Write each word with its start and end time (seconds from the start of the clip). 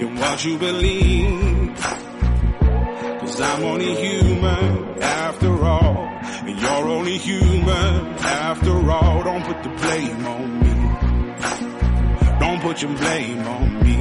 in 0.00 0.16
what 0.16 0.44
you 0.44 0.58
believe? 0.58 1.74
Cause 3.20 3.40
I'm 3.40 3.64
only 3.64 3.94
human 3.94 5.02
after 5.02 5.64
all. 5.64 5.96
And 6.46 6.60
you're 6.60 6.88
only 6.88 7.18
human 7.18 8.06
after 8.18 8.90
all. 8.90 9.24
Don't 9.24 9.44
put 9.44 9.62
the 9.62 9.68
blame 9.68 10.26
on 10.26 10.60
me. 10.60 10.66
Don't 12.40 12.60
put 12.60 12.82
your 12.82 12.94
blame 12.96 13.46
on 13.46 13.82
me. 13.84 13.96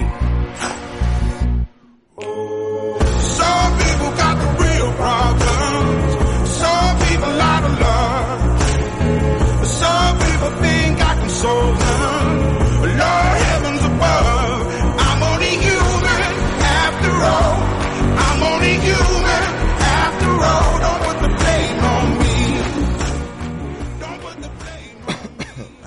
Some 3.39 3.71
people 3.83 4.11
got 4.23 4.35
the 4.43 4.49
real 4.63 4.91
problems. 5.03 6.11
Some 6.63 6.97
people 7.07 7.41
out 7.51 7.63
of 7.69 7.79
love. 7.79 8.41
Some 9.67 10.17
people 10.19 10.51
think 10.61 11.01
I 11.01 11.13
can 11.19 11.29
solve 11.29 11.79
them. 11.79 12.24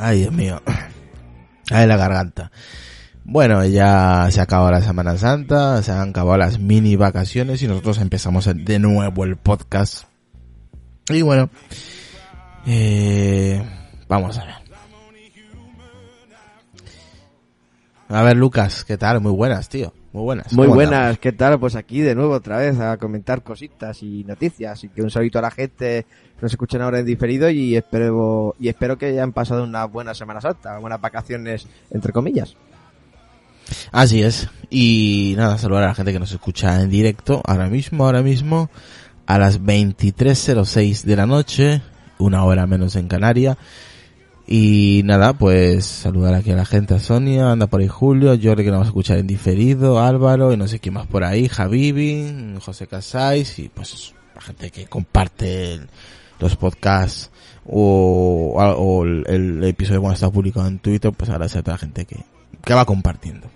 Ay, 0.09 0.21
Dios 0.21 0.33
mío. 0.33 0.63
Ay, 1.71 1.87
la 1.87 1.99
garganta. 1.99 2.51
Bueno, 3.25 3.63
ya 3.67 4.27
se 4.31 4.41
acabó 4.41 4.71
la 4.71 4.81
Semana 4.81 5.19
Santa, 5.19 5.83
se 5.83 5.93
han 5.93 6.09
acabado 6.09 6.39
las 6.39 6.59
mini 6.59 6.97
vacaciones 6.97 7.63
y 7.63 7.69
nosotros 7.69 7.99
empezamos 7.99 8.49
de 8.51 8.79
nuevo 8.79 9.25
el 9.25 9.37
podcast. 9.37 10.05
Y 11.11 11.21
bueno, 11.21 11.51
eh, 12.67 13.63
vamos 14.09 14.39
a 14.39 14.47
ver. 14.47 14.55
A 18.09 18.23
ver, 18.23 18.37
Lucas, 18.39 18.87
¿qué 18.87 18.97
tal? 18.97 19.21
Muy 19.21 19.33
buenas, 19.33 19.69
tío. 19.69 19.93
Muy 20.19 20.25
buenas. 20.25 20.53
Muy 20.53 20.67
¿Cómo 20.67 20.75
buenas, 20.75 20.95
andamos? 20.95 21.19
¿qué 21.21 21.31
tal? 21.31 21.61
Pues 21.61 21.77
aquí 21.77 22.01
de 22.01 22.17
nuevo 22.17 22.33
otra 22.35 22.57
vez 22.57 22.77
a 22.81 22.97
comentar 22.97 23.45
cositas 23.45 24.03
y 24.03 24.25
noticias 24.25 24.83
y 24.83 24.89
que 24.89 25.01
un 25.01 25.13
saludo 25.13 25.39
a 25.39 25.43
la 25.43 25.53
gente 25.53 26.07
que 26.35 26.43
nos 26.43 26.51
escuchen 26.51 26.83
ahora 26.83 26.99
en 26.99 27.07
diferido 27.07 27.49
y 27.51 27.77
espero 27.77 28.57
y 28.59 28.67
espero 28.69 28.99
que 28.99 29.07
hayan 29.07 29.33
pasado 29.33 29.63
una 29.63 29.85
buena 29.85 30.15
Semana 30.15 30.41
Santa, 30.41 30.77
buenas 30.79 31.01
vacaciones 31.01 31.69
entre 31.93 32.13
comillas. 32.13 32.57
Así 33.93 34.21
es. 34.25 34.49
Y 34.71 35.35
nada, 35.37 35.57
saludar 35.57 35.85
a 35.85 35.89
la 35.89 35.95
gente 35.95 36.13
que 36.13 36.19
nos 36.19 36.33
escucha 36.33 36.83
en 36.83 36.91
directo 36.91 37.41
ahora 37.47 37.69
mismo, 37.69 38.05
ahora 38.05 38.23
mismo, 38.23 38.71
a 39.27 39.39
las 39.39 39.63
23.06 39.63 41.05
de 41.05 41.15
la 41.15 41.27
noche, 41.27 41.81
una 42.19 42.45
hora 42.45 42.67
menos 42.67 42.97
en 42.97 43.07
Canaria. 43.07 43.57
Y 44.51 45.03
nada, 45.05 45.35
pues 45.35 45.85
saludar 45.85 46.33
aquí 46.33 46.51
a 46.53 46.57
la 46.57 46.65
gente, 46.65 46.95
a 46.95 46.99
Sonia, 46.99 47.53
anda 47.53 47.67
por 47.67 47.83
ahí 47.83 47.89
Julio, 47.89 48.31
Jordi 48.43 48.65
que 48.65 48.71
nos 48.71 48.81
va 48.81 48.85
a 48.85 48.87
escuchar 48.87 49.19
en 49.19 49.27
diferido, 49.27 50.01
Álvaro 50.01 50.55
y 50.55 50.57
no 50.57 50.67
sé 50.67 50.79
quién 50.79 50.95
más 50.95 51.07
por 51.07 51.23
ahí, 51.23 51.49
Javibi, 51.49 52.55
José 52.65 52.87
Casais 52.87 53.59
y 53.59 53.69
pues 53.69 54.15
la 54.35 54.41
gente 54.41 54.71
que 54.71 54.87
comparte 54.87 55.81
los 56.39 56.57
podcasts 56.57 57.31
o, 57.67 58.55
o 58.57 59.05
el, 59.05 59.25
el 59.27 59.65
episodio 59.65 60.01
cuando 60.01 60.15
está 60.15 60.31
publicado 60.31 60.67
en 60.67 60.79
Twitter, 60.79 61.13
pues 61.13 61.29
agradecer 61.29 61.59
a 61.59 61.63
toda 61.65 61.75
la 61.75 61.81
gente 61.81 62.07
que, 62.07 62.25
que 62.65 62.73
va 62.73 62.87
compartiendo. 62.87 63.49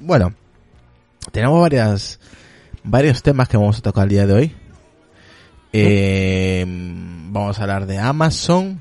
Bueno, 0.00 0.32
tenemos 1.32 1.60
varias, 1.60 2.18
varios 2.82 3.22
temas 3.22 3.46
que 3.46 3.58
vamos 3.58 3.76
a 3.76 3.82
tocar 3.82 4.04
el 4.04 4.08
día 4.08 4.26
de 4.26 4.32
hoy. 4.32 4.56
Eh, 5.74 6.64
vamos 6.66 7.58
a 7.58 7.62
hablar 7.62 7.84
de 7.84 7.98
Amazon, 7.98 8.80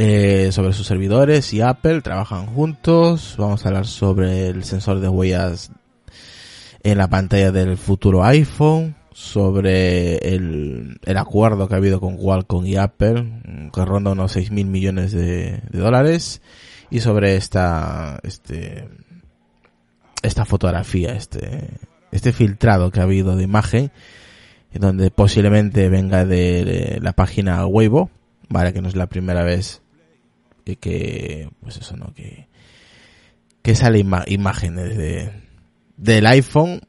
eh, 0.00 0.52
sobre 0.52 0.72
sus 0.74 0.86
servidores 0.86 1.52
y 1.52 1.60
Apple 1.60 2.02
trabajan 2.02 2.46
juntos. 2.46 3.34
Vamos 3.36 3.64
a 3.64 3.68
hablar 3.68 3.84
sobre 3.84 4.46
el 4.46 4.62
sensor 4.62 5.00
de 5.00 5.08
huellas 5.08 5.72
en 6.84 6.98
la 6.98 7.08
pantalla 7.08 7.50
del 7.50 7.76
futuro 7.76 8.22
iPhone, 8.22 8.94
sobre 9.12 10.18
el, 10.18 11.00
el 11.04 11.16
acuerdo 11.16 11.66
que 11.66 11.74
ha 11.74 11.78
habido 11.78 11.98
con 11.98 12.16
Qualcomm 12.16 12.64
y 12.64 12.76
Apple, 12.76 13.22
mm, 13.22 13.70
que 13.70 13.84
ronda 13.84 14.12
unos 14.12 14.30
6 14.30 14.52
mil 14.52 14.68
millones 14.68 15.10
de, 15.10 15.62
de 15.68 15.78
dólares, 15.80 16.42
y 16.90 17.00
sobre 17.00 17.34
esta, 17.34 18.20
este, 18.22 18.88
esta 20.22 20.44
fotografía, 20.44 21.16
este, 21.16 21.70
este 22.12 22.32
filtrado 22.32 22.92
que 22.92 23.00
ha 23.00 23.02
habido 23.02 23.34
de 23.34 23.42
imagen, 23.42 23.90
en 24.72 24.80
donde 24.80 25.10
posiblemente 25.10 25.88
venga 25.88 26.24
de 26.24 27.00
la 27.02 27.14
página 27.14 27.66
Weibo, 27.66 28.10
vale, 28.48 28.72
que 28.72 28.80
no 28.80 28.86
es 28.86 28.94
la 28.94 29.08
primera 29.08 29.42
vez 29.42 29.82
que, 30.76 30.76
que 30.76 31.50
pues 31.60 31.76
eso, 31.78 31.96
¿no? 31.96 32.12
Que, 32.14 32.48
que 33.62 33.74
sale 33.74 33.98
ima- 34.04 34.24
imágenes 34.26 34.96
de, 34.96 35.30
del 35.96 36.26
iPhone 36.26 36.80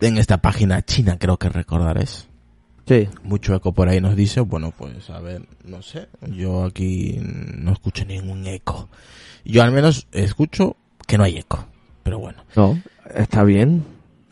en 0.00 0.18
esta 0.18 0.38
página 0.42 0.82
china, 0.82 1.16
creo 1.18 1.38
que 1.38 1.48
recordaréis. 1.48 2.28
Sí. 2.86 3.08
Mucho 3.22 3.54
eco 3.54 3.72
por 3.72 3.88
ahí 3.88 4.00
nos 4.00 4.16
dice, 4.16 4.40
bueno, 4.40 4.72
pues 4.76 5.08
a 5.10 5.20
ver, 5.20 5.46
no 5.64 5.80
sé, 5.82 6.08
yo 6.28 6.64
aquí 6.64 7.18
no 7.22 7.72
escucho 7.72 8.04
ningún 8.04 8.46
eco. 8.46 8.88
Yo 9.44 9.62
al 9.62 9.70
menos 9.72 10.08
escucho 10.12 10.76
que 11.06 11.16
no 11.16 11.24
hay 11.24 11.38
eco, 11.38 11.64
pero 12.02 12.18
bueno. 12.18 12.44
No, 12.56 12.80
está 13.14 13.44
bien. 13.44 13.84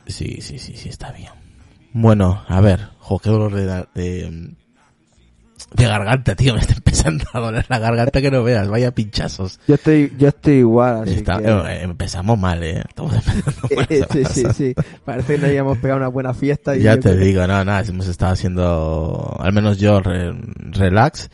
Sí, 0.07 0.39
sí, 0.41 0.59
sí, 0.59 0.77
sí, 0.77 0.89
está 0.89 1.13
bien. 1.13 1.31
Bueno, 1.93 2.43
a 2.49 2.61
ver, 2.61 2.89
jo, 2.99 3.19
qué 3.21 3.31
dolor 3.31 3.55
de, 3.55 3.87
de, 3.95 4.55
de 5.75 5.87
garganta, 5.87 6.35
tío, 6.35 6.55
me 6.55 6.61
está 6.61 6.75
empezando 6.75 7.25
a 7.33 7.41
doler 7.41 7.67
la 7.69 7.79
garganta 7.79 8.21
que 8.21 8.31
no 8.31 8.43
veas, 8.43 8.69
vaya 8.69 8.93
pinchazos. 8.95 9.61
Yo 9.69 9.75
estoy 9.75 10.13
yo 10.19 10.29
estoy 10.29 10.55
igual, 10.55 11.03
así 11.03 11.15
Está- 11.15 11.39
que 11.39 11.49
eh, 11.49 11.83
empezamos 11.83 12.39
mal, 12.39 12.63
eh. 12.63 12.83
Estamos 12.89 13.15
empezando 13.15 13.69
mal 13.77 13.87
sí, 14.11 14.25
sí, 14.33 14.45
sí. 14.55 14.75
Parece 15.05 15.35
que 15.35 15.39
nos 15.41 15.49
habíamos 15.51 15.79
pegado 15.79 15.99
una 15.99 16.09
buena 16.09 16.35
fiesta 16.35 16.77
y 16.77 16.83
Ya 16.83 16.97
te 16.97 17.11
creo 17.11 17.17
digo, 17.25 17.47
no, 17.47 17.65
nada, 17.65 17.83
hemos 17.89 18.07
estado 18.09 18.33
haciendo, 18.33 19.37
al 19.41 19.53
menos 19.53 19.79
yo, 19.79 20.01
re- 20.01 20.33
relax 20.57 21.31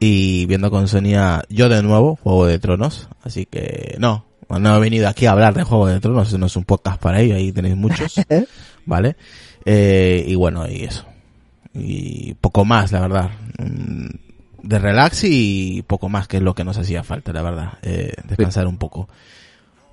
y 0.00 0.46
viendo 0.46 0.70
con 0.70 0.86
Sonia, 0.88 1.42
yo 1.48 1.68
de 1.68 1.82
nuevo, 1.82 2.16
Juego 2.22 2.46
de 2.46 2.58
Tronos, 2.58 3.08
así 3.24 3.46
que 3.46 3.96
no, 3.98 4.26
no 4.48 4.76
he 4.76 4.80
venido 4.80 5.08
aquí 5.08 5.26
a 5.26 5.32
hablar 5.32 5.54
de 5.54 5.64
Juego 5.64 5.86
de 5.88 5.98
Tronos, 6.00 6.32
no 6.38 6.46
es 6.46 6.56
un 6.56 6.64
podcast 6.64 7.00
para 7.00 7.20
ello, 7.20 7.34
ahí 7.34 7.50
tenéis 7.52 7.76
muchos, 7.76 8.14
¿vale? 8.86 9.16
Eh, 9.64 10.24
y 10.26 10.34
bueno, 10.36 10.68
y 10.68 10.84
eso. 10.84 11.04
Y 11.74 12.34
poco 12.34 12.64
más, 12.64 12.92
la 12.92 13.00
verdad. 13.00 13.30
Mm, 13.58 14.06
De 14.62 14.78
relax 14.78 15.24
y 15.24 15.82
poco 15.86 16.08
más, 16.08 16.26
que 16.28 16.38
es 16.38 16.42
lo 16.42 16.54
que 16.54 16.64
nos 16.64 16.78
hacía 16.78 17.04
falta, 17.04 17.32
la 17.32 17.42
verdad. 17.42 17.78
Eh, 17.82 18.12
descansar 18.24 18.66
un 18.66 18.76
poco. 18.76 19.08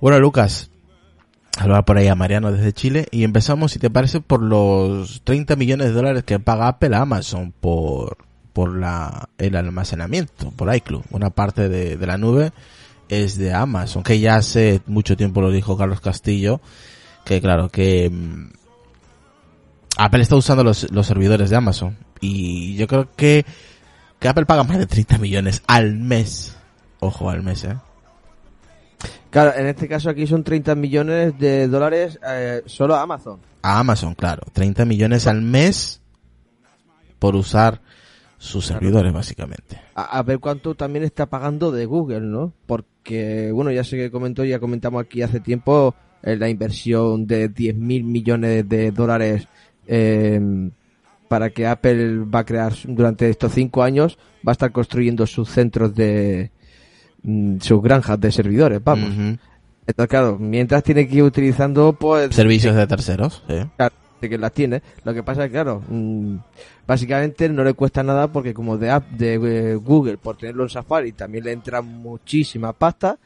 Bueno, 0.00 0.18
Lucas, 0.18 0.70
hablar 1.56 1.84
por 1.84 1.96
ahí 1.96 2.08
a 2.08 2.14
Mariano 2.14 2.52
desde 2.52 2.72
Chile 2.72 3.06
y 3.10 3.24
empezamos, 3.24 3.72
si 3.72 3.78
te 3.78 3.90
parece, 3.90 4.20
por 4.20 4.42
los 4.42 5.22
30 5.24 5.56
millones 5.56 5.88
de 5.88 5.92
dólares 5.94 6.24
que 6.24 6.38
paga 6.38 6.68
Apple 6.68 6.96
a 6.96 7.02
Amazon 7.02 7.52
por, 7.52 8.18
por 8.52 8.76
la, 8.76 9.28
el 9.38 9.56
almacenamiento, 9.56 10.50
por 10.50 10.74
iCloud. 10.74 11.04
Una 11.10 11.30
parte 11.30 11.68
de, 11.68 11.96
de 11.96 12.06
la 12.06 12.18
nube 12.18 12.52
es 13.08 13.38
de 13.38 13.54
Amazon, 13.54 14.02
que 14.02 14.18
ya 14.18 14.36
hace 14.36 14.80
mucho 14.86 15.16
tiempo 15.16 15.40
lo 15.40 15.50
dijo 15.50 15.76
Carlos 15.78 16.00
Castillo, 16.00 16.60
que 17.24 17.40
claro, 17.40 17.68
que 17.68 18.10
mm, 18.10 18.48
Apple 19.96 20.22
está 20.22 20.36
usando 20.36 20.62
los, 20.62 20.90
los 20.92 21.06
servidores 21.06 21.50
de 21.50 21.56
Amazon 21.56 21.96
y 22.20 22.76
yo 22.76 22.86
creo 22.86 23.08
que, 23.16 23.44
que 24.18 24.28
Apple 24.28 24.46
paga 24.46 24.64
más 24.64 24.78
de 24.78 24.86
30 24.86 25.18
millones 25.18 25.62
al 25.66 25.96
mes. 25.96 26.56
Ojo 27.00 27.30
al 27.30 27.42
mes, 27.42 27.64
eh. 27.64 27.76
Claro, 29.30 29.52
en 29.56 29.66
este 29.66 29.88
caso 29.88 30.08
aquí 30.08 30.26
son 30.26 30.44
30 30.44 30.74
millones 30.74 31.38
de 31.38 31.68
dólares 31.68 32.18
eh, 32.26 32.62
solo 32.66 32.94
a 32.94 33.02
Amazon. 33.02 33.40
A 33.62 33.78
Amazon, 33.78 34.14
claro. 34.14 34.42
30 34.52 34.84
millones 34.84 35.26
al 35.26 35.42
mes 35.42 36.00
por 37.18 37.36
usar 37.36 37.80
sus 38.38 38.66
servidores, 38.66 39.12
básicamente. 39.12 39.80
A, 39.94 40.18
a 40.18 40.22
ver 40.22 40.38
cuánto 40.38 40.74
también 40.74 41.04
está 41.04 41.26
pagando 41.26 41.70
de 41.70 41.86
Google, 41.86 42.20
¿no? 42.20 42.52
Porque, 42.66 43.50
bueno, 43.52 43.70
ya 43.72 43.84
sé 43.84 43.96
que 43.96 44.10
comentó, 44.10 44.44
ya 44.44 44.58
comentamos 44.58 45.02
aquí 45.02 45.22
hace 45.22 45.40
tiempo 45.40 45.94
eh, 46.22 46.36
la 46.36 46.48
inversión 46.48 47.26
de 47.26 47.48
10 47.48 47.76
mil 47.76 48.04
millones 48.04 48.68
de 48.68 48.90
dólares 48.90 49.46
eh, 49.86 50.70
para 51.28 51.50
que 51.50 51.66
Apple 51.66 52.24
va 52.24 52.40
a 52.40 52.44
crear 52.44 52.72
durante 52.84 53.28
estos 53.28 53.52
cinco 53.52 53.82
años, 53.82 54.18
va 54.46 54.52
a 54.52 54.54
estar 54.54 54.72
construyendo 54.72 55.26
sus 55.26 55.50
centros 55.50 55.94
de, 55.94 56.50
mm, 57.22 57.58
sus 57.60 57.82
granjas 57.82 58.20
de 58.20 58.32
servidores, 58.32 58.82
vamos. 58.82 59.10
Ujú. 59.10 59.38
Entonces, 59.86 60.10
claro, 60.10 60.38
mientras 60.38 60.82
tiene 60.82 61.06
que 61.06 61.16
ir 61.16 61.22
utilizando, 61.22 61.92
pues, 61.92 62.34
Servicios 62.34 62.74
de 62.74 62.86
terceros, 62.86 63.44
sí. 63.48 63.54
Claro, 63.76 63.94
de 64.20 64.28
que 64.28 64.38
las 64.38 64.52
tiene. 64.52 64.82
Lo 65.04 65.14
que 65.14 65.22
pasa 65.22 65.44
es 65.44 65.48
que, 65.48 65.52
claro, 65.52 65.82
mm, 65.88 66.36
básicamente 66.86 67.48
no 67.48 67.62
le 67.62 67.74
cuesta 67.74 68.02
nada 68.02 68.32
porque 68.32 68.52
como 68.52 68.78
de 68.78 68.90
app 68.90 69.08
de 69.10 69.34
eh, 69.34 69.74
Google, 69.76 70.18
por 70.18 70.36
tenerlo 70.36 70.64
en 70.64 70.70
Safari, 70.70 71.12
también 71.12 71.44
le 71.44 71.52
entra 71.52 71.82
muchísima 71.82 72.72
pasta, 72.72 73.18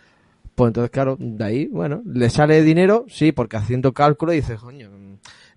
pues 0.55 0.69
entonces, 0.69 0.91
claro, 0.91 1.17
de 1.19 1.45
ahí, 1.45 1.67
bueno, 1.69 2.03
le 2.05 2.29
sale 2.29 2.63
dinero, 2.63 3.07
sí, 3.09 3.33
porque 3.33 3.57
haciendo 3.57 3.93
cálculo 3.93 4.33
dices, 4.33 4.61
coño, 4.61 4.91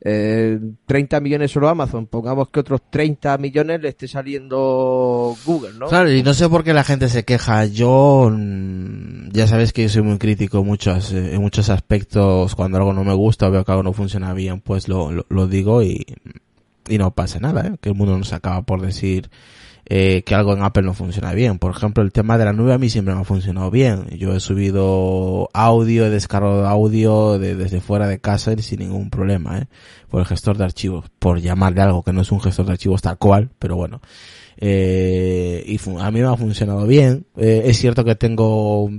eh, 0.06 0.60
30 0.86 1.22
millones 1.22 1.52
solo 1.52 1.70
Amazon, 1.70 2.08
pongamos 2.08 2.50
que 2.50 2.60
otros 2.60 2.82
30 2.90 3.38
millones 3.38 3.82
le 3.82 3.90
esté 3.90 4.08
saliendo 4.08 5.34
Google, 5.46 5.80
¿no? 5.80 5.88
Claro, 5.88 6.12
y 6.12 6.22
no 6.22 6.34
sé 6.34 6.50
por 6.50 6.66
qué 6.66 6.74
la 6.74 6.84
gente 6.84 7.08
se 7.08 7.24
queja. 7.24 7.66
Yo, 7.66 8.30
mm, 8.30 9.30
ya 9.32 9.48
sabes 9.48 9.72
que 9.72 9.84
yo 9.84 9.90
soy 9.90 10.02
muy 10.02 10.18
crítico 10.18 10.60
en 10.60 10.66
muchos, 10.66 11.14
eh, 11.14 11.36
en 11.36 11.42
muchos 11.42 11.70
aspectos. 11.70 12.54
Cuando 12.54 12.80
algo 12.80 12.92
no 12.92 13.06
me 13.06 13.14
gusta 13.14 13.48
o 13.48 13.52
veo 13.52 13.64
que 13.64 13.72
algo 13.72 13.84
no 13.84 13.94
funciona 13.94 14.34
bien, 14.34 14.60
pues 14.60 14.90
lo, 14.90 15.10
lo, 15.10 15.26
lo 15.30 15.48
digo 15.48 15.82
y, 15.82 16.06
y 16.90 16.98
no 16.98 17.12
pasa 17.12 17.40
nada, 17.40 17.68
¿eh? 17.68 17.76
Que 17.80 17.90
el 17.90 17.96
mundo 17.96 18.18
no 18.18 18.26
se 18.26 18.36
acaba 18.36 18.62
por 18.64 18.82
decir 18.82 19.30
eh, 19.86 20.24
que 20.26 20.34
algo 20.36 20.54
en 20.54 20.64
Apple 20.64 20.84
no 20.84 20.94
funciona 20.94 21.34
bien. 21.34 21.60
Por 21.60 21.72
ejemplo, 21.76 22.04
el 22.04 22.12
tema 22.12 22.38
de 22.38 22.46
la 22.46 22.54
nube 22.54 22.74
a 22.74 22.78
mí 22.78 22.90
siempre 22.90 23.14
me 23.14 23.22
ha 23.22 23.26
funcionado 23.26 23.70
bien. 23.72 24.06
Yo 24.18 24.34
he 24.36 24.40
subido 24.40 25.50
audio, 25.54 26.06
he 26.06 26.10
descargado 26.10 26.68
audio 26.68 27.38
de- 27.40 27.56
desde 27.56 27.82
fuera 27.82 28.08
de 28.08 28.20
casa 28.20 28.54
y 28.54 28.62
sin 28.62 28.80
ningún 28.80 29.10
problema, 29.10 29.60
¿eh? 29.60 29.68
Por 30.10 30.22
el 30.22 30.26
gestor 30.26 30.58
de 30.58 30.64
archivos, 30.64 31.06
por 31.20 31.40
llamarle 31.42 31.82
algo 31.82 32.04
que 32.04 32.14
no 32.14 32.22
es 32.22 32.32
un 32.32 32.40
gestor 32.40 32.66
de 32.66 32.74
archivos 32.74 33.02
tal 33.02 33.18
cual, 33.18 33.50
pero 33.60 33.76
bueno. 33.76 34.02
Eh, 34.58 35.64
y 35.68 35.78
a 36.00 36.12
mí 36.12 36.22
me 36.22 36.28
ha 36.28 36.38
funcionado 36.38 36.86
bien. 36.88 37.26
Eh, 37.38 37.64
es 37.66 37.78
cierto 37.78 38.04
que 38.06 38.16
tengo 38.16 38.90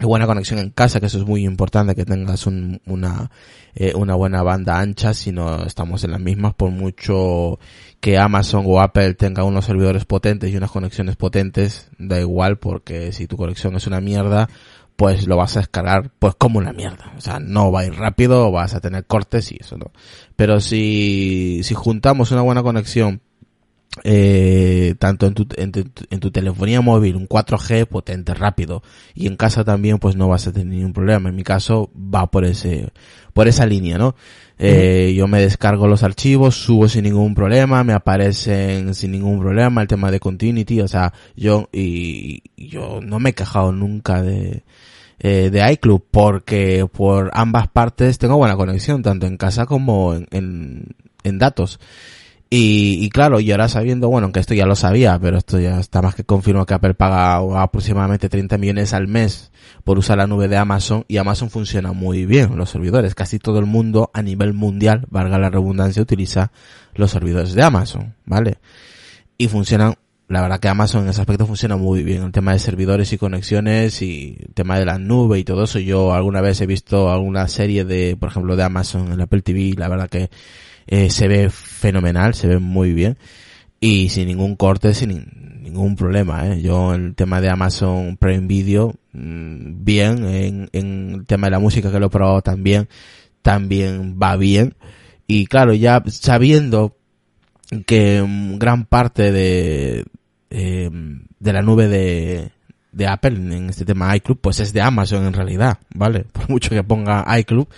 buena 0.00 0.26
conexión 0.26 0.58
en 0.58 0.70
casa, 0.70 1.00
que 1.00 1.06
eso 1.06 1.18
es 1.18 1.26
muy 1.26 1.44
importante, 1.44 1.94
que 1.94 2.04
tengas 2.04 2.46
un- 2.46 2.80
una, 2.86 3.30
eh, 3.74 3.94
una 3.94 4.14
buena 4.14 4.42
banda 4.42 4.78
ancha, 4.78 5.14
si 5.14 5.32
no 5.32 5.64
estamos 5.64 6.04
en 6.04 6.10
las 6.12 6.20
mismas, 6.20 6.54
por 6.54 6.70
mucho 6.70 7.58
que 8.00 8.18
Amazon 8.18 8.64
o 8.66 8.80
Apple 8.80 9.14
tenga 9.14 9.44
unos 9.44 9.64
servidores 9.64 10.04
potentes 10.04 10.52
y 10.52 10.56
unas 10.56 10.70
conexiones 10.70 11.16
potentes, 11.16 11.88
da 11.98 12.20
igual, 12.20 12.58
porque 12.58 13.12
si 13.12 13.26
tu 13.26 13.36
conexión 13.36 13.74
es 13.76 13.86
una 13.86 14.00
mierda, 14.00 14.48
pues 14.96 15.26
lo 15.26 15.36
vas 15.36 15.56
a 15.56 15.60
descargar 15.60 16.10
pues 16.18 16.34
como 16.36 16.58
una 16.58 16.72
mierda. 16.72 17.12
O 17.16 17.20
sea, 17.20 17.38
no 17.38 17.70
va 17.70 17.80
a 17.80 17.86
ir 17.86 17.94
rápido, 17.94 18.50
vas 18.50 18.74
a 18.74 18.80
tener 18.80 19.04
cortes 19.06 19.52
y 19.52 19.58
eso 19.60 19.76
no. 19.76 19.92
Pero 20.36 20.60
si, 20.60 21.60
si 21.64 21.74
juntamos 21.74 22.32
una 22.32 22.42
buena 22.42 22.62
conexión 22.62 23.20
eh, 24.04 24.94
tanto 24.98 25.26
en 25.26 25.34
tu, 25.34 25.46
en, 25.56 25.72
tu, 25.72 25.84
en 26.10 26.20
tu 26.20 26.30
telefonía 26.30 26.80
móvil, 26.80 27.16
un 27.16 27.28
4G 27.28 27.86
potente, 27.86 28.34
rápido, 28.34 28.82
y 29.14 29.26
en 29.26 29.36
casa 29.36 29.64
también, 29.64 29.98
pues 29.98 30.16
no 30.16 30.28
vas 30.28 30.46
a 30.46 30.52
tener 30.52 30.68
ningún 30.68 30.92
problema. 30.92 31.28
En 31.28 31.36
mi 31.36 31.42
caso, 31.42 31.90
va 31.96 32.30
por 32.30 32.44
ese, 32.44 32.90
por 33.32 33.48
esa 33.48 33.66
línea, 33.66 33.98
¿no? 33.98 34.14
Eh, 34.58 35.14
Yo 35.16 35.28
me 35.28 35.40
descargo 35.40 35.86
los 35.86 36.02
archivos, 36.02 36.56
subo 36.56 36.88
sin 36.88 37.04
ningún 37.04 37.34
problema, 37.34 37.84
me 37.84 37.92
aparecen 37.92 38.94
sin 38.94 39.12
ningún 39.12 39.38
problema, 39.40 39.82
el 39.82 39.88
tema 39.88 40.10
de 40.10 40.20
continuity, 40.20 40.80
o 40.80 40.88
sea, 40.88 41.12
yo, 41.36 41.68
y, 41.72 42.42
yo 42.56 43.00
no 43.02 43.18
me 43.20 43.30
he 43.30 43.34
quejado 43.34 43.72
nunca 43.72 44.22
de, 44.22 44.62
eh, 45.18 45.50
de 45.50 45.72
iClub 45.72 46.04
porque 46.10 46.86
por 46.90 47.30
ambas 47.34 47.68
partes 47.68 48.18
tengo 48.18 48.36
buena 48.38 48.56
conexión, 48.56 49.02
tanto 49.02 49.26
en 49.26 49.36
casa 49.36 49.66
como 49.66 50.14
en, 50.14 50.26
en, 50.30 50.96
en 51.22 51.38
datos. 51.38 51.78
Y, 52.48 53.04
y 53.04 53.08
claro, 53.10 53.40
y 53.40 53.50
ahora 53.50 53.68
sabiendo, 53.68 54.08
bueno, 54.08 54.26
aunque 54.26 54.38
esto 54.38 54.54
ya 54.54 54.66
lo 54.66 54.76
sabía, 54.76 55.18
pero 55.18 55.36
esto 55.36 55.58
ya 55.58 55.80
está 55.80 56.00
más 56.00 56.14
que 56.14 56.22
confirmado 56.22 56.64
que 56.64 56.74
Apple 56.74 56.94
paga 56.94 57.38
aproximadamente 57.60 58.28
30 58.28 58.56
millones 58.56 58.92
al 58.92 59.08
mes 59.08 59.50
por 59.82 59.98
usar 59.98 60.18
la 60.18 60.28
nube 60.28 60.46
de 60.46 60.56
Amazon 60.56 61.04
y 61.08 61.16
Amazon 61.16 61.50
funciona 61.50 61.92
muy 61.92 62.24
bien 62.24 62.56
los 62.56 62.70
servidores. 62.70 63.14
Casi 63.14 63.38
todo 63.40 63.58
el 63.58 63.66
mundo 63.66 64.10
a 64.14 64.22
nivel 64.22 64.52
mundial, 64.52 65.06
valga 65.10 65.38
la 65.38 65.50
redundancia, 65.50 66.02
utiliza 66.02 66.52
los 66.94 67.10
servidores 67.10 67.54
de 67.54 67.62
Amazon, 67.62 68.14
¿vale? 68.24 68.58
Y 69.38 69.48
funcionan, 69.48 69.94
la 70.28 70.40
verdad 70.40 70.60
que 70.60 70.68
Amazon 70.68 71.02
en 71.02 71.10
ese 71.10 71.20
aspecto 71.20 71.46
funciona 71.46 71.76
muy 71.76 72.04
bien. 72.04 72.22
El 72.22 72.32
tema 72.32 72.52
de 72.52 72.60
servidores 72.60 73.12
y 73.12 73.18
conexiones 73.18 74.02
y 74.02 74.38
el 74.40 74.54
tema 74.54 74.78
de 74.78 74.86
la 74.86 74.98
nube 74.98 75.38
y 75.40 75.44
todo 75.44 75.64
eso. 75.64 75.80
Yo 75.80 76.14
alguna 76.14 76.40
vez 76.40 76.60
he 76.60 76.66
visto 76.66 77.10
alguna 77.10 77.48
serie 77.48 77.84
de, 77.84 78.16
por 78.16 78.28
ejemplo, 78.28 78.54
de 78.54 78.62
Amazon 78.62 79.12
en 79.12 79.20
Apple 79.20 79.42
TV, 79.42 79.74
la 79.76 79.88
verdad 79.88 80.08
que 80.08 80.30
eh, 80.86 81.10
se 81.10 81.28
ve 81.28 81.50
fenomenal, 81.50 82.34
se 82.34 82.46
ve 82.48 82.58
muy 82.58 82.92
bien 82.92 83.16
y 83.80 84.08
sin 84.08 84.28
ningún 84.28 84.56
corte, 84.56 84.94
sin 84.94 85.10
nin- 85.10 85.60
ningún 85.62 85.96
problema. 85.96 86.46
¿eh? 86.48 86.62
Yo 86.62 86.94
el 86.94 87.14
tema 87.14 87.40
de 87.40 87.50
Amazon 87.50 88.16
Prime 88.16 88.46
Video, 88.46 88.94
mm, 89.12 89.84
bien, 89.84 90.24
en, 90.26 90.68
en 90.72 91.10
el 91.14 91.26
tema 91.26 91.48
de 91.48 91.50
la 91.52 91.58
música 91.58 91.90
que 91.92 91.98
lo 92.00 92.06
he 92.06 92.10
probado 92.10 92.40
también, 92.42 92.88
también 93.42 94.18
va 94.20 94.36
bien. 94.36 94.74
Y 95.26 95.46
claro, 95.46 95.74
ya 95.74 96.02
sabiendo 96.06 96.96
que 97.86 98.22
mm, 98.22 98.58
gran 98.58 98.84
parte 98.84 99.32
de, 99.32 100.04
eh, 100.50 100.90
de 101.40 101.52
la 101.52 101.62
nube 101.62 101.88
de, 101.88 102.50
de 102.92 103.06
Apple 103.06 103.34
en 103.36 103.68
este 103.70 103.84
tema 103.84 104.14
iClub, 104.16 104.40
pues 104.40 104.60
es 104.60 104.72
de 104.72 104.80
Amazon 104.80 105.26
en 105.26 105.32
realidad, 105.32 105.78
¿vale? 105.94 106.20
Por 106.32 106.48
mucho 106.48 106.70
que 106.70 106.84
ponga 106.84 107.24
iClub, 107.40 107.68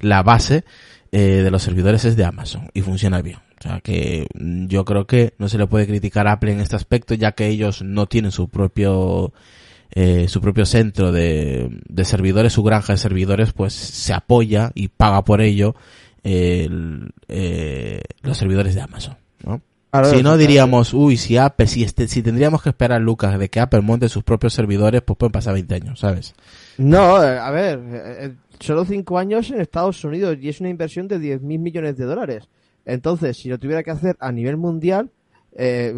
la 0.00 0.22
base 0.22 0.64
eh, 1.12 1.42
de 1.42 1.50
los 1.50 1.62
servidores 1.62 2.04
es 2.04 2.16
de 2.16 2.24
Amazon 2.24 2.70
y 2.74 2.82
funciona 2.82 3.22
bien. 3.22 3.38
O 3.58 3.62
sea 3.62 3.80
que 3.80 4.26
mm, 4.34 4.66
yo 4.66 4.84
creo 4.84 5.06
que 5.06 5.34
no 5.38 5.48
se 5.48 5.58
le 5.58 5.66
puede 5.66 5.86
criticar 5.86 6.26
a 6.28 6.32
Apple 6.32 6.52
en 6.52 6.60
este 6.60 6.76
aspecto, 6.76 7.14
ya 7.14 7.32
que 7.32 7.48
ellos 7.48 7.82
no 7.82 8.06
tienen 8.06 8.32
su 8.32 8.48
propio 8.48 9.32
eh, 9.90 10.28
su 10.28 10.40
propio 10.40 10.66
centro 10.66 11.12
de, 11.12 11.70
de 11.88 12.04
servidores, 12.04 12.52
su 12.52 12.62
granja 12.62 12.92
de 12.92 12.98
servidores, 12.98 13.52
pues 13.52 13.72
se 13.72 14.12
apoya 14.12 14.70
y 14.74 14.88
paga 14.88 15.24
por 15.24 15.40
ello 15.40 15.74
el, 16.22 17.10
eh, 17.28 18.02
los 18.22 18.36
servidores 18.36 18.74
de 18.74 18.82
Amazon. 18.82 19.16
Claro, 19.90 20.10
si 20.10 20.22
no 20.22 20.36
diríamos, 20.36 20.92
uy, 20.92 21.16
si 21.16 21.38
Apple, 21.38 21.66
si 21.66 21.82
este, 21.82 22.08
si 22.08 22.22
tendríamos 22.22 22.62
que 22.62 22.68
esperar, 22.68 23.00
Lucas, 23.00 23.38
de 23.38 23.48
que 23.48 23.60
Apple 23.60 23.80
monte 23.80 24.08
sus 24.08 24.22
propios 24.22 24.52
servidores, 24.52 25.00
pues 25.02 25.16
pueden 25.16 25.32
pasar 25.32 25.54
20 25.54 25.74
años, 25.74 26.00
¿sabes? 26.00 26.34
No, 26.76 27.22
eh, 27.22 27.38
a 27.38 27.50
ver, 27.50 27.78
eh, 27.78 28.16
eh, 28.20 28.34
solo 28.60 28.84
cinco 28.84 29.18
años 29.18 29.50
en 29.50 29.60
Estados 29.60 30.04
Unidos 30.04 30.36
y 30.40 30.48
es 30.48 30.60
una 30.60 30.68
inversión 30.68 31.08
de 31.08 31.18
10 31.18 31.40
mil 31.40 31.58
millones 31.58 31.96
de 31.96 32.04
dólares. 32.04 32.48
Entonces, 32.84 33.36
si 33.36 33.48
lo 33.48 33.58
tuviera 33.58 33.82
que 33.82 33.90
hacer 33.90 34.16
a 34.18 34.32
nivel 34.32 34.56
mundial, 34.56 35.10
eh, 35.56 35.94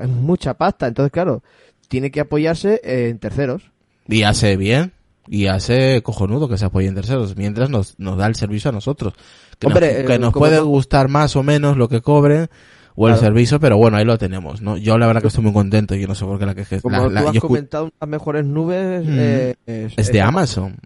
es 0.00 0.08
mucha 0.08 0.54
pasta. 0.54 0.86
Entonces, 0.86 1.12
claro, 1.12 1.42
tiene 1.88 2.10
que 2.10 2.20
apoyarse 2.20 2.80
en 2.82 3.18
terceros. 3.18 3.70
Y 4.08 4.22
hace 4.22 4.56
bien, 4.56 4.92
y 5.28 5.46
hace 5.46 6.02
cojonudo 6.02 6.48
que 6.48 6.58
se 6.58 6.64
apoye 6.64 6.88
en 6.88 6.94
terceros, 6.94 7.36
mientras 7.36 7.68
nos, 7.68 7.98
nos 7.98 8.16
da 8.16 8.26
el 8.26 8.34
servicio 8.34 8.70
a 8.70 8.72
nosotros. 8.72 9.14
Que 9.58 9.66
Hombre, 9.66 9.98
nos, 9.98 10.10
que 10.10 10.18
nos 10.18 10.32
puede 10.32 10.60
gustar 10.60 11.08
más 11.08 11.36
o 11.36 11.42
menos 11.42 11.76
lo 11.76 11.88
que 11.88 12.00
cobren, 12.00 12.48
o 12.94 13.08
el 13.08 13.14
Claro. 13.14 13.26
servicio, 13.26 13.58
pero 13.60 13.76
bueno, 13.76 13.96
ahí 13.96 14.04
lo 14.04 14.18
tenemos, 14.18 14.60
¿no? 14.62 14.76
Yo 14.76 14.98
la 14.98 15.06
verdad 15.06 15.22
que 15.22 15.28
estoy 15.28 15.44
muy 15.44 15.52
contento, 15.52 15.94
yo 15.94 16.06
no 16.06 16.14
sé 16.14 16.24
por 16.24 16.38
qué 16.38 16.46
la 16.46 16.54
que 16.54 16.64
Como 16.80 16.96
la- 16.96 17.08
la- 17.08 17.20
tú 17.22 17.28
has 17.28 17.34
yo 17.34 17.40
comentado, 17.40 17.90
las 18.00 18.08
mejores 18.08 18.44
nubes 18.44 19.06
Mm. 19.06 19.16
eh, 19.18 19.54
es, 19.66 19.92
es 19.96 20.12
de 20.12 20.20
Amazon. 20.20 20.76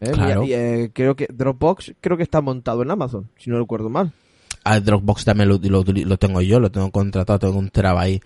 ¿eh? 0.00 0.10
claro. 0.10 0.42
Y, 0.42 0.48
y, 0.50 0.52
eh, 0.54 0.90
creo 0.92 1.14
que 1.14 1.28
Dropbox 1.32 1.94
creo 2.00 2.16
que 2.16 2.24
está 2.24 2.40
montado 2.40 2.82
en 2.82 2.90
Amazon, 2.90 3.28
si 3.38 3.50
no 3.50 3.58
recuerdo 3.58 3.88
mal. 3.88 4.12
A 4.64 4.80
Dropbox 4.80 5.24
también 5.24 5.48
lo, 5.48 5.58
lo, 5.62 5.84
lo 5.84 6.16
tengo 6.18 6.40
yo, 6.40 6.58
lo 6.60 6.70
tengo 6.70 6.90
contratado, 6.90 7.38
tengo 7.38 7.58
un 7.58 7.68
Tera 7.70 7.98
ahí 8.00 8.20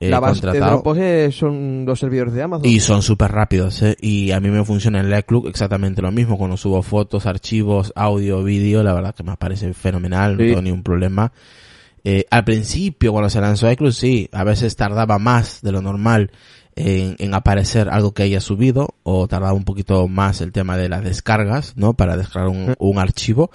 eh, 0.00 0.10
la 0.10 0.18
base 0.18 0.40
de 0.40 0.40
contratado. 0.48 0.70
Dropbox 0.78 0.98
eh, 0.98 1.28
son 1.32 1.84
los 1.86 2.00
servidores 2.00 2.34
de 2.34 2.42
Amazon. 2.42 2.66
Y 2.66 2.80
son 2.80 3.02
súper 3.02 3.30
rápidos, 3.30 3.80
¿eh? 3.82 3.96
Y 4.00 4.32
a 4.32 4.40
mí 4.40 4.48
me 4.50 4.64
funciona 4.64 4.98
en 5.00 5.16
iCloud 5.16 5.46
exactamente 5.48 6.02
lo 6.02 6.10
mismo. 6.10 6.36
Cuando 6.38 6.56
subo 6.56 6.82
fotos, 6.82 7.26
archivos, 7.26 7.92
audio, 7.94 8.42
vídeo, 8.42 8.82
la 8.82 8.92
verdad 8.92 9.14
que 9.14 9.22
me 9.22 9.36
parece 9.36 9.72
fenomenal, 9.74 10.32
no 10.36 10.42
Sí. 10.42 10.48
tengo 10.48 10.62
ningún 10.62 10.82
problema. 10.82 11.30
Eh, 12.04 12.26
al 12.30 12.44
principio, 12.44 13.12
cuando 13.12 13.30
se 13.30 13.40
lanzó 13.40 13.70
iCloud, 13.70 13.92
sí, 13.92 14.28
a 14.32 14.44
veces 14.44 14.74
tardaba 14.76 15.18
más 15.18 15.60
de 15.62 15.72
lo 15.72 15.82
normal 15.82 16.30
en, 16.74 17.16
en 17.18 17.34
aparecer 17.34 17.88
algo 17.90 18.12
que 18.12 18.22
haya 18.24 18.40
subido, 18.40 18.94
o 19.02 19.28
tardaba 19.28 19.52
un 19.52 19.64
poquito 19.64 20.08
más 20.08 20.40
el 20.40 20.52
tema 20.52 20.76
de 20.76 20.88
las 20.88 21.04
descargas, 21.04 21.74
¿no? 21.76 21.94
Para 21.94 22.16
descargar 22.16 22.48
un, 22.50 22.74
un 22.78 22.98
archivo. 22.98 23.50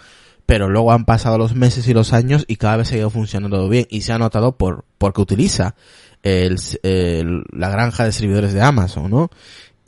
Pero 0.45 0.69
luego 0.69 0.93
han 0.93 1.03
pasado 1.03 1.37
los 1.37 1.55
meses 1.55 1.89
y 1.89 1.93
los 1.93 2.13
años 2.13 2.45
y 2.47 2.55
cada 2.55 2.77
vez 2.77 2.91
ha 2.93 2.97
ido 2.97 3.09
funcionando 3.09 3.67
bien 3.67 3.85
y 3.89 4.01
se 4.01 4.13
ha 4.13 4.17
notado 4.17 4.55
por, 4.55 4.85
porque 4.97 5.19
utiliza 5.19 5.75
el, 6.23 6.57
el- 6.83 7.43
la 7.51 7.69
granja 7.69 8.05
de 8.05 8.13
servidores 8.13 8.53
de 8.53 8.61
Amazon, 8.61 9.11
¿no? 9.11 9.29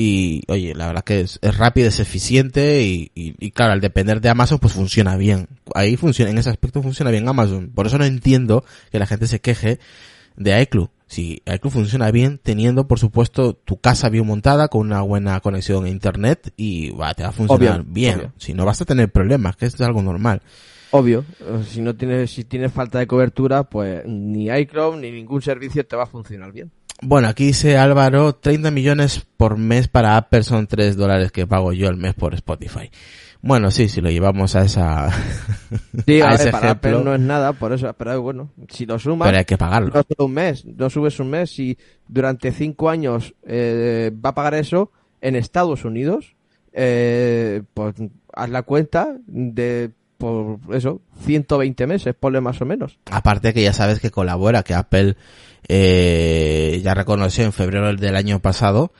Y, 0.01 0.43
oye, 0.47 0.73
la 0.75 0.87
verdad 0.87 1.03
que 1.03 1.19
es, 1.19 1.39
es 1.41 1.57
rápido, 1.57 1.89
es 1.89 1.99
eficiente 1.99 2.83
y, 2.83 3.11
y, 3.15 3.35
y 3.37 3.51
claro, 3.51 3.73
al 3.73 3.81
depender 3.81 4.21
de 4.21 4.29
Amazon, 4.29 4.57
pues 4.57 4.71
funciona 4.71 5.17
bien. 5.17 5.49
Ahí 5.75 5.97
funciona, 5.97 6.31
en 6.31 6.37
ese 6.37 6.49
aspecto 6.49 6.81
funciona 6.81 7.11
bien 7.11 7.27
Amazon. 7.27 7.69
Por 7.75 7.85
eso 7.85 7.97
no 7.97 8.05
entiendo 8.05 8.63
que 8.93 8.97
la 8.99 9.05
gente 9.05 9.27
se 9.27 9.41
queje 9.41 9.77
de 10.37 10.61
iCloud. 10.61 10.87
Si 11.07 11.41
iCloud 11.45 11.73
funciona 11.73 12.11
bien, 12.11 12.39
teniendo, 12.41 12.87
por 12.87 12.97
supuesto, 12.97 13.55
tu 13.55 13.81
casa 13.81 14.07
bien 14.07 14.25
montada, 14.25 14.69
con 14.69 14.87
una 14.87 15.01
buena 15.01 15.41
conexión 15.41 15.83
a 15.83 15.89
internet 15.89 16.53
y 16.55 16.91
va, 16.91 17.13
te 17.13 17.23
va 17.23 17.29
a 17.29 17.33
funcionar 17.33 17.81
Obvio, 17.81 17.93
bien. 17.93 18.19
obvio. 18.19 18.33
Si 18.37 18.53
no 18.53 18.63
vas 18.63 18.79
a 18.79 18.85
tener 18.85 19.11
problemas, 19.11 19.57
que 19.57 19.65
es 19.65 19.81
algo 19.81 20.01
normal. 20.01 20.41
Obvio, 20.91 21.25
si 21.67 21.81
no 21.81 21.93
tienes, 21.95 22.31
si 22.31 22.45
tienes 22.45 22.71
falta 22.71 22.99
de 22.99 23.07
cobertura, 23.07 23.65
pues 23.65 24.05
ni 24.05 24.47
iCloud 24.49 24.95
ni 25.01 25.11
ningún 25.11 25.41
servicio 25.41 25.85
te 25.85 25.97
va 25.97 26.03
a 26.03 26.07
funcionar 26.07 26.53
bien. 26.53 26.71
Bueno, 27.01 27.27
aquí 27.29 27.45
dice 27.47 27.77
Álvaro, 27.77 28.35
30 28.35 28.71
millones 28.71 29.25
por 29.37 29.57
mes 29.57 29.87
para 29.87 30.17
Apple 30.17 30.43
son 30.43 30.67
3 30.67 30.97
dólares 30.97 31.31
que 31.31 31.47
pago 31.47 31.71
yo 31.73 31.87
al 31.87 31.95
mes 31.97 32.13
por 32.13 32.33
Spotify. 32.33 32.91
Bueno, 33.41 33.71
sí, 33.71 33.87
si 33.87 34.01
lo 34.01 34.09
llevamos 34.09 34.55
a 34.57 34.63
esa... 34.63 35.09
Sí, 36.05 36.21
a, 36.21 36.31
a 36.31 36.31
ver, 36.31 36.41
ese 36.41 36.51
para 36.51 36.71
Apple 36.71 36.91
ejemplo. 36.91 37.09
no 37.11 37.15
es 37.15 37.21
nada, 37.21 37.53
por 37.53 37.71
eso, 37.71 37.93
pero 37.97 38.21
bueno, 38.21 38.51
si 38.67 38.85
lo 38.85 38.99
sumas, 38.99 39.27
Pero 39.29 39.37
hay 39.37 39.45
que 39.45 39.57
pagarlo. 39.57 39.91
no 39.93 40.01
solo 40.03 40.25
un 40.25 40.33
mes, 40.33 40.65
no 40.65 40.89
subes 40.89 41.19
un 41.19 41.29
mes, 41.29 41.51
si 41.51 41.77
durante 42.07 42.51
cinco 42.51 42.89
años 42.89 43.33
eh, 43.45 44.11
va 44.13 44.31
a 44.31 44.35
pagar 44.35 44.55
eso 44.55 44.91
en 45.21 45.35
Estados 45.37 45.85
Unidos, 45.85 46.35
eh, 46.73 47.61
pues 47.73 47.95
haz 48.33 48.49
la 48.49 48.63
cuenta 48.63 49.15
de, 49.25 49.91
por 50.17 50.59
eso, 50.73 51.01
120 51.21 51.87
meses, 51.87 52.15
ponle 52.19 52.41
más 52.41 52.61
o 52.61 52.65
menos. 52.65 52.99
Aparte 53.09 53.53
que 53.53 53.63
ya 53.63 53.71
sabes 53.73 53.99
que 54.01 54.11
colabora, 54.11 54.63
que 54.63 54.73
Apple 54.73 55.15
eh, 55.67 56.79
ya 56.83 56.93
reconoció 56.93 57.43
en 57.43 57.53
febrero 57.53 57.93
del 57.95 58.15
año 58.15 58.39
pasado 58.39 58.91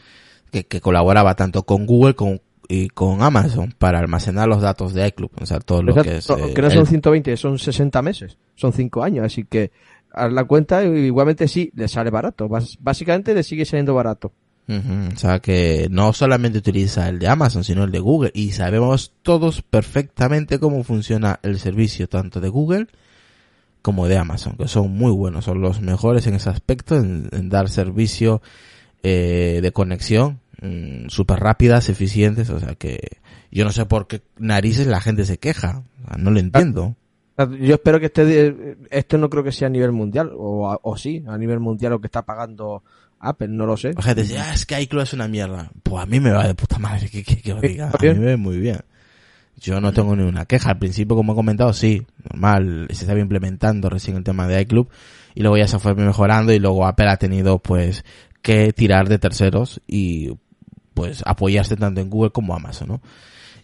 que, 0.52 0.66
que 0.66 0.82
colaboraba 0.82 1.36
tanto 1.36 1.64
con 1.64 1.86
Google 1.86 2.16
con, 2.16 2.42
y 2.68 2.90
con 2.90 3.22
Amazon 3.22 3.74
para 3.78 4.00
almacenar 4.00 4.48
los 4.48 4.62
datos 4.62 4.94
de 4.94 5.08
iCloud, 5.08 5.32
o 5.42 5.46
sea, 5.46 5.60
todo 5.60 5.82
lo 5.84 5.92
Exacto, 5.92 6.36
que 6.36 6.44
es... 6.46 6.50
eh, 6.50 6.54
que 6.54 6.62
no 6.62 6.68
el- 6.68 6.74
son 6.74 6.86
120, 6.86 7.38
son 7.38 7.58
60 7.60 8.02
meses, 8.02 8.38
son 8.56 8.74
cinco 8.74 9.04
años, 9.04 9.26
así 9.26 9.44
que 9.46 9.72
haz 10.12 10.32
la 10.32 10.44
cuenta 10.46 10.84
igualmente 10.84 11.48
sí, 11.48 11.72
le 11.76 11.88
sale 11.88 12.10
barato, 12.10 12.50
básicamente 12.80 13.34
le 13.34 13.44
sigue 13.44 13.66
saliendo 13.66 13.94
barato. 13.94 14.32
Ujú, 14.68 15.14
O 15.16 15.18
sea 15.18 15.40
que 15.40 15.88
no 15.90 16.14
solamente 16.14 16.60
utiliza 16.60 17.10
el 17.10 17.18
de 17.18 17.28
Amazon, 17.28 17.64
sino 17.64 17.84
el 17.86 17.92
de 17.92 17.98
Google. 17.98 18.30
Y 18.36 18.52
sabemos 18.52 19.14
todos 19.24 19.64
perfectamente 19.64 20.60
cómo 20.60 20.84
funciona 20.84 21.40
el 21.42 21.58
servicio 21.60 22.08
tanto 22.08 22.40
de 22.40 22.50
Google 22.50 22.86
como 23.82 24.08
de 24.08 24.18
Amazon, 24.18 24.56
que 24.58 24.68
son 24.68 24.92
muy 24.92 25.12
buenos, 25.12 25.46
son 25.46 25.62
los 25.62 25.82
mejores 25.82 26.28
en 26.28 26.36
ese 26.36 26.50
aspecto, 26.50 26.98
en, 26.98 27.30
en 27.32 27.50
dar 27.50 27.70
servicio 27.70 28.42
eh, 29.04 29.60
de 29.62 29.72
conexión 29.72 30.40
súper 31.08 31.40
rápidas, 31.40 31.90
eficientes. 31.90 32.50
O 32.50 32.60
sea 32.60 32.76
que 32.76 33.20
yo 33.52 33.64
no 33.64 33.72
sé 33.72 33.86
por 33.86 34.08
qué 34.08 34.22
narices 34.38 34.88
la 34.88 35.02
gente 35.02 35.26
se 35.26 35.38
queja. 35.38 35.84
O 36.04 36.08
sea, 36.08 36.18
no 36.18 36.32
lo 36.32 36.40
entiendo. 36.40 36.96
Yo 37.62 37.76
espero 37.76 38.00
que 38.02 38.08
este, 38.08 38.78
esto 38.92 39.18
no 39.18 39.30
creo 39.30 39.44
que 39.44 39.54
sea 39.54 39.68
a 39.68 39.72
nivel 39.72 39.94
mundial, 39.94 40.32
o, 40.36 40.78
o 40.82 40.98
sí, 40.98 41.24
a 41.26 41.38
nivel 41.38 41.62
mundial 41.62 41.94
lo 41.94 42.02
que 42.02 42.08
está 42.08 42.24
pagando 42.24 42.84
Apple, 43.20 43.48
no 43.48 43.66
lo 43.66 43.78
sé. 43.78 43.94
La 43.94 44.02
gente 44.02 44.24
dice, 44.24 44.40
ah, 44.40 44.54
es 44.54 44.66
que 44.66 44.82
iCloud 44.82 45.04
es 45.04 45.14
una 45.14 45.30
mierda. 45.30 45.72
Pues 45.82 46.04
a 46.04 46.06
mí 46.06 46.20
me 46.20 46.32
va 46.32 46.46
de 46.46 46.56
puta 46.56 46.78
madre 46.80 47.10
que, 47.10 47.24
que, 47.24 47.42
que 47.42 47.54
diga. 47.56 47.92
A 47.98 48.02
mí 48.02 48.14
me 48.16 48.32
va 48.32 48.38
muy 48.38 48.58
bien. 48.60 48.82
Yo 49.60 49.82
no 49.82 49.92
tengo 49.92 50.16
ni 50.16 50.24
una 50.24 50.46
queja. 50.46 50.72
Al 50.72 50.80
principio, 50.80 51.16
como 51.16 51.34
he 51.34 51.36
comentado, 51.36 51.74
sí, 51.74 52.06
normal, 52.32 52.88
se 52.90 53.04
estaba 53.04 53.20
implementando 53.20 53.90
recién 53.90 54.18
el 54.18 54.24
tema 54.24 54.48
de 54.48 54.62
iClub 54.62 54.90
y 55.36 55.42
luego 55.42 55.58
ya 55.58 55.68
se 55.68 55.80
fue 55.80 55.94
mejorando 55.96 56.54
y 56.54 56.60
luego 56.60 56.86
Apple 56.86 57.10
ha 57.10 57.18
tenido 57.18 57.60
pues 57.60 58.04
que 58.42 58.74
tirar 58.74 59.10
de 59.10 59.20
terceros 59.20 59.82
y 59.88 60.32
pues 60.94 61.24
apoyarse 61.26 61.76
tanto 61.76 62.02
en 62.02 62.10
Google 62.10 62.32
como 62.32 62.56
Amazon, 62.56 62.88
¿no? 62.88 63.02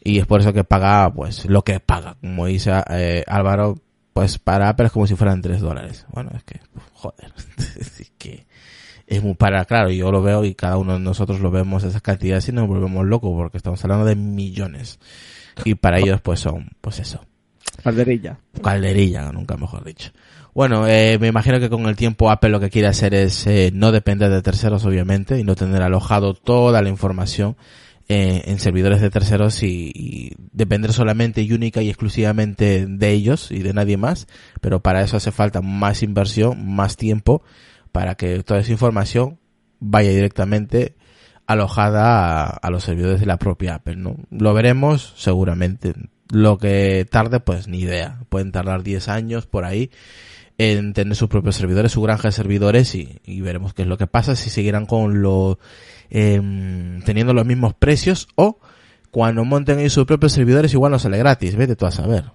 Y 0.03 0.19
es 0.19 0.25
por 0.27 0.41
eso 0.41 0.53
que 0.53 0.63
paga 0.63 1.11
pues 1.11 1.45
lo 1.45 1.63
que 1.63 1.79
paga. 1.79 2.17
Como 2.21 2.45
dice 2.45 2.71
eh, 2.89 3.23
Álvaro, 3.27 3.75
pues 4.13 4.37
para 4.37 4.69
Apple 4.69 4.87
es 4.87 4.91
como 4.91 5.07
si 5.07 5.15
fueran 5.15 5.41
3 5.41 5.61
dólares. 5.61 6.05
Bueno, 6.13 6.31
es 6.35 6.43
que, 6.43 6.59
joder, 6.93 7.33
es 7.57 8.11
que 8.17 8.45
es 9.07 9.23
muy 9.23 9.35
para, 9.35 9.65
claro, 9.65 9.91
yo 9.91 10.11
lo 10.11 10.21
veo 10.21 10.43
y 10.45 10.55
cada 10.55 10.77
uno 10.77 10.93
de 10.93 10.99
nosotros 10.99 11.39
lo 11.39 11.51
vemos 11.51 11.83
esas 11.83 12.01
cantidades 12.01 12.47
y 12.49 12.51
nos 12.51 12.67
volvemos 12.67 13.05
locos 13.05 13.31
porque 13.35 13.57
estamos 13.57 13.83
hablando 13.83 14.05
de 14.05 14.15
millones. 14.15 14.99
Y 15.63 15.75
para 15.75 15.99
ellos 15.99 16.21
pues 16.21 16.39
son, 16.39 16.69
pues 16.81 16.99
eso, 16.99 17.21
Calderilla. 17.83 18.37
calderilla, 18.61 19.31
nunca 19.31 19.57
mejor 19.57 19.83
dicho. 19.83 20.11
Bueno, 20.53 20.87
eh, 20.87 21.17
me 21.19 21.27
imagino 21.27 21.59
que 21.59 21.69
con 21.69 21.85
el 21.87 21.95
tiempo 21.95 22.31
Apple 22.31 22.49
lo 22.49 22.59
que 22.59 22.69
quiere 22.69 22.87
hacer 22.87 23.13
es 23.13 23.45
eh, 23.45 23.71
no 23.73 23.91
depender 23.91 24.31
de 24.31 24.41
terceros, 24.41 24.85
obviamente, 24.85 25.37
y 25.37 25.43
no 25.43 25.55
tener 25.55 25.81
alojado 25.81 26.33
toda 26.33 26.81
la 26.81 26.87
información 26.89 27.57
eh, 28.07 28.43
en 28.45 28.59
servidores 28.59 29.01
de 29.01 29.09
terceros 29.09 29.63
y, 29.63 29.91
y 29.93 30.31
depender 30.53 30.93
solamente 30.93 31.41
y 31.41 31.51
única 31.51 31.81
y 31.81 31.89
exclusivamente 31.89 32.85
de 32.87 33.11
ellos 33.11 33.51
y 33.51 33.59
de 33.63 33.73
nadie 33.73 33.97
más. 33.97 34.27
Pero 34.61 34.81
para 34.81 35.01
eso 35.01 35.17
hace 35.17 35.31
falta 35.33 35.61
más 35.61 36.03
inversión, 36.03 36.73
más 36.73 36.95
tiempo, 36.95 37.43
para 37.91 38.15
que 38.15 38.41
toda 38.43 38.61
esa 38.61 38.71
información 38.71 39.39
vaya 39.79 40.09
directamente 40.09 40.95
alojada 41.47 42.43
a, 42.43 42.49
a 42.49 42.69
los 42.69 42.83
servidores 42.83 43.19
de 43.19 43.25
la 43.25 43.37
propia 43.37 43.75
Apple, 43.75 43.95
¿no? 43.97 44.15
Lo 44.31 44.53
veremos 44.53 45.13
seguramente. 45.17 45.93
Lo 46.31 46.57
que 46.57 47.05
tarde, 47.09 47.39
pues 47.39 47.67
ni 47.67 47.79
idea. 47.81 48.19
Pueden 48.29 48.51
tardar 48.51 48.81
10 48.83 49.09
años 49.09 49.45
por 49.45 49.63
ahí 49.63 49.91
en 50.57 50.93
tener 50.93 51.15
sus 51.15 51.29
propios 51.29 51.55
servidores, 51.55 51.91
su 51.91 52.01
granja 52.01 52.29
de 52.29 52.31
servidores 52.31 52.95
y, 52.95 53.19
y 53.25 53.41
veremos 53.41 53.73
qué 53.73 53.81
es 53.83 53.87
lo 53.87 53.97
que 53.97 54.07
pasa, 54.07 54.35
si 54.35 54.49
seguirán 54.49 54.85
con 54.85 55.21
lo, 55.21 55.59
em, 56.09 57.01
teniendo 57.03 57.33
los 57.33 57.45
mismos 57.45 57.73
precios 57.73 58.27
o 58.35 58.57
cuando 59.11 59.43
monten 59.45 59.79
ahí 59.79 59.89
sus 59.89 60.05
propios 60.05 60.31
servidores 60.31 60.73
igual 60.73 60.91
no 60.93 60.99
sale 60.99 61.17
gratis, 61.17 61.55
vete 61.55 61.75
tú 61.75 61.85
a 61.85 61.91
saber. 61.91 62.31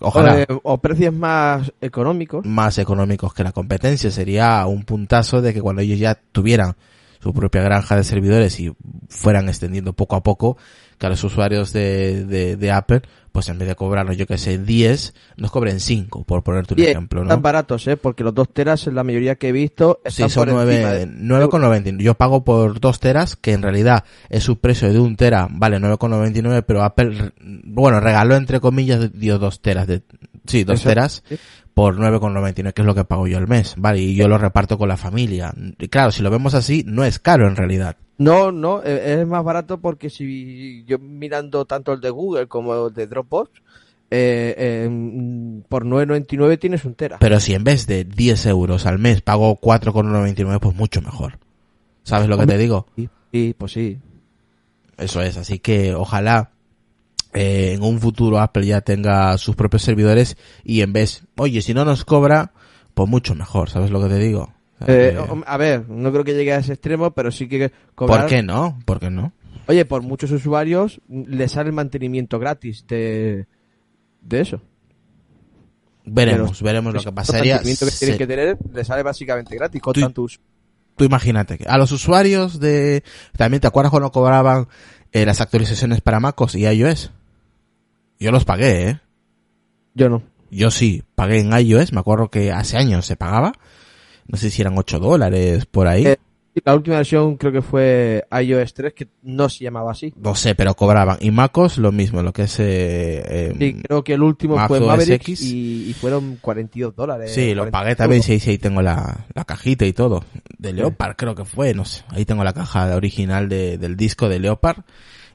Ojalá 0.00 0.40
Eh, 0.40 0.46
o 0.62 0.78
precios 0.78 1.14
más 1.14 1.72
económicos. 1.80 2.44
más 2.44 2.78
económicos 2.78 3.32
que 3.34 3.44
la 3.44 3.52
competencia. 3.52 4.10
Sería 4.10 4.66
un 4.66 4.84
puntazo 4.84 5.40
de 5.40 5.54
que 5.54 5.60
cuando 5.60 5.82
ellos 5.82 5.98
ya 5.98 6.18
tuvieran 6.32 6.74
su 7.22 7.32
propia 7.32 7.62
granja 7.62 7.96
de 7.96 8.04
servidores 8.04 8.58
y 8.58 8.72
fueran 9.08 9.48
extendiendo 9.48 9.92
poco 9.92 10.16
a 10.16 10.22
poco, 10.22 10.56
que 10.98 11.06
a 11.06 11.10
los 11.10 11.22
usuarios 11.24 11.72
de, 11.72 12.24
de, 12.26 12.56
de 12.56 12.70
Apple, 12.72 13.02
pues 13.32 13.48
en 13.48 13.58
vez 13.58 13.66
de 13.68 13.74
cobrarnos, 13.76 14.16
yo 14.16 14.26
que 14.26 14.38
sé, 14.38 14.58
10, 14.58 15.14
nos 15.36 15.50
cobren 15.50 15.80
5, 15.80 16.24
por 16.24 16.42
ponerte 16.42 16.74
un 16.74 16.80
Y 16.80 16.84
ejemplo, 16.84 17.22
están 17.22 17.38
¿no? 17.38 17.42
baratos, 17.42 17.86
¿eh? 17.88 17.96
Porque 17.96 18.22
los 18.24 18.34
dos 18.34 18.52
teras, 18.52 18.86
en 18.86 18.94
la 18.94 19.02
mayoría 19.04 19.36
que 19.36 19.48
he 19.48 19.52
visto, 19.52 20.00
Sí, 20.04 20.22
están 20.24 20.30
son 20.30 20.48
por 20.50 20.62
encima 20.68 20.88
9, 20.90 20.98
de- 21.06 21.06
9,99. 21.06 22.02
Yo 22.02 22.14
pago 22.14 22.44
por 22.44 22.78
2 22.78 23.00
teras, 23.00 23.36
que 23.36 23.52
en 23.52 23.62
realidad 23.62 24.04
es 24.28 24.44
su 24.44 24.58
precio 24.58 24.92
de 24.92 24.98
un 24.98 25.16
tera, 25.16 25.48
vale 25.50 25.78
9,99, 25.78 26.62
pero 26.66 26.82
Apple, 26.82 27.32
bueno, 27.40 28.00
regaló 28.00 28.36
entre 28.36 28.60
comillas, 28.60 29.12
dio 29.12 29.38
2 29.38 29.60
teras 29.60 29.86
de, 29.86 30.02
sí, 30.46 30.64
2 30.64 30.74
Exacto. 30.80 30.88
teras 30.88 31.22
Sí. 31.28 31.36
Por 31.74 31.96
9,99, 31.96 32.72
que 32.72 32.82
es 32.82 32.86
lo 32.86 32.94
que 32.94 33.04
pago 33.04 33.26
yo 33.26 33.38
al 33.38 33.48
mes, 33.48 33.74
vale, 33.78 34.00
y 34.00 34.14
yo 34.14 34.28
lo 34.28 34.38
reparto 34.38 34.76
con 34.76 34.88
la 34.88 34.96
familia. 34.96 35.52
Y 35.78 35.88
claro, 35.88 36.10
si 36.10 36.22
lo 36.22 36.30
vemos 36.30 36.54
así, 36.54 36.84
no 36.86 37.04
es 37.04 37.18
caro 37.18 37.48
en 37.48 37.56
realidad. 37.56 37.96
No, 38.18 38.52
no, 38.52 38.82
eh, 38.84 39.20
es 39.20 39.26
más 39.26 39.42
barato 39.42 39.80
porque 39.80 40.10
si 40.10 40.84
yo 40.84 40.98
mirando 40.98 41.64
tanto 41.64 41.92
el 41.92 42.00
de 42.00 42.10
Google 42.10 42.46
como 42.46 42.88
el 42.88 42.94
de 42.94 43.06
Dropbox, 43.06 43.50
eh, 44.10 44.54
eh, 44.58 45.62
por 45.68 45.86
9.99 45.86 46.58
tienes 46.58 46.84
un 46.84 46.94
tera. 46.94 47.18
Pero 47.18 47.40
si 47.40 47.54
en 47.54 47.64
vez 47.64 47.86
de 47.86 48.04
10 48.04 48.46
euros 48.46 48.84
al 48.84 48.98
mes 48.98 49.22
pago 49.22 49.58
4,99, 49.58 50.60
pues 50.60 50.76
mucho 50.76 51.00
mejor. 51.00 51.38
¿Sabes 52.02 52.28
lo 52.28 52.36
que 52.36 52.46
te 52.46 52.58
digo? 52.58 52.86
Sí, 52.94 53.08
sí, 53.32 53.54
pues 53.56 53.72
sí. 53.72 53.98
Eso 54.98 55.22
es, 55.22 55.38
así 55.38 55.58
que 55.58 55.94
ojalá 55.94 56.50
eh, 57.32 57.72
en 57.74 57.82
un 57.82 58.00
futuro 58.00 58.38
Apple 58.40 58.66
ya 58.66 58.80
tenga 58.80 59.36
sus 59.38 59.56
propios 59.56 59.82
servidores 59.82 60.36
y 60.64 60.82
en 60.82 60.92
vez, 60.92 61.24
oye, 61.36 61.62
si 61.62 61.74
no 61.74 61.84
nos 61.84 62.04
cobra, 62.04 62.52
pues 62.94 63.08
mucho 63.08 63.34
mejor, 63.34 63.70
¿sabes 63.70 63.90
lo 63.90 64.02
que 64.02 64.08
te 64.08 64.18
digo? 64.18 64.52
Eh, 64.86 65.16
a 65.46 65.56
ver, 65.56 65.88
no 65.88 66.10
creo 66.10 66.24
que 66.24 66.34
llegue 66.34 66.52
a 66.52 66.58
ese 66.58 66.72
extremo, 66.72 67.12
pero 67.12 67.30
sí 67.30 67.48
que 67.48 67.70
cobrar... 67.94 68.22
¿Por 68.22 68.28
qué 68.30 68.42
no? 68.42 68.78
¿Por 68.84 68.98
qué 68.98 69.10
no? 69.10 69.32
Oye, 69.68 69.84
por 69.84 70.02
muchos 70.02 70.32
usuarios 70.32 71.00
mm, 71.06 71.22
le 71.28 71.48
sale 71.48 71.68
el 71.68 71.74
mantenimiento 71.74 72.38
gratis 72.40 72.84
de, 72.88 73.46
de 74.20 74.40
eso. 74.40 74.60
Veremos, 76.04 76.58
Pero 76.58 76.64
veremos 76.66 76.94
lo 76.94 77.00
que 77.02 77.08
el 77.10 77.14
pasaría. 77.14 77.54
mantenimiento 77.54 77.84
que 77.86 77.92
Se- 77.92 77.98
tienen 78.06 78.18
que 78.18 78.26
tener 78.26 78.58
le 78.72 78.84
sale 78.84 79.02
básicamente 79.04 79.54
gratis 79.54 79.80
con 79.80 79.92
Tú- 79.94 80.00
tantos... 80.00 80.40
Tú 80.96 81.04
imagínate, 81.04 81.56
que 81.58 81.64
a 81.66 81.78
los 81.78 81.90
usuarios 81.92 82.60
de... 82.60 83.02
También 83.36 83.60
te 83.60 83.66
acuerdas 83.66 83.90
cuando 83.90 84.10
cobraban 84.10 84.68
eh, 85.12 85.24
las 85.24 85.40
actualizaciones 85.40 86.00
para 86.02 86.20
MacOS 86.20 86.54
y 86.56 86.66
iOS. 86.66 87.12
Yo 88.22 88.30
los 88.30 88.44
pagué, 88.44 88.88
¿eh? 88.88 89.00
Yo 89.94 90.08
no. 90.08 90.22
Yo 90.50 90.70
sí, 90.70 91.02
pagué 91.14 91.40
en 91.40 91.52
iOS, 91.52 91.92
me 91.92 92.00
acuerdo 92.00 92.28
que 92.28 92.52
hace 92.52 92.76
años 92.76 93.04
se 93.04 93.16
pagaba. 93.16 93.52
No 94.28 94.38
sé 94.38 94.48
si 94.50 94.62
eran 94.62 94.78
8 94.78 94.98
dólares 95.00 95.66
por 95.66 95.88
ahí. 95.88 96.06
Eh, 96.06 96.16
La 96.64 96.74
última 96.74 96.96
versión 96.96 97.36
creo 97.36 97.50
que 97.50 97.62
fue 97.62 98.24
iOS 98.30 98.74
3, 98.74 98.92
que 98.94 99.08
no 99.22 99.48
se 99.48 99.64
llamaba 99.64 99.90
así. 99.92 100.12
No 100.16 100.34
sé, 100.34 100.54
pero 100.54 100.74
cobraban. 100.74 101.16
Y 101.20 101.30
MacOS 101.30 101.78
lo 101.78 101.90
mismo, 101.90 102.22
lo 102.22 102.32
que 102.32 102.42
es... 102.42 102.60
Eh, 102.60 103.22
eh, 103.26 103.54
Sí, 103.58 103.82
creo 103.82 104.04
que 104.04 104.12
el 104.14 104.22
último 104.22 104.56
Mac 104.56 104.68
fue 104.68 104.78
Maverick 104.80 105.22
X. 105.22 105.42
y, 105.42 105.88
y 105.90 105.92
fueron 105.94 106.36
42 106.40 106.94
dólares. 106.94 107.32
Sí, 107.34 107.54
lo 107.54 107.62
40 107.62 107.78
pagué 107.78 107.96
también, 107.96 108.22
sí, 108.22 108.38
sí, 108.38 108.50
ahí 108.50 108.58
tengo 108.58 108.82
la, 108.82 109.26
la 109.34 109.44
cajita 109.44 109.84
y 109.86 109.92
todo. 109.94 110.24
De 110.58 110.72
Leopard 110.72 111.16
creo 111.16 111.34
que 111.34 111.44
fue, 111.46 111.74
no 111.74 111.84
sé. 111.86 112.04
Ahí 112.08 112.24
tengo 112.24 112.44
la 112.44 112.52
caja 112.52 112.94
original 112.94 113.48
de, 113.48 113.78
del 113.78 113.96
disco 113.96 114.28
de 114.28 114.38
Leopard 114.38 114.84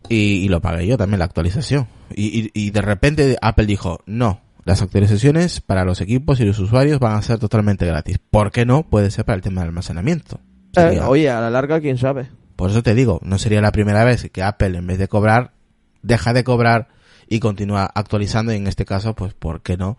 y, 0.10 0.16
y 0.44 0.48
lo 0.50 0.62
pagué 0.62 0.88
yo 0.88 0.98
también, 0.98 1.20
la 1.20 1.26
actualización. 1.26 1.88
Y, 2.16 2.40
y, 2.40 2.52
y 2.54 2.72
de 2.72 2.82
repente 2.82 3.38
Apple 3.42 3.66
dijo, 3.66 4.00
no, 4.06 4.42
las 4.66 4.82
actualizaciones 4.82 5.62
para 5.62 5.86
los 5.86 6.02
equipos 6.02 6.40
y 6.40 6.46
los 6.46 6.60
usuarios 6.60 7.00
van 7.00 7.16
a 7.16 7.22
ser 7.22 7.40
totalmente 7.40 7.86
gratis. 7.86 8.20
¿Por 8.32 8.52
qué 8.52 8.66
no? 8.66 8.84
Puede 8.84 9.12
ser 9.12 9.26
para 9.26 9.36
el 9.36 9.42
tema 9.42 9.62
del 9.62 9.70
almacenamiento. 9.70 10.40
Eh, 10.76 11.00
oye, 11.02 11.30
a 11.30 11.42
la 11.42 11.50
larga, 11.50 11.80
quién 11.80 11.98
sabe. 11.98 12.30
por 12.56 12.70
eso 12.70 12.84
te 12.84 12.94
digo, 12.94 13.20
no 13.24 13.38
sería 13.38 13.62
la 13.62 13.72
primera 13.72 14.04
vez 14.04 14.30
que 14.32 14.44
Apple 14.44 14.78
en 14.78 14.88
vez 14.88 15.00
de 15.00 15.08
cobrar, 15.08 15.54
deja 16.02 16.34
de 16.34 16.44
cobrar 16.44 16.90
y 17.28 17.40
continúa 17.40 17.90
actualizando 17.94 18.54
y 18.54 18.58
en 18.58 18.68
este 18.68 18.86
caso, 18.86 19.16
pues, 19.16 19.34
¿por 19.34 19.62
qué 19.62 19.78
no? 19.78 19.98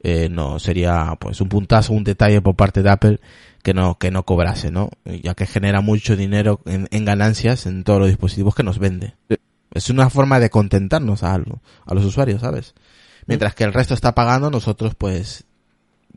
eh, 0.00 0.28
no 0.28 0.58
sería 0.58 1.16
pues 1.18 1.40
un 1.40 1.48
puntazo, 1.48 1.92
un 1.92 2.04
detalle 2.04 2.40
por 2.40 2.54
parte 2.54 2.82
de 2.82 2.90
Apple 2.90 3.20
que 3.62 3.74
no 3.74 3.98
que 3.98 4.10
no 4.10 4.24
cobrase, 4.24 4.70
¿no? 4.70 4.90
Ya 5.04 5.34
que 5.34 5.46
genera 5.46 5.80
mucho 5.80 6.16
dinero 6.16 6.60
en, 6.66 6.88
en 6.90 7.04
ganancias 7.04 7.66
en 7.66 7.84
todos 7.84 7.98
los 8.00 8.08
dispositivos 8.08 8.54
que 8.54 8.62
nos 8.62 8.78
vende. 8.78 9.14
Es 9.74 9.90
una 9.90 10.08
forma 10.10 10.40
de 10.40 10.50
contentarnos 10.50 11.22
a, 11.22 11.34
algo, 11.34 11.60
a 11.86 11.94
los 11.94 12.04
usuarios, 12.04 12.40
¿sabes? 12.40 12.74
Mientras 13.26 13.54
que 13.54 13.64
el 13.64 13.74
resto 13.74 13.92
está 13.94 14.14
pagando, 14.14 14.50
nosotros 14.50 14.94
pues 14.96 15.44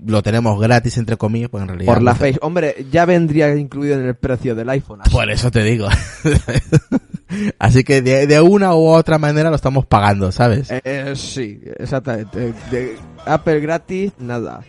lo 0.03 0.23
tenemos 0.23 0.59
gratis 0.59 0.97
entre 0.97 1.17
comillas, 1.17 1.49
pues 1.49 1.61
en 1.63 1.67
realidad. 1.67 1.93
Por 1.93 2.01
la 2.01 2.11
no- 2.13 2.17
Face. 2.17 2.39
Hombre, 2.41 2.85
ya 2.89 3.05
vendría 3.05 3.53
incluido 3.55 3.99
en 3.99 4.05
el 4.07 4.15
precio 4.15 4.55
del 4.55 4.69
iPhone. 4.69 5.01
así. 5.01 5.11
Por 5.11 5.29
eso 5.29 5.51
te 5.51 5.63
digo. 5.63 5.87
Así 7.59 7.85
que 7.85 8.01
de, 8.01 8.27
de 8.27 8.41
una 8.41 8.75
u 8.75 8.87
otra 8.87 9.17
manera 9.17 9.49
lo 9.49 9.55
estamos 9.55 9.85
pagando, 9.85 10.33
¿sabes? 10.33 10.69
Eh, 10.69 10.81
eh, 10.83 11.13
sí, 11.15 11.61
exactamente. 11.77 12.53
De 12.69 12.97
Apple 13.25 13.61
gratis, 13.61 14.11
nada. 14.19 14.61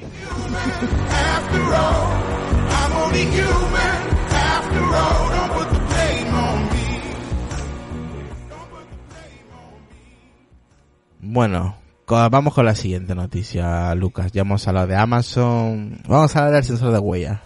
After 3.15 3.21
all, 3.21 3.21
I'm 3.21 3.21
only 3.21 3.25
human. 3.37 4.01
After 4.31 4.83
all, 5.01 5.29
don't 5.31 5.51
put 5.53 5.69
the 5.73 5.81
blame 5.81 6.35
on 6.35 6.59
me. 6.71 7.03
Bueno, 11.21 11.77
vamos 12.07 12.55
con 12.55 12.65
la 12.65 12.75
siguiente 12.75 13.15
noticia, 13.15 13.95
Lucas. 13.95 14.33
Ya 14.33 14.41
hemos 14.43 14.67
hablado 14.67 14.87
de 14.87 14.97
Amazon. 14.97 16.01
Vamos 16.09 16.35
a 16.35 16.39
hablar 16.41 16.55
del 16.55 16.65
sensor 16.65 16.93
de 16.93 16.99
huella. 16.99 17.43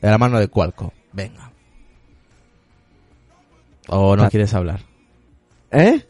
De 0.00 0.10
la 0.10 0.18
mano 0.18 0.38
de 0.38 0.48
Qualcomm. 0.48 0.90
Venga. 1.12 1.52
¿O 3.88 4.16
no 4.16 4.24
Ah. 4.24 4.30
quieres 4.30 4.54
hablar? 4.54 4.80
¿Eh? 5.70 6.06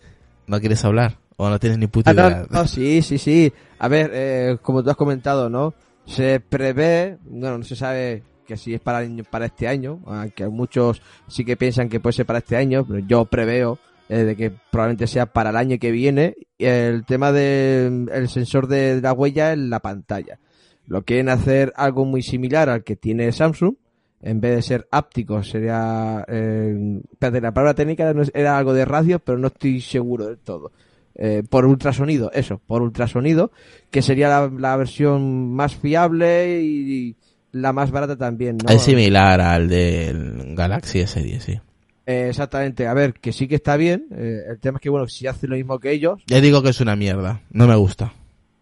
¿No 0.47 0.61
quieres 0.61 0.85
hablar? 0.85 1.19
¿O 1.37 1.49
no 1.49 1.59
tienes 1.59 1.79
ni 1.79 1.87
puta 1.89 2.11
Ah, 2.11 2.15
no, 2.15 2.27
idea? 2.29 2.47
no, 2.51 2.67
sí, 2.69 3.03
sí, 3.03 3.19
sí. 3.19 3.53
A 3.79 3.89
ver, 3.89 4.11
eh, 4.15 4.59
como 4.63 4.83
tú 4.85 4.91
has 4.91 4.97
comentado, 4.97 5.49
¿no? 5.51 5.75
Se 6.07 6.39
prevé, 6.41 7.19
bueno, 7.25 7.59
no 7.59 7.65
se 7.65 7.75
sabe 7.77 8.23
que 8.53 8.59
si 8.59 8.75
es 8.75 8.81
para, 8.81 9.09
para 9.31 9.47
este 9.47 9.67
año, 9.67 10.01
aunque 10.05 10.47
muchos 10.47 11.01
sí 11.27 11.43
que 11.43 11.57
piensan 11.57 11.89
que 11.89 12.01
puede 12.01 12.13
ser 12.13 12.27
para 12.27 12.41
este 12.41 12.57
año, 12.57 12.85
pero 12.87 12.99
yo 12.99 13.25
preveo 13.25 13.79
eh, 14.11 14.25
de 14.25 14.37
que 14.37 14.51
probablemente 14.51 15.07
sea 15.07 15.25
para 15.25 15.49
el 15.49 15.57
año 15.57 15.79
que 15.81 15.91
viene 15.91 16.35
el 16.59 17.07
tema 17.07 17.33
del 17.33 18.11
el 18.13 18.29
sensor 18.29 18.67
de 18.67 19.01
la 19.01 19.15
huella 19.15 19.55
en 19.55 19.71
la 19.71 19.81
pantalla. 19.81 20.39
Lo 20.87 21.03
quieren 21.03 21.31
hacer 21.31 21.73
algo 21.77 22.05
muy 22.05 22.21
similar 22.21 22.69
al 22.69 22.85
que 22.85 22.95
tiene 22.95 23.33
Samsung, 23.33 23.77
en 24.21 24.41
vez 24.43 24.57
de 24.57 24.63
ser 24.63 24.89
áptico, 24.91 25.43
sería... 25.43 26.23
Eh, 26.29 27.01
la 27.21 27.55
palabra 27.55 27.73
técnica 27.73 28.11
era, 28.11 28.23
era 28.35 28.59
algo 28.59 28.75
de 28.75 28.85
radio, 28.85 29.19
pero 29.19 29.39
no 29.39 29.47
estoy 29.47 29.81
seguro 29.81 30.27
del 30.27 30.39
todo. 30.39 30.73
Eh, 31.15 31.43
por 31.49 31.65
ultrasonido, 31.65 32.31
eso, 32.35 32.61
por 32.67 32.83
ultrasonido, 32.83 33.51
que 33.91 34.03
sería 34.03 34.29
la, 34.29 34.53
la 34.55 34.77
versión 34.77 35.55
más 35.55 35.75
fiable 35.75 36.61
y 36.63 37.17
la 37.53 37.73
más 37.73 37.91
barata 37.91 38.17
también, 38.17 38.57
¿no? 38.59 38.69
Es 38.73 38.83
similar 38.83 39.41
al 39.41 39.69
del 39.69 40.55
Galaxy 40.55 41.01
S10, 41.01 41.39
sí. 41.41 41.61
Eh, 42.05 42.27
exactamente, 42.31 42.87
a 42.89 42.95
ver, 42.95 43.15
que 43.15 43.33
sí 43.33 43.47
que 43.47 43.55
está 43.57 43.77
bien. 43.77 44.07
eh, 44.11 44.41
el 44.51 44.59
tema 44.59 44.79
es 44.79 44.83
que, 44.83 44.91
bueno, 44.91 45.07
si 45.07 45.27
hace 45.27 45.47
lo 45.47 45.55
mismo 45.57 45.79
que 45.79 45.93
ellos, 45.93 46.21
Ya 46.27 46.41
digo 46.41 46.63
que 46.63 46.71
es 46.71 46.81
una 46.81 46.97
mierda. 46.97 47.43
No 47.51 47.67
me 47.69 47.77
gusta. 47.77 48.13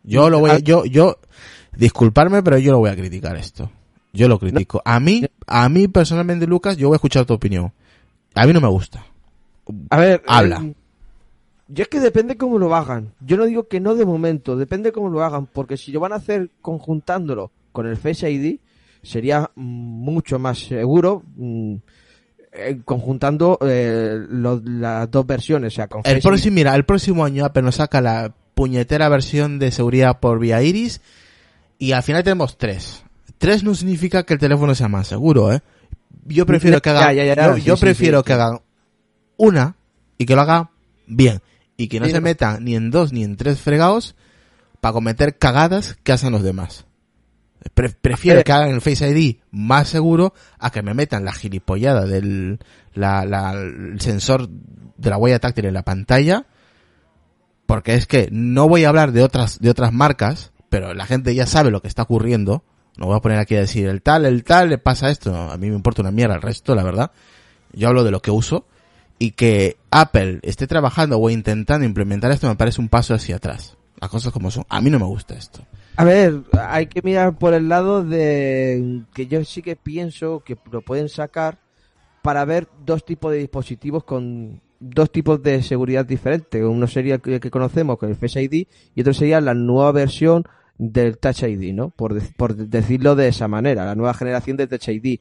Yo 0.02 0.28
lo 0.28 0.40
voy 0.40 0.50
a, 0.50 0.54
Ah. 0.54 0.58
yo, 0.58 0.84
yo, 0.84 1.18
disculparme, 1.76 2.42
pero 2.42 2.58
yo 2.58 2.72
lo 2.72 2.78
voy 2.78 2.90
a 2.90 2.96
criticar 2.96 3.36
esto. 3.36 3.70
Yo 4.12 4.28
lo 4.28 4.38
critico. 4.38 4.82
A 4.84 4.98
mí, 5.00 5.24
a 5.46 5.68
mí 5.68 5.86
personalmente, 5.88 6.46
Lucas, 6.46 6.76
yo 6.76 6.88
voy 6.88 6.94
a 6.94 6.98
escuchar 6.98 7.24
tu 7.26 7.34
opinión. 7.34 7.72
A 8.34 8.46
mí 8.46 8.52
no 8.52 8.60
me 8.60 8.68
gusta. 8.68 9.04
A 9.90 9.98
ver, 9.98 10.22
Habla. 10.26 10.62
eh, 10.64 10.74
yo 11.68 11.82
es 11.82 11.88
que 11.88 12.00
depende 12.00 12.36
cómo 12.36 12.58
lo 12.58 12.74
hagan. 12.74 13.12
Yo 13.20 13.36
no 13.36 13.46
digo 13.46 13.68
que 13.68 13.78
no 13.78 13.94
de 13.94 14.04
momento, 14.04 14.56
depende 14.56 14.90
cómo 14.90 15.08
lo 15.10 15.22
hagan, 15.22 15.46
porque 15.46 15.76
si 15.76 15.92
lo 15.92 16.00
van 16.00 16.12
a 16.12 16.16
hacer 16.16 16.50
conjuntándolo 16.60 17.52
con 17.72 17.86
el 17.86 17.96
Face 17.96 18.28
ID, 18.30 18.58
sería 19.02 19.50
mucho 19.54 20.38
más 20.38 20.58
seguro 20.58 21.22
mm, 21.36 21.74
eh, 22.52 22.80
conjuntando 22.84 23.58
eh, 23.62 24.18
lo- 24.28 24.60
las 24.64 25.10
dos 25.10 25.26
versiones, 25.26 25.72
o 25.72 25.76
sea, 25.76 25.88
con 25.88 26.02
El 26.04 26.20
próximo, 26.20 26.54
mira, 26.56 26.74
el 26.74 26.84
próximo 26.84 27.24
año 27.24 27.44
Apple 27.44 27.62
nos 27.62 27.76
saca 27.76 28.00
la 28.00 28.34
puñetera 28.54 29.08
versión 29.08 29.58
de 29.58 29.70
seguridad 29.70 30.18
por 30.20 30.38
vía 30.38 30.62
iris 30.62 31.00
y 31.78 31.92
al 31.92 32.02
final 32.02 32.22
tenemos 32.24 32.58
tres. 32.58 33.04
Tres 33.38 33.62
no 33.64 33.74
significa 33.74 34.24
que 34.24 34.34
el 34.34 34.40
teléfono 34.40 34.74
sea 34.74 34.88
más 34.88 35.06
seguro, 35.06 35.52
¿eh? 35.52 35.60
Yo 36.26 36.44
prefiero 36.44 36.82
que 36.82 36.90
haga, 36.90 37.12
Ya, 37.14 37.24
ya, 37.24 37.34
ya, 37.34 37.46
yo, 37.46 37.54
sí, 37.56 37.62
yo 37.62 37.76
sí, 37.76 37.80
prefiero 37.80 38.18
sí, 38.18 38.24
que 38.24 38.32
hagan 38.34 38.58
una 39.38 39.76
y 40.18 40.26
que 40.26 40.34
lo 40.34 40.42
haga 40.42 40.70
bien 41.06 41.40
y 41.78 41.88
que 41.88 41.98
no 42.00 42.06
se 42.06 42.20
meta 42.20 42.58
ni 42.60 42.74
en 42.76 42.90
dos 42.90 43.12
ni 43.12 43.24
en 43.24 43.36
tres 43.36 43.60
fregados 43.60 44.14
para 44.82 44.92
cometer 44.92 45.38
cagadas 45.38 45.96
que 46.02 46.12
hacen 46.12 46.32
los 46.32 46.42
demás. 46.42 46.84
Pre- 47.74 47.90
prefiero 47.90 48.36
ver. 48.38 48.44
que 48.44 48.52
hagan 48.52 48.70
el 48.70 48.80
Face 48.80 49.08
ID 49.08 49.36
más 49.50 49.88
seguro 49.88 50.32
a 50.58 50.70
que 50.70 50.82
me 50.82 50.94
metan 50.94 51.24
la 51.24 51.32
gilipollada 51.32 52.06
del 52.06 52.58
la, 52.94 53.24
la- 53.24 53.52
el 53.52 54.00
sensor 54.00 54.48
de 54.48 55.10
la 55.10 55.18
huella 55.18 55.38
táctil 55.38 55.66
en 55.66 55.74
la 55.74 55.82
pantalla 55.82 56.46
porque 57.66 57.94
es 57.94 58.06
que 58.06 58.28
no 58.32 58.68
voy 58.68 58.84
a 58.84 58.88
hablar 58.88 59.12
de 59.12 59.22
otras 59.22 59.58
de 59.60 59.70
otras 59.70 59.92
marcas 59.92 60.52
pero 60.68 60.94
la 60.94 61.06
gente 61.06 61.34
ya 61.34 61.46
sabe 61.46 61.70
lo 61.72 61.82
que 61.82 61.88
está 61.88 62.02
ocurriendo. 62.02 62.62
No 62.96 63.06
voy 63.06 63.16
a 63.16 63.20
poner 63.20 63.38
aquí 63.38 63.56
a 63.56 63.60
decir 63.60 63.88
el 63.88 64.02
tal 64.02 64.24
el 64.24 64.44
tal 64.44 64.68
le 64.70 64.78
pasa 64.78 65.10
esto. 65.10 65.32
No, 65.32 65.50
a 65.50 65.56
mí 65.56 65.68
me 65.68 65.74
importa 65.76 66.00
una 66.02 66.10
mierda 66.12 66.36
el 66.36 66.42
resto 66.42 66.74
la 66.74 66.84
verdad. 66.84 67.10
Yo 67.72 67.88
hablo 67.88 68.04
de 68.04 68.10
lo 68.12 68.20
que 68.22 68.30
uso 68.30 68.66
y 69.18 69.32
que 69.32 69.76
Apple 69.90 70.38
esté 70.42 70.66
trabajando 70.66 71.18
o 71.18 71.28
intentando 71.28 71.84
implementar 71.84 72.30
esto 72.30 72.46
me 72.48 72.56
parece 72.56 72.80
un 72.80 72.88
paso 72.88 73.14
hacia 73.14 73.36
atrás. 73.36 73.76
Las 74.00 74.10
cosas 74.10 74.32
como 74.32 74.50
son. 74.50 74.64
A 74.68 74.80
mí 74.80 74.90
no 74.90 74.98
me 74.98 75.04
gusta 75.06 75.34
esto 75.34 75.60
A 76.00 76.04
ver, 76.04 76.42
hay 76.58 76.86
que 76.86 77.02
mirar 77.02 77.38
por 77.38 77.54
el 77.54 77.68
lado 77.68 78.02
de 78.04 79.02
que 79.14 79.26
yo 79.26 79.44
sí 79.44 79.62
que 79.62 79.76
pienso 79.76 80.40
que 80.40 80.56
lo 80.70 80.82
pueden 80.82 81.08
sacar 81.08 81.58
para 82.22 82.44
ver 82.44 82.68
dos 82.84 83.04
tipos 83.04 83.32
de 83.32 83.38
dispositivos 83.38 84.04
con 84.04 84.60
dos 84.78 85.10
tipos 85.10 85.42
de 85.42 85.62
seguridad 85.62 86.04
diferentes. 86.06 86.62
Uno 86.62 86.86
sería 86.86 87.14
el 87.16 87.20
que 87.20 87.40
que 87.40 87.50
conocemos 87.50 87.98
con 87.98 88.08
el 88.08 88.16
Face 88.16 88.42
ID 88.42 88.66
y 88.94 89.00
otro 89.00 89.12
sería 89.12 89.40
la 89.40 89.54
nueva 89.54 89.92
versión 89.92 90.44
del 90.78 91.18
Touch 91.18 91.42
ID, 91.42 91.74
¿no? 91.74 91.90
Por, 91.90 92.14
dec- 92.14 92.34
por 92.36 92.54
decirlo 92.56 93.14
de 93.14 93.28
esa 93.28 93.48
manera, 93.48 93.84
la 93.84 93.94
nueva 93.94 94.14
generación 94.14 94.56
de 94.56 94.66
Touch 94.66 94.88
ID. 94.88 95.18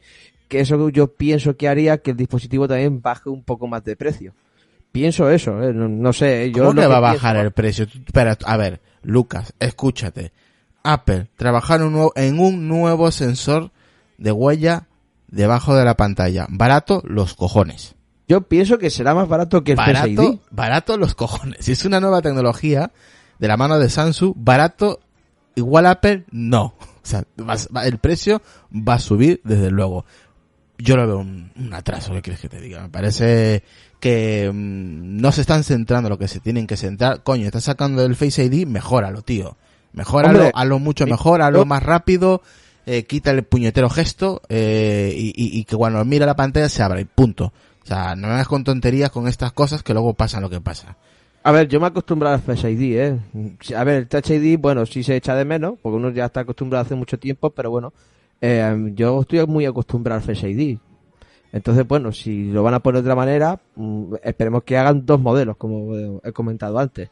Que 0.48 0.62
eso 0.62 0.90
yo 0.90 1.14
pienso 1.14 1.56
que 1.58 1.68
haría 1.68 1.98
que 2.00 2.12
el 2.12 2.18
dispositivo 2.18 2.68
también 2.68 3.02
baje 3.02 3.30
un 3.30 3.44
poco 3.44 3.68
más 3.68 3.84
de 3.84 3.96
precio. 3.96 4.34
Pienso 4.92 5.30
eso, 5.30 5.62
¿eh? 5.62 5.74
no, 5.74 5.88
no 5.88 6.12
sé. 6.14 6.52
Yo 6.56 6.66
¿Cómo 6.66 6.82
que 6.82 6.88
va 6.88 6.98
a 6.98 7.02
pienso- 7.12 7.14
bajar 7.24 7.38
el 7.38 7.52
precio? 7.52 7.86
Espera, 7.86 8.36
a 8.46 8.58
ver, 8.58 8.80
Lucas, 9.04 9.54
escúchate. 9.60 10.32
Apple, 10.84 11.30
trabajar 11.36 11.82
un 11.84 11.94
nuevo- 11.94 12.14
en 12.16 12.40
un 12.40 12.68
nuevo 12.68 13.12
sensor 13.12 13.72
de 14.18 14.32
huella 14.32 14.88
debajo 15.28 15.76
de 15.76 15.86
la 15.86 15.96
pantalla. 15.96 16.46
Barato, 16.50 17.02
los 17.06 17.36
cojones. 17.36 17.96
Yo 18.28 18.42
pienso 18.42 18.78
que 18.78 18.90
será 18.90 19.14
más 19.16 19.28
barato 19.28 19.64
que 19.64 19.72
el 19.74 19.78
Face 19.78 20.10
ID. 20.12 20.18
Barato, 20.18 20.40
barato, 20.52 20.98
los 20.98 21.16
cojones. 21.16 21.66
Si 21.66 21.72
es 21.72 21.84
una 21.86 22.00
nueva 22.00 22.22
tecnología 22.22 22.92
de 23.40 23.48
la 23.48 23.58
mano 23.58 23.80
de 23.80 23.90
Samsung, 23.90 24.34
barato, 24.36 25.00
igual 25.56 25.86
Apple, 25.88 26.26
no. 26.32 26.76
O 27.02 27.10
sea, 27.10 27.24
el 27.84 27.98
precio 27.98 28.42
va 28.72 28.96
a 28.96 29.00
subir 29.00 29.42
desde 29.44 29.72
luego. 29.72 30.06
Yo 30.78 30.96
lo 30.96 31.08
veo 31.08 31.18
un, 31.20 31.52
un 31.58 31.74
atraso, 31.74 32.14
¿qué 32.14 32.22
quieres 32.22 32.40
que 32.42 32.50
te 32.50 32.62
diga? 32.62 32.82
Me 32.84 32.90
parece 32.90 33.64
que 34.00 34.50
mm, 34.54 35.18
no 35.20 35.32
se 35.32 35.42
están 35.42 35.64
centrando 35.64 36.08
en 36.08 36.12
lo 36.12 36.18
que 36.20 36.28
se 36.28 36.40
tienen 36.40 36.68
que 36.68 36.78
centrar. 36.78 37.24
Coño, 37.24 37.46
estás 37.46 37.64
sacando 37.66 38.04
el 38.06 38.16
Face 38.16 38.44
ID, 38.46 38.66
mejóralo, 38.68 39.22
tío. 39.24 39.58
Mejóralo, 39.94 40.52
hazlo 40.54 40.80
mucho 40.80 41.04
eh, 41.06 41.08
mejor, 41.08 41.42
hazlo 41.42 41.66
más 41.66 41.84
rápido, 41.84 42.42
eh, 42.86 43.04
quita 43.04 43.32
el 43.32 43.44
puñetero 43.44 43.90
gesto 43.90 44.42
eh, 44.50 45.14
y, 45.16 45.30
y- 45.30 45.60
y 45.60 45.64
que 45.66 45.76
cuando 45.76 46.04
mira 46.06 46.26
la 46.26 46.36
pantalla 46.36 46.70
se 46.70 46.84
abra 46.84 47.02
y 47.02 47.06
punto. 47.06 47.52
O 47.84 47.86
sea, 47.86 48.16
no 48.16 48.28
me 48.28 48.34
hagas 48.34 48.48
con 48.48 48.64
tonterías 48.64 49.10
con 49.10 49.28
estas 49.28 49.52
cosas 49.52 49.82
que 49.84 49.94
luego 49.94 50.14
pasan 50.14 50.42
lo 50.44 50.50
que 50.50 50.62
pasa. 50.62 50.96
A 51.42 51.52
ver, 51.52 51.68
yo 51.68 51.80
me 51.80 51.88
he 51.88 51.90
acostumbrado 51.90 52.36
al 52.36 52.42
Face 52.42 52.70
ID, 52.70 52.98
¿eh? 53.00 53.20
A 53.76 53.84
ver, 53.84 53.96
el 53.96 54.08
Touch 54.08 54.30
ID, 54.30 54.60
bueno, 54.60 54.86
sí 54.86 55.04
se 55.04 55.16
echa 55.16 55.36
de 55.36 55.46
menos, 55.46 55.76
porque 55.82 55.96
uno 55.96 56.10
ya 56.12 56.26
está 56.26 56.42
acostumbrado 56.42 56.86
hace 56.86 56.96
mucho 56.96 57.18
tiempo, 57.18 57.50
pero 57.50 57.72
bueno, 57.72 57.94
eh, 58.42 58.92
yo 58.94 59.22
estoy 59.22 59.46
muy 59.48 59.66
acostumbrado 59.66 60.20
al 60.22 60.26
Face 60.28 60.48
ID. 60.50 60.78
Entonces, 61.52 61.88
bueno, 61.88 62.12
si 62.12 62.52
lo 62.52 62.62
van 62.62 62.76
a 62.76 62.80
poner 62.80 63.02
de 63.02 63.08
otra 63.08 63.16
manera, 63.16 63.60
mm, 63.76 64.16
esperemos 64.24 64.64
que 64.64 64.78
hagan 64.78 65.06
dos 65.06 65.20
modelos, 65.20 65.56
como 65.58 66.20
he 66.24 66.32
comentado 66.32 66.78
antes. 66.78 67.10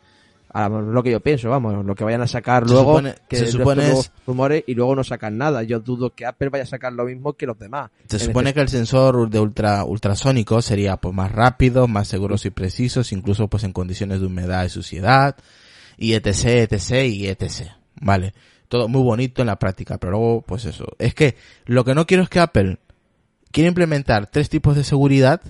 A 0.53 0.69
lo 0.69 0.81
lo 0.81 1.03
que 1.03 1.11
yo 1.11 1.19
pienso, 1.19 1.49
vamos, 1.49 1.85
lo 1.85 1.93
que 1.93 2.03
vayan 2.05 2.21
a 2.21 2.27
sacar 2.27 2.65
Se 2.65 2.73
luego, 2.73 2.93
supone- 2.99 3.15
que 3.27 3.35
se 3.35 3.51
supone 3.51 3.91
es- 3.91 4.11
rumores 4.25 4.63
y 4.65 4.75
luego 4.75 4.95
no 4.95 5.03
sacan 5.03 5.37
nada. 5.37 5.61
Yo 5.63 5.79
dudo 5.81 6.15
que 6.15 6.25
Apple 6.25 6.49
vaya 6.49 6.63
a 6.63 6.67
sacar 6.67 6.93
lo 6.93 7.03
mismo 7.05 7.33
que 7.33 7.45
los 7.45 7.59
demás. 7.59 7.91
Se 8.07 8.17
supone 8.17 8.49
este- 8.51 8.55
que 8.59 8.61
el 8.61 8.69
sensor 8.69 9.29
de 9.29 9.39
ultra 9.39 9.83
ultrasónico 9.83 10.61
sería 10.61 10.97
pues 10.97 11.13
más 11.13 11.31
rápido, 11.31 11.87
más 11.87 12.07
seguros 12.07 12.45
y 12.45 12.49
precisos, 12.49 13.11
incluso 13.11 13.47
pues 13.49 13.63
en 13.65 13.73
condiciones 13.73 14.21
de 14.21 14.25
humedad 14.27 14.65
y 14.65 14.69
suciedad, 14.69 15.35
y 15.97 16.13
etc, 16.13 16.45
etc 16.71 16.91
y 17.05 17.27
etc. 17.27 17.71
Vale. 17.99 18.33
Todo 18.69 18.87
muy 18.87 19.01
bonito 19.03 19.41
en 19.41 19.47
la 19.47 19.59
práctica, 19.59 19.97
pero 19.97 20.11
luego 20.13 20.41
pues 20.41 20.65
eso. 20.65 20.85
Es 20.97 21.13
que 21.13 21.35
lo 21.65 21.83
que 21.85 21.93
no 21.93 22.05
quiero 22.07 22.23
es 22.23 22.29
que 22.29 22.39
Apple 22.39 22.79
quiera 23.51 23.67
implementar 23.67 24.27
tres 24.27 24.49
tipos 24.49 24.75
de 24.75 24.83
seguridad 24.83 25.41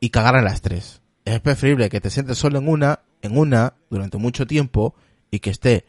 y 0.00 0.10
cagar 0.10 0.36
en 0.36 0.44
las 0.44 0.60
tres. 0.60 0.99
Es 1.30 1.40
preferible 1.40 1.88
que 1.88 2.00
te 2.00 2.10
sientes 2.10 2.38
solo 2.38 2.58
en 2.58 2.66
una, 2.66 3.00
en 3.22 3.38
una, 3.38 3.74
durante 3.88 4.18
mucho 4.18 4.48
tiempo, 4.48 4.96
y 5.30 5.38
que 5.38 5.50
esté 5.50 5.84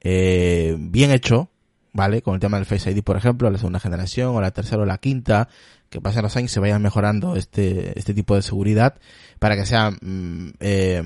eh, 0.00 0.76
bien 0.78 1.10
hecho, 1.10 1.50
¿vale? 1.92 2.22
Con 2.22 2.34
el 2.34 2.40
tema 2.40 2.58
del 2.58 2.66
Face 2.66 2.88
ID, 2.88 3.02
por 3.02 3.16
ejemplo, 3.16 3.50
la 3.50 3.58
segunda 3.58 3.80
generación 3.80 4.36
o 4.36 4.40
la 4.40 4.52
tercera 4.52 4.82
o 4.82 4.86
la 4.86 4.98
quinta, 4.98 5.48
que 5.90 6.00
pasen 6.00 6.22
los 6.22 6.36
años 6.36 6.52
se 6.52 6.60
vayan 6.60 6.80
mejorando 6.80 7.34
este, 7.34 7.98
este 7.98 8.14
tipo 8.14 8.36
de 8.36 8.42
seguridad 8.42 9.00
para 9.40 9.56
que 9.56 9.66
sea 9.66 9.90
mm, 9.90 10.50
eh, 10.60 11.02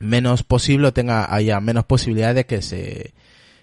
menos 0.00 0.42
posible 0.42 0.88
o 0.88 0.92
tenga, 0.92 1.32
haya 1.32 1.60
menos 1.60 1.84
posibilidad 1.84 2.34
de 2.34 2.44
que 2.44 2.60
se, 2.62 3.14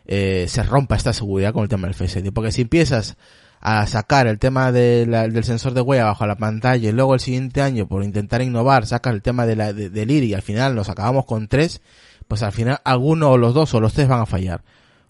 eh, 0.05 0.45
se 0.47 0.63
rompa 0.63 0.95
esta 0.95 1.11
seguridad 1.11 1.51
con 1.51 1.63
el 1.63 1.69
tema 1.69 1.87
del 1.87 1.95
Face 1.95 2.19
ID. 2.19 2.31
Porque 2.31 2.53
si 2.53 2.61
empiezas 2.61 3.17
a 3.67 3.87
sacar 3.87 4.27
el 4.27 4.37
tema 4.37 4.71
del 4.71 5.43
sensor 5.43 5.73
de 5.73 5.81
huella 5.81 6.05
bajo 6.05 6.27
la 6.27 6.35
pantalla 6.37 6.87
y 6.87 6.91
luego 6.91 7.15
el 7.15 7.19
siguiente 7.19 7.63
año 7.63 7.87
por 7.87 8.03
intentar 8.03 8.43
innovar 8.43 8.85
sacas 8.85 9.13
el 9.13 9.23
tema 9.23 9.47
de 9.47 9.55
la, 9.55 9.73
de- 9.73 9.89
del 9.89 10.11
IR 10.11 10.23
y 10.23 10.33
al 10.35 10.43
final 10.43 10.75
nos 10.75 10.87
acabamos 10.89 11.25
con 11.25 11.47
tres, 11.47 11.81
pues 12.27 12.43
al 12.43 12.51
final 12.51 12.79
alguno 12.83 13.31
o 13.31 13.37
los 13.37 13.55
dos 13.55 13.73
o 13.73 13.79
los 13.79 13.93
tres 13.93 14.07
van 14.07 14.21
a 14.21 14.25
fallar. 14.27 14.61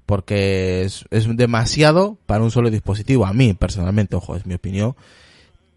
Porque 0.05 0.83
es, 0.83 1.03
es 1.09 1.27
demasiado 1.35 2.17
para 2.27 2.43
un 2.43 2.51
solo 2.51 2.69
dispositivo. 2.69 3.25
A 3.25 3.33
mí, 3.33 3.53
personalmente, 3.55 4.15
ojo, 4.15 4.35
es 4.37 4.45
mi 4.45 4.53
opinión. 4.53 4.95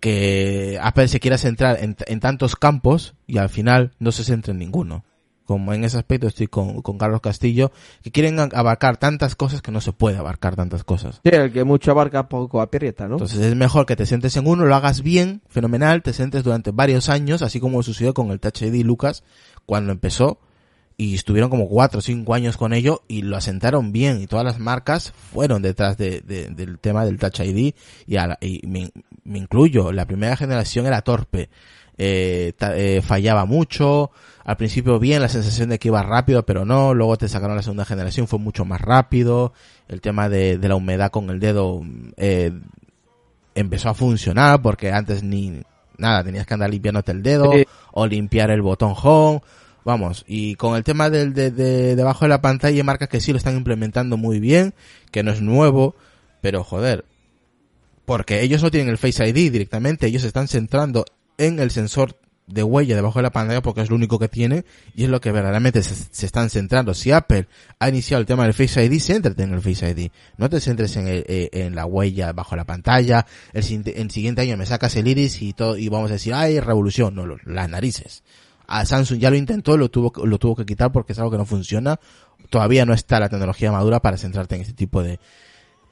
Que 0.00 0.78
Apple 0.80 1.08
se 1.08 1.18
quiera 1.18 1.38
centrar 1.38 1.82
en, 1.82 1.96
en 2.06 2.20
tantos 2.20 2.54
campos 2.54 3.14
y 3.26 3.38
al 3.38 3.48
final 3.48 3.90
no 3.98 4.12
se 4.12 4.22
centra 4.22 4.52
en 4.52 4.58
ninguno. 4.58 5.04
Como 5.48 5.72
en 5.72 5.82
ese 5.82 5.96
aspecto 5.96 6.26
estoy 6.26 6.46
con, 6.46 6.82
con 6.82 6.98
Carlos 6.98 7.22
Castillo, 7.22 7.72
que 8.02 8.11
quieren 8.12 8.38
abarcar 8.38 8.98
tantas 8.98 9.34
cosas 9.34 9.62
que 9.62 9.72
no 9.72 9.80
se 9.80 9.92
puede 9.94 10.18
abarcar 10.18 10.56
tantas 10.56 10.84
cosas. 10.84 11.22
Sí, 11.24 11.30
el 11.32 11.50
que 11.50 11.64
mucho 11.64 11.90
abarca 11.90 12.28
poco 12.28 12.61
aprieta, 12.61 13.08
¿no? 13.08 13.14
Entonces 13.14 13.40
es 13.40 13.56
mejor 13.56 13.87
que 13.87 13.96
te 13.96 14.04
centres 14.04 14.37
en 14.37 14.46
uno, 14.46 14.66
lo 14.66 14.74
hagas 14.74 15.00
bien, 15.02 15.40
fenomenal, 15.48 16.02
te 16.02 16.12
centres 16.12 16.44
durante 16.44 16.70
varios 16.70 17.08
años, 17.08 17.40
así 17.40 17.61
como 17.61 17.82
sucedió 17.82 18.12
con 18.12 18.30
el 18.30 18.40
Touch 18.40 18.61
ID 18.61 18.84
Lucas 18.84 19.24
cuando 19.64 19.90
empezó 19.90 20.38
y 20.98 21.14
estuvieron 21.14 21.48
como 21.48 21.66
cuatro 21.66 22.00
o 22.00 22.02
cinco 22.02 22.34
años 22.34 22.58
con 22.58 22.74
ello 22.74 23.00
y 23.08 23.22
lo 23.22 23.34
asentaron 23.38 23.90
bien 23.90 24.20
y 24.20 24.26
todas 24.26 24.44
las 24.44 24.58
marcas 24.58 25.12
fueron 25.32 25.62
detrás 25.62 25.96
de, 25.96 26.20
de- 26.20 26.48
del 26.50 26.78
tema 26.78 27.06
del 27.06 27.18
Touch 27.18 27.40
ID 27.40 27.72
y, 28.06 28.16
a 28.18 28.26
la- 28.26 28.38
y 28.42 28.66
me, 28.66 28.90
me 29.24 29.38
incluyo, 29.38 29.92
la 29.92 30.04
primera 30.04 30.37
generación 30.37 30.84
era 30.87 31.00
torpe, 31.00 31.48
eh, 31.98 32.52
eh, 32.61 33.02
fallaba 33.04 33.44
mucho, 33.44 34.11
al 34.44 34.56
principio 34.56 34.98
bien 34.98 35.20
la 35.20 35.28
sensación 35.28 35.68
de 35.68 35.78
que 35.78 35.88
iba 35.88 36.02
rápido 36.02 36.44
pero 36.46 36.64
no, 36.64 36.94
luego 36.94 37.16
te 37.18 37.28
sacaron 37.28 37.56
la 37.56 37.62
segunda 37.62 37.84
generación, 37.84 38.28
fue 38.28 38.38
mucho 38.38 38.64
más 38.64 38.80
rápido, 38.80 39.52
el 39.88 40.00
tema 40.00 40.28
de, 40.28 40.56
de 40.58 40.68
la 40.68 40.76
humedad 40.76 41.11
con 41.11 41.28
el 41.30 41.40
dedo 41.40 41.82
eh, 42.16 42.52
empezó 43.54 43.88
a 43.90 43.94
funcionar 43.94 44.62
porque 44.62 44.92
antes 44.92 45.22
ni 45.22 45.62
nada, 45.96 46.22
tenías 46.22 46.46
que 46.46 46.54
andar 46.54 46.70
limpiándote 46.70 47.12
el 47.12 47.22
dedo 47.22 47.50
Sí. 47.52 47.64
o 47.92 48.06
limpiar 48.06 48.50
el 48.50 48.62
botón 48.62 48.94
home. 49.02 49.40
Vamos, 49.84 50.24
y 50.28 50.54
con 50.56 50.76
el 50.76 50.84
tema 50.84 51.08
del 51.11 51.32
de, 51.32 51.50
de- 51.50 51.96
debajo 51.96 52.24
de 52.24 52.28
la 52.28 52.42
pantalla 52.42 52.84
marcas 52.84 53.08
que 53.08 53.20
sí 53.20 53.32
lo 53.32 53.38
están 53.38 53.56
implementando 53.56 54.16
muy 54.18 54.38
bien, 54.38 54.74
que 55.11 55.22
no 55.22 55.30
es 55.32 55.40
nuevo, 55.40 55.94
pero 56.42 56.62
joder, 56.62 57.04
porque 58.04 58.42
ellos 58.42 58.62
no 58.62 58.70
tienen 58.70 58.90
el 58.90 58.98
Face 58.98 59.26
ID 59.26 59.50
directamente, 59.50 60.06
ellos 60.06 60.22
se 60.22 60.28
están 60.28 60.46
centrando 60.46 61.04
en 61.38 61.59
el 61.61 61.70
sensor 61.70 62.16
de 62.46 62.62
huella 62.62 62.96
debajo 62.96 63.18
de 63.18 63.24
la 63.24 63.31
pantalla 63.31 63.61
porque 63.61 63.83
es 63.83 63.90
lo 63.90 63.96
único 63.96 64.18
que 64.18 64.29
tienen 64.29 64.64
y 64.94 65.05
es 65.05 65.11
lo 65.11 65.20
que 65.20 65.33
verdaderamente 65.33 65.83
se, 65.83 65.94
se 66.11 66.24
están 66.24 66.48
centrando. 66.48 66.94
Si 66.94 67.12
Apple 67.12 67.46
ha 67.79 67.88
iniciado 67.90 68.22
el 68.22 68.27
tema 68.27 68.44
del 68.44 68.55
Face 68.55 68.83
ID, 68.83 68.98
céntrate 69.03 69.42
en 69.42 69.53
el 69.53 69.61
Face 69.61 69.87
ID. 69.90 70.11
No 70.38 70.48
te 70.48 70.59
centres 70.59 70.96
en, 70.96 71.09
el- 71.09 71.24
eh, 71.29 71.51
en 71.53 71.74
la 71.74 71.85
huella 71.85 72.33
bajo 72.33 72.57
la 72.57 72.64
pantalla. 72.64 73.27
El, 73.53 73.62
siguiente- 73.64 74.01
el 74.01 74.11
siguiente 74.11 74.40
año 74.40 74.57
me 74.57 74.64
sacas 74.64 74.96
el 74.96 75.07
iris 75.09 75.42
y 75.42 75.53
todo 75.53 75.77
y 75.77 75.88
vamos 75.90 76.11
a 76.11 76.14
decir, 76.14 76.33
ay, 76.33 76.59
revolución. 76.59 77.14
No, 77.14 77.27
lo- 77.27 77.37
las 77.44 77.68
narices. 77.68 78.22
A 78.66 78.87
Samsung 78.87 79.18
ya 79.18 79.29
lo 79.31 79.37
intentó, 79.37 79.77
lo 79.77 79.90
tuvo, 79.90 80.11
que- 80.11 80.27
lo 80.27 80.38
tuvo 80.38 80.57
que 80.57 80.64
quitar 80.64 80.90
porque 80.90 81.12
es 81.12 81.18
algo 81.18 81.31
que 81.31 81.37
no 81.38 81.44
funciona. 81.44 82.01
Todavía 82.48 82.87
no 82.87 82.94
está 82.94 83.20
la 83.20 83.29
tecnología 83.29 83.70
madura 83.72 84.01
para 84.01 84.16
centrarte 84.16 84.55
en 84.55 84.62
este 84.62 84.72
tipo 84.72 85.03
de, 85.03 85.20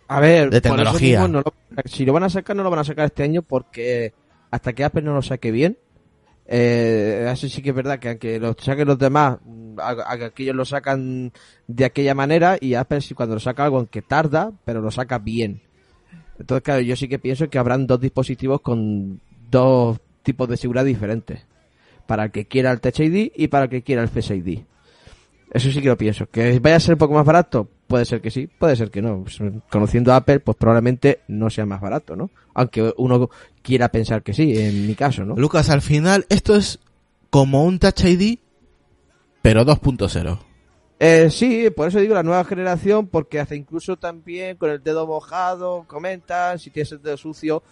A 0.08 0.20
ver, 0.20 0.48
de 0.48 0.62
por 0.62 0.70
eso 0.70 0.76
tecnología. 0.84 1.20
mismo 1.20 1.28
no 1.28 1.40
lo- 1.42 1.54
si 1.84 2.06
lo 2.06 2.14
van 2.14 2.22
a 2.22 2.30
sacar, 2.30 2.56
no 2.56 2.62
lo 2.62 2.70
van 2.70 2.78
a 2.78 2.84
sacar 2.84 3.04
este 3.04 3.22
año 3.24 3.42
porque 3.42 4.14
hasta 4.50 4.72
que 4.72 4.84
Apple 4.84 5.02
no 5.02 5.14
lo 5.14 5.22
saque 5.22 5.50
bien, 5.50 5.78
eh, 6.46 7.26
así 7.28 7.48
sí 7.48 7.60
que 7.62 7.70
es 7.70 7.74
verdad 7.76 7.98
que 7.98 8.08
aunque 8.10 8.38
lo 8.38 8.54
saquen 8.58 8.86
los 8.86 8.98
demás, 8.98 9.38
mm, 9.44 9.80
a- 9.80 10.12
a- 10.12 10.30
que 10.30 10.44
ellos 10.44 10.54
lo 10.56 10.64
sacan 10.64 11.32
de 11.66 11.84
aquella 11.84 12.14
manera 12.14 12.56
y 12.60 12.74
Apple 12.74 13.00
sí 13.00 13.14
cuando 13.14 13.34
lo 13.34 13.40
saca 13.40 13.64
algo 13.64 13.78
aunque 13.78 14.02
tarda, 14.02 14.52
pero 14.64 14.80
lo 14.80 14.90
saca 14.90 15.18
bien. 15.18 15.62
Entonces, 16.38 16.62
claro, 16.62 16.80
yo 16.82 16.94
sí 16.96 17.08
que 17.08 17.18
pienso 17.18 17.48
que 17.48 17.58
habrán 17.58 17.86
dos 17.86 18.00
dispositivos 18.00 18.60
con 18.60 19.20
dos 19.50 19.98
tipos 20.22 20.48
de 20.48 20.56
seguridad 20.56 20.84
diferentes. 20.84 21.46
Para 22.06 22.24
el 22.24 22.30
que 22.30 22.46
quiera 22.46 22.70
el 22.70 22.80
Touch 22.80 23.00
ID 23.00 23.32
y 23.34 23.48
para 23.48 23.64
el 23.64 23.70
que 23.70 23.82
quiera 23.82 24.02
el 24.02 24.08
Face 24.08 24.36
ID. 24.36 24.60
Eso 25.50 25.70
sí 25.70 25.80
que 25.80 25.88
lo 25.88 25.96
pienso. 25.96 26.26
¿Que 26.26 26.58
vaya 26.58 26.76
a 26.76 26.80
ser 26.80 26.94
un 26.94 26.98
poco 26.98 27.14
más 27.14 27.24
barato? 27.24 27.68
Puede 27.86 28.04
ser 28.04 28.20
que 28.20 28.30
sí, 28.30 28.46
puede 28.46 28.76
ser 28.76 28.90
que 28.90 29.00
no. 29.00 29.22
Pues, 29.22 29.38
Conociendo 29.70 30.12
a 30.12 30.16
Apple, 30.16 30.40
pues 30.40 30.56
probablemente 30.56 31.20
no 31.28 31.50
sea 31.50 31.66
más 31.66 31.80
barato, 31.80 32.16
¿no? 32.16 32.30
Aunque 32.54 32.92
uno 32.96 33.30
quiera 33.62 33.88
pensar 33.90 34.22
que 34.22 34.34
sí, 34.34 34.58
en 34.58 34.86
mi 34.86 34.94
caso, 34.94 35.24
¿no? 35.24 35.34
Lucas, 35.36 35.70
al 35.70 35.82
final, 35.82 36.26
esto 36.28 36.56
es 36.56 36.80
como 37.30 37.64
un 37.64 37.78
Touch 37.78 38.04
ID, 38.04 38.38
pero 39.42 39.64
2.0. 39.64 40.38
Eh, 40.98 41.28
sí, 41.30 41.68
por 41.70 41.88
eso 41.88 42.00
digo 42.00 42.14
la 42.14 42.22
nueva 42.22 42.44
generación, 42.44 43.06
porque 43.06 43.38
hace 43.38 43.54
incluso 43.54 43.96
también 43.96 44.56
con 44.56 44.70
el 44.70 44.82
dedo 44.82 45.06
mojado, 45.06 45.84
comentan, 45.86 46.58
si 46.58 46.70
tienes 46.70 46.90
el 46.92 47.02
dedo 47.02 47.18
sucio, 47.18 47.62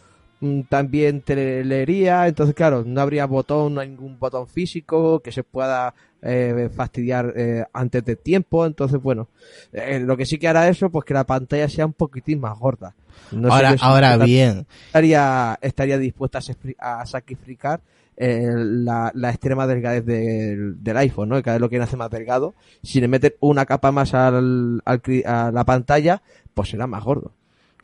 mm, 0.41 0.63
también 0.63 1.23
te 1.23 1.65
leería, 1.65 2.29
entonces 2.29 2.55
claro, 2.55 2.85
no 2.85 3.01
habría 3.01 3.25
botón, 3.25 3.75
no 3.75 3.81
hay 3.81 3.89
ningún 3.89 4.19
botón 4.19 4.47
físico 4.47 5.21
que 5.21 5.33
se 5.33 5.43
pueda 5.43 5.95
eh, 6.25 6.71
fastidiar 6.75 7.33
eh, 7.37 7.65
antes 7.73 8.05
de 8.05 8.17
tiempo, 8.17 8.67
entonces 8.67 9.01
bueno, 9.01 9.29
eh, 9.73 10.01
lo 10.01 10.17
que 10.17 10.27
sí 10.27 10.39
que 10.39 10.49
hará 10.49 10.69
eso, 10.69 10.91
pues 10.91 11.05
que 11.05 11.15
la 11.15 11.25
pantalla 11.25 11.69
sea 11.69 11.87
un 11.87 11.93
poquitín 11.93 12.41
más 12.41 12.59
gorda. 12.59 12.95
No 13.31 13.53
ahora, 13.53 13.77
ahora 13.81 14.17
bien, 14.19 14.67
estaría, 14.87 15.59
estaría 15.61 15.99
dispuesta 15.99 16.41
a, 16.79 17.07
sacrificar 17.07 17.81
eh, 18.17 18.49
la, 18.55 19.13
la 19.15 19.31
extrema 19.31 19.67
delgadez 19.67 20.05
del, 20.05 20.83
del 20.83 20.97
iPhone, 20.97 21.29
¿no? 21.29 21.37
Que 21.37 21.43
cada 21.43 21.57
vez 21.57 21.61
lo 21.61 21.69
quieren 21.69 21.87
hacer 21.87 21.99
más 21.99 22.11
delgado. 22.11 22.55
Si 22.83 23.01
le 23.01 23.09
meten 23.09 23.35
una 23.41 23.67
capa 23.67 23.93
más 23.93 24.15
al, 24.15 24.83
al 24.85 25.03
a 25.27 25.51
la 25.53 25.65
pantalla, 25.65 26.23
pues 26.55 26.71
será 26.71 26.87
más 26.87 27.05
gordo. 27.05 27.33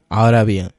ahora 0.08 0.44
bien. 0.44 0.70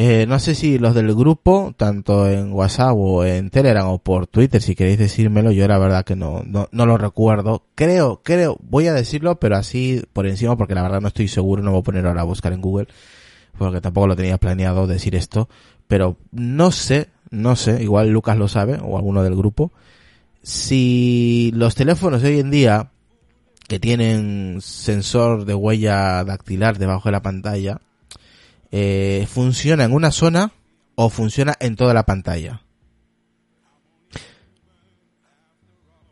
Eh, 0.00 0.26
no 0.28 0.38
sé 0.38 0.54
si 0.54 0.78
los 0.78 0.94
del 0.94 1.12
grupo, 1.12 1.74
tanto 1.76 2.28
en 2.30 2.52
WhatsApp 2.52 2.94
o 2.96 3.24
en 3.24 3.50
Telegram 3.50 3.88
o 3.88 3.98
por 3.98 4.28
Twitter, 4.28 4.62
si 4.62 4.76
queréis 4.76 4.96
decírmelo, 4.96 5.50
yo 5.50 5.66
la 5.66 5.76
verdad 5.76 6.04
que 6.04 6.14
no, 6.14 6.44
no, 6.46 6.68
no 6.70 6.86
lo 6.86 6.98
recuerdo. 6.98 7.64
Creo, 7.74 8.20
creo, 8.22 8.56
voy 8.62 8.86
a 8.86 8.92
decirlo, 8.92 9.40
pero 9.40 9.56
así 9.56 10.04
por 10.12 10.28
encima, 10.28 10.56
porque 10.56 10.76
la 10.76 10.82
verdad 10.82 11.00
no 11.00 11.08
estoy 11.08 11.26
seguro, 11.26 11.64
no 11.64 11.72
voy 11.72 11.80
a 11.80 11.82
poner 11.82 12.06
ahora 12.06 12.20
a 12.20 12.24
buscar 12.24 12.52
en 12.52 12.60
Google, 12.60 12.86
porque 13.58 13.80
tampoco 13.80 14.06
lo 14.06 14.14
tenía 14.14 14.38
planeado 14.38 14.86
decir 14.86 15.16
esto, 15.16 15.48
pero 15.88 16.16
no 16.30 16.70
sé, 16.70 17.08
no 17.30 17.56
sé, 17.56 17.82
igual 17.82 18.10
Lucas 18.10 18.38
lo 18.38 18.46
sabe, 18.46 18.78
o 18.80 18.98
alguno 18.98 19.24
del 19.24 19.34
grupo, 19.34 19.72
si 20.44 21.50
los 21.56 21.74
teléfonos 21.74 22.22
hoy 22.22 22.38
en 22.38 22.52
día, 22.52 22.92
que 23.66 23.80
tienen 23.80 24.60
sensor 24.60 25.44
de 25.44 25.54
huella 25.54 26.22
dactilar 26.22 26.78
debajo 26.78 27.08
de 27.08 27.12
la 27.12 27.22
pantalla, 27.22 27.80
eh, 28.70 29.26
funciona 29.28 29.84
en 29.84 29.92
una 29.92 30.10
zona 30.10 30.52
o 30.94 31.08
funciona 31.10 31.54
en 31.60 31.76
toda 31.76 31.94
la 31.94 32.04
pantalla. 32.04 32.62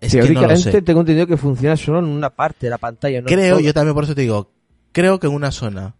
Es 0.00 0.12
que 0.12 0.18
no 0.18 0.22
lo 0.22 0.28
Teóricamente 0.28 0.72
sé. 0.72 0.82
tengo 0.82 1.00
entendido 1.00 1.26
que 1.26 1.36
funciona 1.36 1.76
solo 1.76 1.98
en 2.00 2.04
una 2.06 2.30
parte 2.30 2.66
de 2.66 2.70
la 2.70 2.78
pantalla. 2.78 3.20
No 3.22 3.26
Creo, 3.26 3.60
yo 3.60 3.72
también 3.72 3.94
por 3.94 4.04
eso 4.04 4.14
te 4.14 4.20
digo, 4.22 4.50
creo 4.92 5.18
que 5.18 5.26
en 5.26 5.34
una 5.34 5.50
zona. 5.50 5.94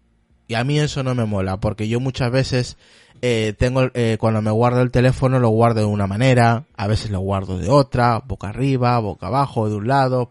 Y 0.48 0.54
a 0.54 0.62
mí 0.62 0.78
eso 0.78 1.02
no 1.02 1.14
me 1.14 1.24
mola, 1.24 1.58
porque 1.58 1.88
yo 1.88 1.98
muchas 1.98 2.30
veces 2.30 2.76
eh, 3.22 3.54
tengo, 3.58 3.90
eh, 3.94 4.16
cuando 4.20 4.42
me 4.42 4.50
guardo 4.50 4.82
el 4.82 4.90
teléfono 4.90 5.40
lo 5.40 5.48
guardo 5.48 5.80
de 5.80 5.86
una 5.86 6.06
manera, 6.06 6.66
a 6.76 6.86
veces 6.86 7.10
lo 7.10 7.20
guardo 7.20 7.58
de 7.58 7.68
otra, 7.68 8.22
boca 8.24 8.50
arriba, 8.50 8.98
boca 9.00 9.26
abajo, 9.26 9.68
de 9.68 9.74
un 9.74 9.88
lado, 9.88 10.30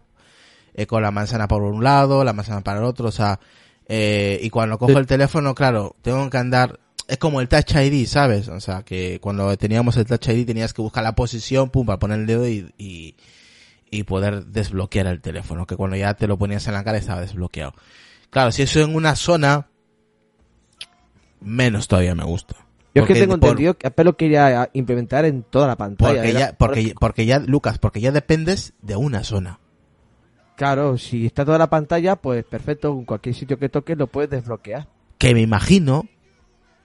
eh, 0.74 0.86
con 0.86 1.02
la 1.02 1.12
manzana 1.12 1.48
por 1.48 1.64
un 1.64 1.84
lado, 1.84 2.24
la 2.24 2.34
manzana 2.34 2.62
para 2.62 2.80
el 2.80 2.86
otro, 2.86 3.10
o 3.10 3.12
sea, 3.12 3.40
eh, 3.88 4.40
y 4.42 4.50
cuando 4.50 4.78
cojo 4.78 4.98
el 4.98 5.06
teléfono, 5.08 5.54
claro, 5.56 5.96
tengo 6.02 6.30
que 6.30 6.38
andar, 6.38 6.80
es 7.08 7.18
como 7.18 7.40
el 7.42 7.48
Touch 7.48 7.76
ID, 7.76 8.08
¿sabes? 8.08 8.48
O 8.48 8.60
sea, 8.60 8.84
que 8.84 9.20
cuando 9.22 9.56
teníamos 9.58 9.98
el 9.98 10.06
Touch 10.06 10.28
ID 10.30 10.46
tenías 10.46 10.74
que 10.74 10.82
buscar 10.82 11.04
la 11.04 11.16
posición, 11.16 11.70
pum, 11.70 11.86
para 11.86 12.00
poner 12.00 12.20
el 12.20 12.26
dedo 12.26 12.48
y, 12.48 12.74
y, 12.78 13.16
y 13.92 14.04
poder 14.04 14.46
desbloquear 14.48 15.08
el 15.08 15.22
teléfono, 15.22 15.66
que 15.68 15.76
cuando 15.76 15.96
ya 15.98 16.14
te 16.16 16.28
lo 16.28 16.38
ponías 16.38 16.66
en 16.68 16.74
la 16.74 16.84
cara 16.84 16.98
estaba 16.98 17.22
desbloqueado. 17.22 17.74
Claro, 18.32 18.52
si 18.52 18.64
eso 18.64 18.80
en 18.82 18.96
una 18.96 19.16
zona, 19.16 19.68
menos 21.42 21.88
todavía 21.88 22.16
me 22.16 22.24
gusta. 22.24 22.56
Yo 22.94 23.04
es 23.04 23.08
que 23.08 23.14
tengo 23.16 23.38
por- 23.38 23.50
entendido 23.50 23.78
que 23.78 23.88
Apple 23.88 24.06
lo 24.06 24.16
quería 24.18 24.70
implementar 24.74 25.26
en 25.26 25.44
toda 25.44 25.68
la 25.68 25.76
pantalla. 25.76 26.16
porque 26.22 26.34
ya, 26.34 26.54
porque, 26.58 26.96
porque 27.00 27.26
ya, 27.26 27.40
Lucas, 27.40 27.78
porque 27.78 28.00
ya 28.02 28.12
dependes 28.12 28.74
de 28.82 28.96
una 28.96 29.24
zona. 29.24 29.60
Claro, 30.56 30.98
si 30.98 31.26
está 31.26 31.44
toda 31.44 31.58
la 31.58 31.70
pantalla, 31.70 32.16
pues 32.16 32.44
perfecto, 32.46 32.92
en 32.92 33.06
cualquier 33.06 33.36
sitio 33.36 33.60
que 33.60 33.70
toques 33.70 33.98
lo 33.98 34.08
puedes 34.08 34.30
desbloquear. 34.30 34.88
Que 35.18 35.34
me 35.34 35.42
imagino 35.42 36.08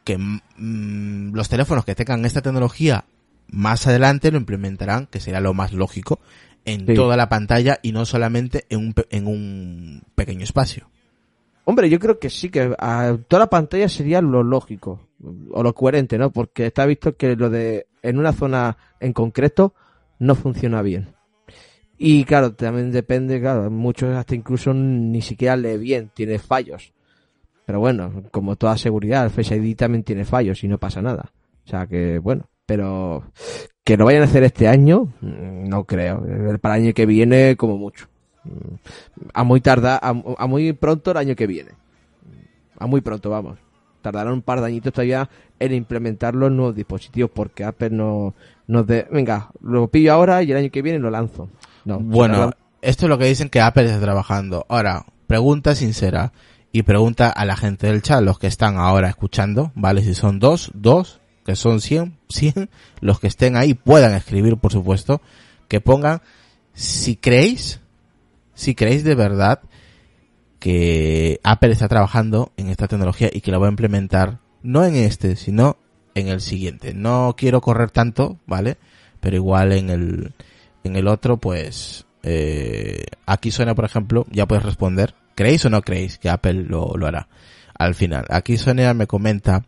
que 0.04 0.18
mm, 0.18 1.34
los 1.34 1.48
teléfonos 1.48 1.84
que 1.84 1.94
tengan 1.94 2.24
esta 2.24 2.42
tecnología 2.42 3.04
más 3.48 3.86
adelante 3.86 4.30
lo 4.30 4.38
implementarán, 4.38 5.06
que 5.06 5.20
sería 5.20 5.40
lo 5.40 5.54
más 5.54 5.72
lógico, 5.72 6.18
en 6.64 6.86
Sí. 6.86 6.94
toda 6.94 7.16
la 7.16 7.28
pantalla 7.28 7.78
y 7.82 7.92
no 7.92 8.04
solamente 8.04 8.66
en 8.68 8.78
un, 8.80 8.94
en 9.10 9.26
un 9.26 10.02
pequeño 10.14 10.44
espacio. 10.44 10.88
Hombre, 11.64 11.88
yo 11.88 11.98
creo 11.98 12.18
que 12.18 12.30
sí, 12.30 12.50
que 12.50 12.74
a 12.78 13.16
toda 13.28 13.40
la 13.40 13.50
pantalla 13.50 13.88
sería 13.88 14.20
lo 14.20 14.42
lógico 14.42 15.08
o 15.52 15.62
lo 15.62 15.74
coherente, 15.74 16.18
¿no? 16.18 16.30
Porque 16.30 16.66
está 16.66 16.86
visto 16.86 17.16
que 17.16 17.36
lo 17.36 17.50
de 17.50 17.86
en 18.02 18.18
una 18.18 18.32
zona 18.32 18.76
en 18.98 19.12
concreto 19.12 19.74
no 20.18 20.34
funciona 20.34 20.82
bien. 20.82 21.14
Y 22.02 22.24
claro, 22.24 22.54
también 22.54 22.90
depende, 22.90 23.38
claro, 23.42 23.70
muchos 23.70 24.16
hasta 24.16 24.34
incluso 24.34 24.72
ni 24.72 25.20
siquiera 25.20 25.54
lee 25.54 25.76
bien, 25.76 26.10
tiene 26.14 26.38
fallos. 26.38 26.94
Pero 27.66 27.78
bueno, 27.78 28.22
como 28.30 28.56
toda 28.56 28.78
seguridad, 28.78 29.26
el 29.26 29.30
Face 29.30 29.54
ID 29.54 29.76
también 29.76 30.02
tiene 30.02 30.24
fallos 30.24 30.64
y 30.64 30.68
no 30.68 30.78
pasa 30.78 31.02
nada. 31.02 31.30
O 31.66 31.68
sea 31.68 31.86
que, 31.86 32.18
bueno, 32.18 32.48
pero 32.64 33.24
que 33.84 33.98
lo 33.98 34.06
vayan 34.06 34.22
a 34.22 34.24
hacer 34.24 34.44
este 34.44 34.66
año, 34.66 35.12
mm, 35.20 35.68
no 35.68 35.84
creo. 35.84 36.24
Para 36.62 36.76
el 36.76 36.84
año 36.84 36.94
que 36.94 37.04
viene, 37.04 37.54
como 37.56 37.76
mucho. 37.76 38.06
Mm, 38.44 38.76
A 39.34 39.44
muy 39.44 39.60
tarda, 39.60 40.00
a, 40.02 40.46
muy 40.46 40.72
pronto 40.72 41.10
el 41.10 41.18
año 41.18 41.36
que 41.36 41.46
viene. 41.46 41.72
A 42.78 42.86
muy 42.86 43.02
pronto, 43.02 43.28
vamos. 43.28 43.58
Tardarán 44.00 44.32
un 44.32 44.42
par 44.42 44.60
de 44.60 44.68
añitos 44.68 44.94
todavía 44.94 45.28
en 45.58 45.74
implementarlo 45.74 46.46
en 46.46 46.56
nuevos 46.56 46.74
dispositivos 46.74 47.30
porque 47.30 47.62
Apple 47.62 47.90
no 47.90 48.34
nos 48.66 48.86
de, 48.86 49.06
venga, 49.10 49.50
lo 49.60 49.88
pillo 49.88 50.14
ahora 50.14 50.42
y 50.42 50.50
el 50.50 50.56
año 50.56 50.70
que 50.70 50.80
viene 50.80 50.98
lo 50.98 51.10
lanzo. 51.10 51.50
No, 51.98 52.00
Bueno, 52.00 52.52
esto 52.82 53.06
es 53.06 53.08
lo 53.10 53.18
que 53.18 53.26
dicen 53.26 53.48
que 53.48 53.60
Apple 53.60 53.84
está 53.84 54.00
trabajando. 54.00 54.66
Ahora, 54.68 55.06
pregunta 55.26 55.74
sincera 55.74 56.32
y 56.72 56.82
pregunta 56.82 57.30
a 57.30 57.44
la 57.44 57.56
gente 57.56 57.88
del 57.88 58.02
chat, 58.02 58.22
los 58.22 58.38
que 58.38 58.46
están 58.46 58.76
ahora 58.76 59.08
escuchando, 59.08 59.72
¿vale? 59.74 60.02
Si 60.02 60.14
son 60.14 60.38
dos, 60.38 60.70
dos, 60.74 61.20
que 61.44 61.56
son 61.56 61.80
100, 61.80 62.16
100, 62.28 62.70
los 63.00 63.20
que 63.20 63.26
estén 63.26 63.56
ahí 63.56 63.74
puedan 63.74 64.14
escribir, 64.14 64.56
por 64.56 64.72
supuesto, 64.72 65.20
que 65.68 65.80
pongan 65.80 66.22
si 66.72 67.16
creéis, 67.16 67.80
si 68.54 68.74
creéis 68.74 69.04
de 69.04 69.14
verdad 69.14 69.60
que 70.58 71.40
Apple 71.42 71.72
está 71.72 71.88
trabajando 71.88 72.52
en 72.56 72.68
esta 72.68 72.86
tecnología 72.86 73.30
y 73.32 73.40
que 73.40 73.50
la 73.50 73.58
va 73.58 73.66
a 73.66 73.70
implementar 73.70 74.38
no 74.62 74.84
en 74.84 74.94
este, 74.94 75.36
sino 75.36 75.78
en 76.14 76.28
el 76.28 76.40
siguiente. 76.40 76.94
No 76.94 77.34
quiero 77.36 77.60
correr 77.60 77.90
tanto, 77.90 78.38
¿vale? 78.46 78.76
Pero 79.20 79.36
igual 79.36 79.72
en 79.72 79.90
el 79.90 80.34
en 80.84 80.96
el 80.96 81.08
otro, 81.08 81.38
pues 81.38 82.06
eh, 82.22 83.04
aquí 83.26 83.50
suena, 83.50 83.74
por 83.74 83.84
ejemplo, 83.84 84.26
ya 84.30 84.46
puedes 84.46 84.64
responder. 84.64 85.14
¿Creéis 85.34 85.64
o 85.64 85.70
no 85.70 85.82
creéis 85.82 86.18
que 86.18 86.28
Apple 86.28 86.64
lo, 86.64 86.94
hará? 87.06 87.28
Al 87.78 87.94
final, 87.94 88.26
aquí 88.28 88.58
Sonia 88.58 88.92
me 88.92 89.06
comenta, 89.06 89.64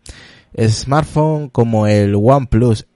smartphone 0.59 1.48
como 1.48 1.87
el 1.87 2.14
OnePlus 2.14 2.87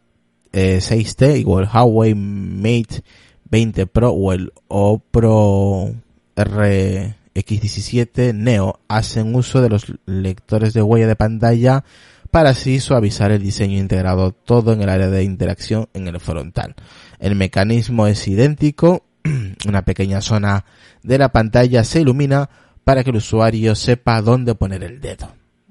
eh, 0.52 0.78
6T 0.80 1.44
o 1.46 1.60
el 1.60 1.66
Huawei 1.66 2.14
Mate 2.14 3.02
20 3.50 3.86
Pro 3.86 4.10
o 4.10 4.32
el 4.32 4.52
Opro 4.68 5.94
RX17 6.34 8.34
Neo 8.34 8.80
hacen 8.88 9.34
uso 9.34 9.62
de 9.62 9.68
los 9.68 9.92
lectores 10.06 10.74
de 10.74 10.82
huella 10.82 11.06
de 11.06 11.16
pantalla 11.16 11.84
para 12.30 12.50
así 12.50 12.80
suavizar 12.80 13.30
el 13.30 13.42
diseño 13.42 13.78
integrado 13.78 14.32
todo 14.32 14.72
en 14.72 14.82
el 14.82 14.88
área 14.88 15.08
de 15.08 15.22
interacción 15.22 15.88
en 15.94 16.08
el 16.08 16.20
frontal. 16.20 16.74
El 17.18 17.34
mecanismo 17.34 18.06
es 18.06 18.26
idéntico, 18.28 19.04
una 19.66 19.84
pequeña 19.84 20.20
zona 20.20 20.64
de 21.02 21.18
la 21.18 21.30
pantalla 21.30 21.84
se 21.84 22.00
ilumina 22.00 22.48
para 22.84 23.02
que 23.02 23.10
el 23.10 23.16
usuario 23.16 23.74
sepa 23.74 24.22
dónde 24.22 24.54
poner 24.54 24.84
el 24.84 25.00
dedo. 25.00 25.26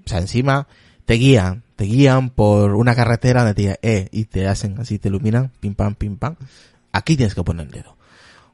O 0.06 0.10
sea, 0.10 0.20
encima 0.20 0.68
te 1.06 1.16
guían, 1.16 1.64
te 1.76 1.86
guían 1.86 2.30
por 2.30 2.76
una 2.76 2.96
carretera 2.96 3.42
donde 3.42 3.54
te 3.54 3.62
digan, 3.62 3.78
eh, 3.82 4.10
y 4.12 4.26
te 4.26 4.48
hacen 4.48 4.80
así, 4.80 5.00
te 5.00 5.10
iluminan, 5.10 5.52
pim 5.60 5.76
pam, 5.76 5.96
pim 5.96 6.18
pam. 6.18 6.36
Aquí 6.92 7.16
tienes 7.16 7.36
que 7.36 7.44
poner 7.44 7.68
el 7.68 7.72
dedo. 7.72 7.96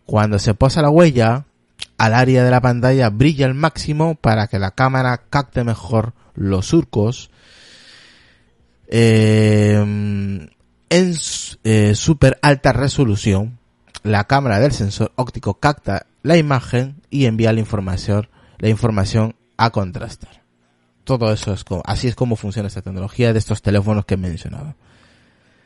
Cuando 0.06 0.39
se 0.39 0.54
posa 0.54 0.82
la 0.82 0.89
huella, 0.89 1.45
al 1.97 2.13
área 2.13 2.43
de 2.43 2.51
la 2.51 2.62
pantalla 2.62 3.10
brilla 3.10 3.45
al 3.45 3.54
máximo 3.54 4.15
para 4.15 4.47
que 4.47 4.60
la 4.60 4.71
cámara 4.71 5.21
capte 5.30 5.63
mejor 5.63 6.13
los 6.34 6.67
surcos. 6.67 7.30
Eh, 8.88 10.49
en 10.91 11.15
eh, 11.63 11.95
super 11.95 12.38
alta 12.41 12.73
resolución, 12.73 13.58
la 14.04 14.25
cámara 14.25 14.60
del 14.60 14.73
sensor 14.73 15.13
óptico 15.15 15.54
capta 15.54 16.06
la 16.21 16.38
imagen 16.38 16.97
y 17.10 17.25
envía 17.25 17.54
la 17.54 17.62
información, 17.62 18.27
la 18.60 18.67
información 18.67 19.36
a 19.56 19.69
contrastar. 19.69 20.43
Todo 21.06 21.32
eso 21.32 21.54
es 21.54 21.63
como, 21.63 21.82
así 21.86 22.10
es 22.10 22.15
como 22.15 22.36
funciona 22.36 22.67
esta 22.67 22.82
tecnología 22.82 23.32
de 23.32 23.39
estos 23.39 23.62
teléfonos 23.62 24.06
que 24.06 24.15
he 24.15 24.17
mencionado. 24.17 24.75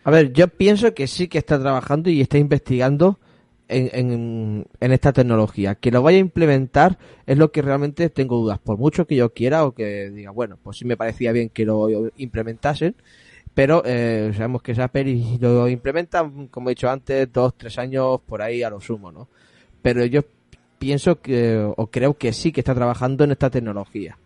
A 0.03 0.11
ver, 0.11 0.31
yo 0.31 0.47
pienso 0.47 0.93
que 0.93 1.07
sí 1.07 1.27
que 1.27 1.39
está 1.39 1.59
trabajando 1.59 2.11
y 2.11 2.21
está 2.21 2.38
investigando 2.38 3.19
en, 3.67 3.89
en, 3.93 4.67
en 4.79 4.91
esta 4.91 5.11
tecnología. 5.11 5.73
Que 5.73 5.89
lo 5.89 6.03
vaya 6.03 6.17
a 6.17 6.21
implementar 6.21 6.99
es 7.25 7.35
lo 7.39 7.51
que 7.51 7.63
realmente 7.63 8.11
tengo 8.11 8.38
dudas. 8.38 8.59
Por 8.59 8.77
mucho 8.77 9.07
que 9.07 9.15
yo 9.15 9.33
quiera 9.33 9.65
o 9.65 9.73
que 9.73 10.11
diga, 10.11 10.29
bueno, 10.29 10.59
pues 10.61 10.77
sí 10.77 10.85
me 10.85 10.97
parecía 10.97 11.31
bien 11.31 11.49
que 11.49 11.65
lo 11.65 11.89
implementasen, 12.17 12.95
pero 13.55 13.81
eh, 13.85 14.31
sabemos 14.35 14.61
que 14.61 14.73
Apple 14.79 15.37
lo 15.39 15.67
implementan, 15.67 16.47
como 16.49 16.69
he 16.69 16.73
dicho 16.73 16.89
antes, 16.89 17.31
dos, 17.33 17.55
tres 17.57 17.79
años 17.79 18.19
por 18.27 18.41
ahí 18.43 18.61
a 18.61 18.69
lo 18.69 18.79
sumo, 18.79 19.11
¿no? 19.11 19.27
Pero 19.81 20.05
yo 20.05 20.21
pienso 20.77 21.19
que, 21.21 21.57
o 21.75 21.87
creo 21.87 22.15
que 22.15 22.33
sí 22.33 22.51
que 22.51 22.61
está 22.61 22.75
trabajando 22.75 23.23
en 23.23 23.31
esta 23.31 23.49
tecnología. 23.49 24.17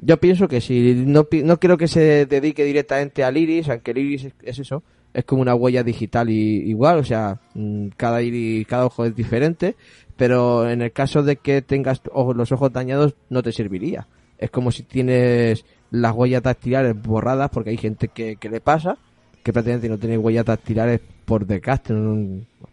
Yo 0.00 0.18
pienso 0.18 0.46
que 0.46 0.60
sí, 0.60 0.94
no, 1.06 1.26
no 1.44 1.58
creo 1.58 1.76
que 1.76 1.88
se 1.88 2.24
dedique 2.26 2.64
directamente 2.64 3.24
al 3.24 3.36
iris, 3.36 3.68
aunque 3.68 3.90
el 3.90 3.98
iris 3.98 4.24
es, 4.26 4.32
es 4.44 4.58
eso, 4.60 4.84
es 5.12 5.24
como 5.24 5.42
una 5.42 5.56
huella 5.56 5.82
digital 5.82 6.30
y, 6.30 6.70
igual, 6.70 6.98
o 6.98 7.04
sea, 7.04 7.40
mm, 7.54 7.88
cada 7.96 8.22
iris, 8.22 8.64
cada 8.68 8.86
ojo 8.86 9.04
es 9.04 9.16
diferente, 9.16 9.74
pero 10.16 10.70
en 10.70 10.82
el 10.82 10.92
caso 10.92 11.24
de 11.24 11.36
que 11.36 11.62
tengas 11.62 12.00
ojos- 12.12 12.36
los 12.36 12.52
ojos 12.52 12.72
dañados 12.72 13.16
no 13.28 13.42
te 13.42 13.50
serviría. 13.50 14.06
Es 14.38 14.50
como 14.50 14.70
si 14.70 14.84
tienes 14.84 15.64
las 15.90 16.12
huellas 16.14 16.42
dactilares 16.42 16.94
borradas, 17.00 17.50
porque 17.50 17.70
hay 17.70 17.76
gente 17.76 18.08
que, 18.08 18.36
que 18.36 18.48
le 18.48 18.60
pasa, 18.60 18.96
que 19.42 19.52
prácticamente 19.52 19.88
no 19.88 19.98
tiene 19.98 20.18
huellas 20.18 20.44
dactilares 20.44 21.00
por 21.24 21.46
desgaste, 21.46 21.94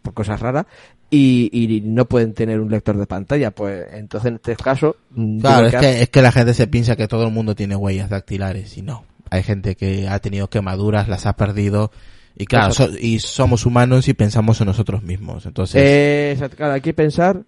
por 0.02 0.14
cosas 0.14 0.40
raras, 0.40 0.66
y, 1.10 1.50
y 1.54 1.82
no 1.82 2.06
pueden 2.06 2.34
tener 2.34 2.60
un 2.60 2.70
lector 2.72 2.98
de 2.98 3.06
pantalla. 3.06 3.52
Pues 3.52 3.86
entonces 3.94 4.30
en 4.30 4.36
este 4.36 4.56
caso, 4.56 4.96
mm, 5.12 5.40
Claro, 5.40 5.68
es 5.68 5.76
que, 5.76 6.02
es 6.04 6.10
que 6.10 6.22
la 6.22 6.32
gente 6.32 6.54
se 6.54 6.68
piensa 6.68 6.96
que 6.96 7.08
todo 7.08 7.26
el 7.28 7.32
mundo 7.34 7.56
tiene 7.56 7.76
huellas 7.76 8.10
dactilares 8.10 8.78
y 8.78 8.82
no. 8.82 9.06
Hay 9.30 9.44
gente 9.44 9.76
que 9.76 10.08
ha 10.08 10.20
tenido 10.20 10.50
quemaduras, 10.50 11.08
las 11.08 11.26
ha 11.26 11.36
perdido 11.36 11.92
y 12.38 12.46
claro, 12.46 12.74
so- 12.74 12.90
y 13.00 13.20
somos 13.20 13.66
humanos 13.66 14.08
y 14.10 14.14
pensamos 14.14 14.60
en 14.62 14.68
nosotros 14.68 15.04
mismos. 15.04 15.46
Entonces, 15.46 15.82
Eh, 15.84 16.50
claro, 16.56 16.74
hay 16.74 16.82
que 16.82 16.94
pensar 16.94 17.44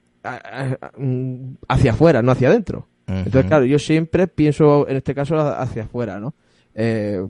mm, 0.97 1.55
hacia 1.67 1.91
afuera, 1.91 2.21
no 2.21 2.31
hacia 2.31 2.49
adentro. 2.49 2.87
Entonces, 3.07 3.45
claro, 3.45 3.65
yo 3.65 3.79
siempre 3.79 4.27
pienso, 4.27 4.87
en 4.87 4.97
este 4.97 5.15
caso, 5.15 5.37
hacia 5.37 5.83
afuera, 5.83 6.19
¿no? 6.19 6.33
Eh, 6.75 7.25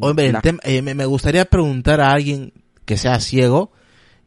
Hombre, 0.00 0.26
el 0.26 0.32
la- 0.32 0.40
tema- 0.40 0.60
eh, 0.64 0.80
me 0.80 0.94
me 0.94 1.04
gustaría 1.06 1.44
preguntar 1.44 2.00
a 2.00 2.12
alguien 2.12 2.52
que 2.84 2.96
sea 2.96 3.20
ciego 3.20 3.72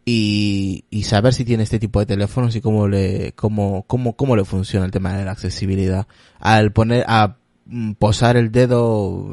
y, 0.05 0.85
y 0.89 1.03
saber 1.03 1.33
si 1.33 1.45
tiene 1.45 1.63
este 1.63 1.79
tipo 1.79 1.99
de 1.99 2.05
teléfonos 2.05 2.55
y 2.55 2.61
cómo 2.61 2.87
le, 2.87 3.31
cómo, 3.35 3.83
cómo, 3.87 4.15
cómo 4.15 4.35
le 4.35 4.45
funciona 4.45 4.85
el 4.85 4.91
tema 4.91 5.17
de 5.17 5.25
la 5.25 5.31
accesibilidad. 5.31 6.07
Al 6.39 6.71
poner, 6.71 7.03
a 7.07 7.37
mm, 7.65 7.93
posar 7.93 8.37
el 8.37 8.51
dedo, 8.51 9.29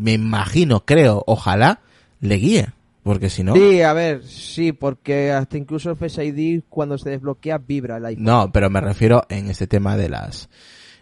me 0.00 0.14
imagino, 0.14 0.84
creo, 0.84 1.22
ojalá, 1.26 1.80
le 2.20 2.34
guíe. 2.36 2.66
Porque 3.04 3.30
si 3.30 3.44
no, 3.44 3.54
Sí, 3.54 3.82
a 3.82 3.92
ver, 3.92 4.24
sí, 4.24 4.72
porque 4.72 5.30
hasta 5.30 5.56
incluso 5.56 5.90
el 5.90 5.96
Face 5.96 6.24
ID 6.24 6.62
cuando 6.68 6.98
se 6.98 7.10
desbloquea 7.10 7.58
vibra 7.58 7.98
el 7.98 8.06
iPhone. 8.06 8.24
no, 8.24 8.50
pero 8.52 8.68
me 8.68 8.80
refiero 8.80 9.22
en 9.28 9.48
este 9.48 9.68
tema 9.68 9.96
de 9.96 10.08
las 10.08 10.48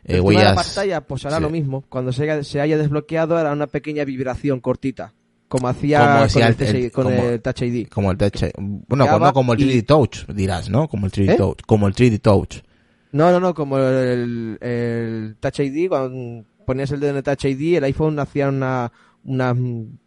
eh, 0.04 0.20
de 0.20 0.44
la 0.44 0.54
pantalla, 0.54 1.00
pues 1.00 1.24
hará 1.26 1.36
Sí. 1.36 1.42
lo 1.42 1.50
mismo. 1.50 1.84
Cuando 1.88 2.12
se 2.12 2.22
haya, 2.24 2.42
se 2.44 2.60
haya 2.60 2.76
desbloqueado, 2.78 3.36
hará 3.36 3.52
una 3.52 3.66
pequeña 3.66 4.04
vibración 4.04 4.60
cortita. 4.60 5.12
Como 5.48 5.68
hacía 5.68 5.98
Como 6.00 6.28
con, 6.32 6.42
el, 6.42 6.76
el- 6.84 6.90
con 6.92 7.04
como- 7.04 7.28
el 7.28 7.40
Touch 7.42 7.62
ID. 7.62 7.88
Como 7.88 8.10
el 8.10 8.16
touch, 8.18 8.42
bueno, 8.58 9.06
no 9.18 9.32
como 9.32 9.52
el 9.52 9.58
3D 9.60 9.74
y- 9.76 9.82
Touch, 9.82 10.26
dirás, 10.28 10.68
¿no? 10.68 10.88
Como 10.88 11.06
el 11.06 11.12
3D 11.12 11.32
¿Eh? 11.34 11.36
Touch, 11.36 11.58
como 11.66 11.86
el 11.86 11.94
3D 11.94 12.18
Touch. 12.20 12.62
No, 13.12 13.30
no, 13.30 13.38
no, 13.38 13.54
como 13.54 13.78
el, 13.78 14.58
el 14.60 15.36
Touch 15.38 15.60
ID, 15.60 15.88
cuando 15.88 16.44
ponías 16.66 16.90
el 16.90 16.98
dedo 17.00 17.10
en 17.10 17.16
el 17.18 17.22
Touch 17.22 17.44
ID, 17.44 17.76
el 17.76 17.84
iPhone 17.84 18.18
hacía 18.18 18.48
una, 18.48 18.90
una 19.22 19.54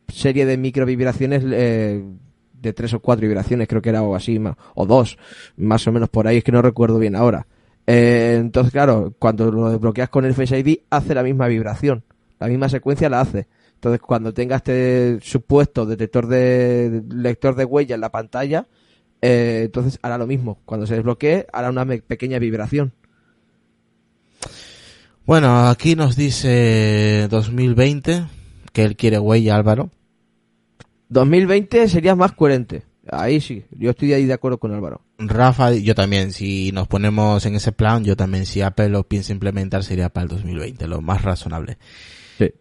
serie 0.09 0.45
de 0.45 0.57
micro 0.57 0.85
vibraciones 0.85 1.43
eh, 1.49 2.03
de 2.53 2.73
tres 2.73 2.93
o 2.93 2.99
cuatro 2.99 3.25
vibraciones, 3.27 3.67
creo 3.69 3.81
que 3.81 3.89
era 3.89 4.01
o 4.01 4.15
así, 4.15 4.41
o 4.75 4.85
dos, 4.85 5.17
más 5.55 5.87
o 5.87 5.91
menos 5.93 6.09
por 6.09 6.27
ahí, 6.27 6.37
es 6.37 6.43
que 6.43 6.51
no 6.51 6.61
recuerdo 6.61 6.99
bien 6.99 7.15
ahora. 7.15 7.47
Eh, 7.87 8.35
entonces, 8.39 8.73
claro, 8.73 9.15
cuando 9.17 9.49
lo 9.49 9.71
desbloqueas 9.71 10.09
con 10.09 10.25
el 10.25 10.33
Face 10.33 10.59
ID, 10.59 10.79
hace 10.89 11.15
la 11.15 11.23
misma 11.23 11.47
vibración, 11.47 12.03
la 12.39 12.47
misma 12.47 12.67
secuencia 12.67 13.09
la 13.09 13.21
hace. 13.21 13.47
Entonces, 13.75 14.01
cuando 14.01 14.33
tenga 14.33 14.57
este 14.57 15.19
supuesto 15.21 15.85
detector 15.85 16.27
de 16.27 17.03
lector 17.09 17.55
de 17.55 17.63
huella 17.63 17.95
en 17.95 18.01
la 18.01 18.11
pantalla, 18.11 18.67
eh, 19.21 19.61
entonces 19.65 19.99
hará 20.01 20.17
lo 20.17 20.27
mismo. 20.27 20.59
Cuando 20.65 20.85
se 20.85 20.95
desbloquee, 20.95 21.47
hará 21.53 21.69
una 21.69 21.85
pequeña 21.85 22.39
vibración. 22.39 22.93
Bueno, 25.25 25.67
aquí 25.67 25.95
nos 25.95 26.15
dice 26.15 27.27
2020 27.29 28.25
que 28.73 28.83
él 28.83 28.95
quiere 28.95 29.19
huella, 29.19 29.55
Álvaro. 29.55 29.91
2020 31.09 31.87
sería 31.87 32.15
más 32.15 32.33
coherente. 32.33 32.83
Ahí 33.11 33.41
sí, 33.41 33.65
yo 33.71 33.91
estoy 33.91 34.13
ahí 34.13 34.25
de 34.25 34.33
acuerdo 34.33 34.57
con 34.57 34.73
Álvaro. 34.73 35.01
Rafa, 35.17 35.73
yo 35.73 35.95
también, 35.95 36.31
si 36.33 36.71
nos 36.71 36.87
ponemos 36.87 37.45
en 37.45 37.55
ese 37.55 37.71
plan, 37.71 38.03
yo 38.03 38.15
también, 38.15 38.45
si 38.45 38.61
Apple 38.61 38.89
lo 38.89 39.07
piensa 39.07 39.33
implementar, 39.33 39.83
sería 39.83 40.09
para 40.09 40.23
el 40.23 40.29
2020, 40.29 40.87
lo 40.87 41.01
más 41.01 41.21
razonable. 41.21 41.77
Sí. 42.37 42.51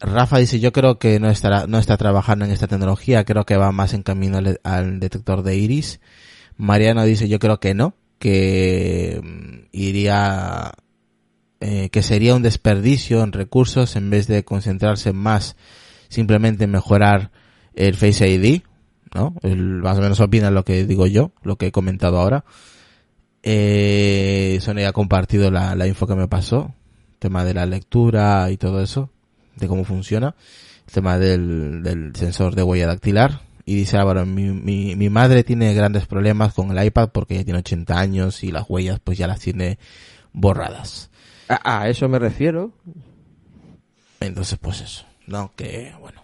Rafa 0.00 0.38
dice, 0.38 0.60
yo 0.60 0.72
creo 0.72 0.98
que 0.98 1.18
no 1.20 1.28
estará, 1.28 1.66
no 1.66 1.78
está 1.78 1.96
trabajando 1.96 2.44
en 2.44 2.50
esta 2.50 2.66
tecnología, 2.66 3.24
creo 3.24 3.44
que 3.44 3.56
va 3.56 3.72
más 3.72 3.94
en 3.94 4.02
camino 4.02 4.38
al, 4.38 4.60
al 4.62 5.00
detector 5.00 5.42
de 5.42 5.56
iris. 5.56 6.00
Mariano 6.56 7.04
dice, 7.04 7.28
yo 7.28 7.38
creo 7.38 7.60
que 7.60 7.74
no, 7.74 7.94
que 8.18 9.20
mm, 9.22 9.68
iría, 9.72 10.72
eh, 11.60 11.88
que 11.90 12.02
sería 12.02 12.34
un 12.34 12.42
desperdicio 12.42 13.22
en 13.22 13.32
recursos 13.32 13.96
en 13.96 14.10
vez 14.10 14.26
de 14.26 14.44
concentrarse 14.44 15.12
más 15.12 15.56
simplemente 16.08 16.64
en 16.64 16.70
mejorar 16.70 17.30
el 17.74 17.94
Face 17.94 18.28
ID, 18.28 18.62
¿no? 19.14 19.34
El, 19.42 19.82
más 19.82 19.98
o 19.98 20.00
menos 20.00 20.20
opina 20.20 20.50
lo 20.50 20.64
que 20.64 20.84
digo 20.84 21.06
yo, 21.06 21.32
lo 21.42 21.56
que 21.56 21.68
he 21.68 21.72
comentado 21.72 22.18
ahora. 22.18 22.44
Eh, 23.42 24.58
Sonia 24.60 24.88
ha 24.88 24.92
compartido 24.92 25.50
la, 25.50 25.74
la 25.74 25.86
info 25.86 26.06
que 26.06 26.14
me 26.14 26.28
pasó, 26.28 26.74
tema 27.18 27.44
de 27.44 27.54
la 27.54 27.66
lectura 27.66 28.50
y 28.50 28.56
todo 28.56 28.82
eso, 28.82 29.10
de 29.56 29.68
cómo 29.68 29.84
funciona, 29.84 30.34
el 30.86 30.92
tema 30.92 31.18
del, 31.18 31.82
del 31.82 32.14
sensor 32.14 32.54
de 32.54 32.62
huella 32.62 32.86
dactilar. 32.86 33.42
Y 33.64 33.74
dice 33.74 33.98
Álvaro, 33.98 34.24
mi, 34.24 34.44
mi, 34.44 34.96
mi 34.96 35.10
madre 35.10 35.44
tiene 35.44 35.74
grandes 35.74 36.06
problemas 36.06 36.54
con 36.54 36.76
el 36.76 36.86
iPad 36.86 37.10
porque 37.12 37.36
ya 37.36 37.44
tiene 37.44 37.58
80 37.58 37.98
años 37.98 38.42
y 38.42 38.50
las 38.50 38.64
huellas 38.68 38.98
pues 38.98 39.18
ya 39.18 39.26
las 39.26 39.40
tiene 39.40 39.78
borradas. 40.32 41.10
A, 41.48 41.82
a 41.82 41.88
eso 41.88 42.08
me 42.08 42.18
refiero. 42.18 42.72
Entonces 44.20 44.58
pues 44.58 44.80
eso, 44.80 45.04
¿no? 45.26 45.52
Que 45.54 45.92
bueno. 46.00 46.22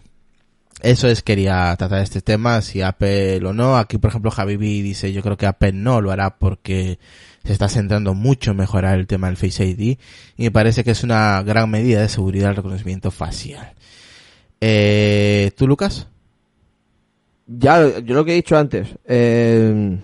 Eso 0.82 1.08
es, 1.08 1.22
quería 1.22 1.74
tratar 1.76 2.02
este 2.02 2.20
tema, 2.20 2.60
si 2.60 2.82
Apple 2.82 3.44
o 3.46 3.52
no. 3.52 3.76
Aquí, 3.76 3.98
por 3.98 4.10
ejemplo, 4.10 4.30
Javi 4.30 4.56
B 4.56 4.66
dice, 4.66 5.12
yo 5.12 5.22
creo 5.22 5.36
que 5.36 5.46
Apple 5.46 5.72
no 5.72 6.00
lo 6.00 6.10
hará 6.10 6.36
porque 6.36 6.98
se 7.44 7.52
está 7.52 7.68
centrando 7.68 8.14
mucho 8.14 8.50
en 8.50 8.58
mejorar 8.58 8.98
el 8.98 9.06
tema 9.06 9.28
del 9.28 9.36
Face 9.36 9.64
ID 9.64 9.98
y 10.36 10.42
me 10.42 10.50
parece 10.50 10.82
que 10.82 10.90
es 10.90 11.04
una 11.04 11.42
gran 11.42 11.70
medida 11.70 12.00
de 12.00 12.08
seguridad 12.08 12.50
el 12.50 12.56
reconocimiento 12.56 13.10
facial. 13.10 13.74
Eh, 14.60 15.52
¿Tú, 15.56 15.66
Lucas? 15.66 16.08
Ya, 17.46 17.98
yo 17.98 18.14
lo 18.14 18.24
que 18.24 18.32
he 18.32 18.36
dicho 18.36 18.56
antes, 18.56 18.88
eh, 19.04 19.98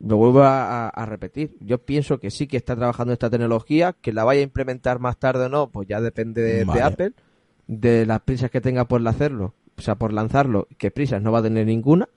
lo 0.00 0.16
vuelvo 0.16 0.42
a, 0.42 0.88
a 0.88 1.06
repetir. 1.06 1.56
Yo 1.60 1.78
pienso 1.78 2.20
que 2.20 2.30
sí 2.30 2.46
que 2.46 2.58
está 2.58 2.76
trabajando 2.76 3.12
esta 3.12 3.30
tecnología, 3.30 3.94
que 4.00 4.12
la 4.12 4.24
vaya 4.24 4.40
a 4.40 4.44
implementar 4.44 4.98
más 4.98 5.18
tarde 5.18 5.46
o 5.46 5.48
no, 5.48 5.70
pues 5.70 5.88
ya 5.88 6.00
depende 6.00 6.42
de, 6.42 6.64
Vale. 6.64 6.80
de 6.80 6.86
Apple, 6.86 7.12
de 7.66 8.06
las 8.06 8.20
prisas 8.20 8.50
que 8.50 8.60
tenga 8.60 8.86
por 8.86 9.06
hacerlo, 9.08 9.54
o 9.78 9.82
sea, 9.82 9.94
por 9.94 10.12
lanzarlo, 10.12 10.68
que 10.76 10.90
prisas 10.90 11.22
no 11.22 11.32
va 11.32 11.38
a 11.38 11.42
tener 11.42 11.66
ninguna, 11.66 12.08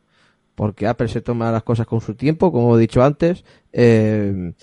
porque 0.55 0.87
Apple 0.87 1.07
se 1.07 1.21
toma 1.21 1.51
las 1.51 1.63
cosas 1.63 1.87
con 1.87 2.01
su 2.01 2.15
tiempo, 2.15 2.51
como 2.51 2.77
he 2.77 2.81
dicho 2.81 3.03
antes. 3.03 3.45
Eh, 3.71 4.53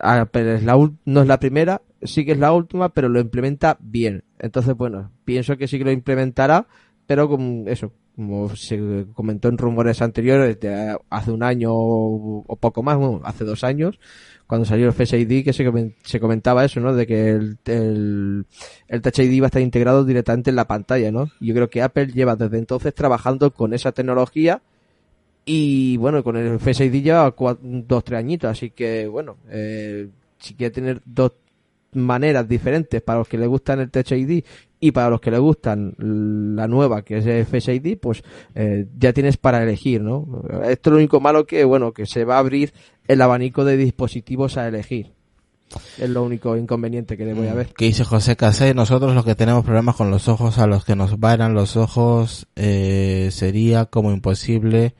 Apple 0.00 0.54
es 0.56 0.64
la 0.64 0.76
no 1.04 1.22
es 1.22 1.28
la 1.28 1.38
primera, 1.38 1.82
sí 2.02 2.24
que 2.24 2.32
es 2.32 2.38
la 2.38 2.52
última, 2.52 2.88
pero 2.88 3.08
lo 3.08 3.20
implementa 3.20 3.76
bien. 3.80 4.24
Entonces, 4.38 4.74
bueno, 4.74 5.12
pienso 5.24 5.56
que 5.56 5.68
sí 5.68 5.78
que 5.78 5.84
lo 5.84 5.92
implementará, 5.92 6.66
pero 7.06 7.28
con 7.28 7.64
eso, 7.68 7.92
como 8.16 8.54
se 8.56 9.06
comentó 9.14 9.48
en 9.48 9.58
rumores 9.58 10.00
anteriores, 10.00 10.58
de 10.60 10.96
hace 11.10 11.30
un 11.30 11.42
año 11.42 11.70
o 11.72 12.56
poco 12.58 12.82
más, 12.82 12.96
bueno, 12.96 13.20
hace 13.24 13.44
dos 13.44 13.62
años, 13.64 13.98
cuando 14.50 14.66
salió 14.66 14.86
el 14.88 14.92
Face 14.92 15.16
ID, 15.16 15.44
que 15.44 15.52
se, 15.52 15.64
se 16.02 16.18
comentaba 16.20 16.64
eso, 16.64 16.80
¿no? 16.80 16.92
De 16.92 17.06
que 17.06 17.30
el, 17.30 17.56
el, 17.66 18.44
el 18.88 19.00
Touch 19.00 19.20
ID 19.20 19.40
va 19.40 19.46
a 19.46 19.46
estar 19.46 19.62
integrado 19.62 20.04
directamente 20.04 20.50
en 20.50 20.56
la 20.56 20.66
pantalla, 20.66 21.12
¿no? 21.12 21.30
Yo 21.40 21.54
creo 21.54 21.70
que 21.70 21.80
Apple 21.82 22.08
lleva 22.08 22.34
desde 22.34 22.58
entonces 22.58 22.92
trabajando 22.92 23.52
con 23.54 23.72
esa 23.74 23.92
tecnología 23.92 24.60
y 25.44 25.96
bueno, 25.98 26.22
con 26.24 26.36
el 26.36 26.58
Face 26.58 26.84
ID 26.84 27.02
lleva 27.02 27.34
cua- 27.34 27.58
dos, 27.62 28.02
tres 28.04 28.18
añitos, 28.18 28.50
así 28.50 28.70
que 28.70 29.06
bueno, 29.06 29.36
eh, 29.48 30.08
si 30.38 30.54
quiere 30.54 30.72
tener 30.74 31.00
dos 31.04 31.32
maneras 31.92 32.48
diferentes 32.48 33.02
para 33.02 33.18
los 33.20 33.28
que 33.28 33.38
le 33.38 33.46
gustan 33.46 33.80
el 33.80 33.90
Touch 33.90 34.12
ID 34.12 34.44
y 34.78 34.92
para 34.92 35.10
los 35.10 35.20
que 35.20 35.30
le 35.30 35.38
gustan 35.38 35.94
la 35.98 36.66
nueva 36.68 37.02
que 37.02 37.18
es 37.18 37.26
el 37.26 37.44
Face 37.46 37.74
ID, 37.74 37.98
pues 37.98 38.22
eh, 38.54 38.86
ya 38.98 39.12
tienes 39.12 39.36
para 39.36 39.62
elegir, 39.62 40.00
¿no? 40.00 40.42
Esto 40.64 40.90
es 40.90 40.92
lo 40.92 40.96
único 40.98 41.20
malo 41.20 41.46
que, 41.46 41.64
bueno, 41.64 41.92
que 41.92 42.06
se 42.06 42.24
va 42.24 42.36
a 42.36 42.38
abrir 42.38 42.72
el 43.12 43.22
abanico 43.22 43.64
de 43.64 43.76
dispositivos 43.76 44.56
a 44.56 44.68
elegir. 44.68 45.12
Es 45.98 46.10
lo 46.10 46.22
único 46.24 46.56
inconveniente 46.56 47.16
que 47.16 47.24
le 47.24 47.32
voy 47.34 47.46
a 47.46 47.54
ver. 47.54 47.68
Que 47.68 47.84
dice 47.86 48.04
José 48.04 48.36
Casé, 48.36 48.74
nosotros 48.74 49.14
los 49.14 49.24
que 49.24 49.34
tenemos 49.36 49.64
problemas 49.64 49.94
con 49.96 50.10
los 50.10 50.26
ojos, 50.28 50.58
a 50.58 50.66
los 50.66 50.84
que 50.84 50.96
nos 50.96 51.18
bailan 51.20 51.54
los 51.54 51.76
ojos, 51.76 52.46
eh, 52.56 53.28
sería 53.30 53.86
como 53.86 54.10
imposible, 54.12 54.94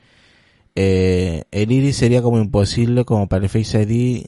eh, 0.75 1.43
el 1.51 1.71
iris 1.71 1.97
sería 1.97 2.21
como 2.21 2.39
imposible 2.39 3.03
como 3.05 3.27
para 3.27 3.43
el 3.43 3.49
Face 3.49 3.81
ID, 3.81 4.25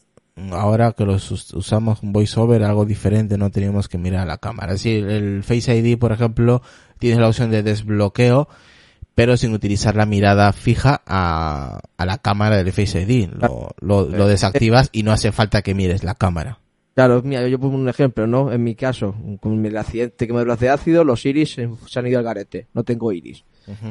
ahora 0.52 0.92
que 0.92 1.06
los 1.06 1.32
us- 1.32 1.54
usamos 1.54 2.04
un 2.04 2.12
voiceover, 2.12 2.64
algo 2.64 2.86
diferente, 2.86 3.38
no 3.38 3.50
tenemos 3.50 3.88
que 3.88 3.98
mirar 3.98 4.22
a 4.22 4.26
la 4.26 4.38
cámara. 4.38 4.74
Decir, 4.74 5.06
el 5.10 5.44
Face 5.44 5.76
ID, 5.78 5.98
por 5.98 6.12
ejemplo, 6.12 6.62
tienes 7.00 7.20
la 7.20 7.30
opción 7.30 7.52
de 7.52 7.64
desbloqueo, 7.64 8.50
pero 9.16 9.38
sin 9.38 9.54
utilizar 9.54 9.96
la 9.96 10.06
mirada 10.06 10.52
fija 10.54 11.02
a, 11.06 11.80
a 11.98 12.06
la 12.06 12.18
cámara 12.18 12.58
del 12.58 12.72
Face 12.72 13.02
ID. 13.02 13.30
Lo, 13.40 13.70
lo, 13.80 14.10
lo 14.10 14.28
desactivas 14.28 14.90
y 14.92 15.04
no 15.04 15.12
hace 15.12 15.32
falta 15.32 15.62
que 15.62 15.74
mires 15.76 16.04
la 16.04 16.16
cámara. 16.16 16.60
Claro, 16.96 17.22
mira, 17.24 17.48
yo 17.48 17.60
pongo 17.60 17.76
un 17.76 17.90
ejemplo, 17.90 18.28
¿no? 18.28 18.52
En 18.52 18.64
mi 18.64 18.76
caso, 18.76 19.16
con 19.42 19.66
el 19.66 19.78
accidente 19.78 20.28
que 20.28 20.34
me 20.34 20.44
dio 20.44 20.54
hace 20.54 20.70
ácido, 20.70 21.04
los 21.04 21.26
iris 21.26 21.54
se 21.54 22.00
han 22.00 22.08
ido 22.08 22.20
al 22.20 22.26
garete. 22.26 22.68
No 22.74 22.84
tengo 22.84 23.12
iris. 23.12 23.44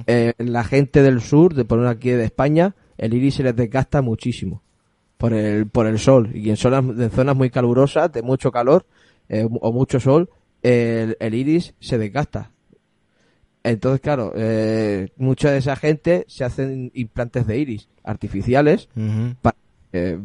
Eh, 0.07 0.35
la 0.39 0.63
gente 0.63 1.03
del 1.03 1.21
sur, 1.21 1.55
de 1.55 1.65
poner 1.65 1.87
aquí 1.87 2.11
de 2.11 2.25
España, 2.25 2.77
el 2.99 3.15
iris 3.15 3.37
se 3.37 3.43
les 3.43 3.57
desgasta 3.57 4.03
muchísimo 4.03 4.63
por 5.19 5.33
el, 5.33 5.67
por 5.67 5.87
el 5.87 5.99
sol. 5.99 6.31
Y 6.33 6.51
en 6.51 6.57
zonas, 6.57 6.85
en 6.97 7.11
zonas 7.11 7.35
muy 7.35 7.51
calurosas, 7.51 8.13
de 8.13 8.23
mucho 8.23 8.53
calor 8.53 8.87
eh, 9.29 9.49
o 9.51 9.73
mucho 9.73 9.99
sol, 9.99 10.31
el, 10.63 11.17
el 11.19 11.35
iris 11.35 11.75
se 11.81 11.99
desgasta. 11.99 12.53
Entonces, 13.65 14.01
claro, 14.01 14.33
eh, 14.35 15.09
mucha 15.17 15.51
de 15.51 15.59
esa 15.59 15.77
gente 15.77 16.25
se 16.29 16.45
hacen 16.45 16.91
implantes 16.95 17.47
de 17.47 17.59
iris 17.59 17.89
artificiales 18.03 18.89
Ujú. 18.97 19.35
eh, 19.93 20.19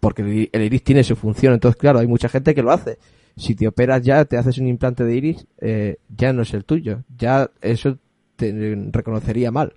porque 0.00 0.48
el 0.52 0.62
iris 0.62 0.82
tiene 0.82 1.04
su 1.04 1.14
función. 1.14 1.54
Entonces, 1.54 1.78
claro, 1.78 2.00
hay 2.00 2.06
mucha 2.06 2.28
gente 2.28 2.54
que 2.54 2.62
lo 2.62 2.72
hace. 2.72 2.98
Si 3.36 3.54
te 3.54 3.68
operas 3.68 4.02
ya, 4.02 4.24
te 4.24 4.36
haces 4.36 4.58
un 4.58 4.66
implante 4.66 5.04
de 5.04 5.14
iris, 5.14 5.46
eh, 5.60 5.96
ya 6.16 6.32
no 6.32 6.42
es 6.42 6.52
el 6.52 6.64
tuyo. 6.64 7.04
Ya 7.16 7.50
eso 7.60 7.98
te 8.36 8.76
reconocería 8.90 9.50
mal. 9.50 9.74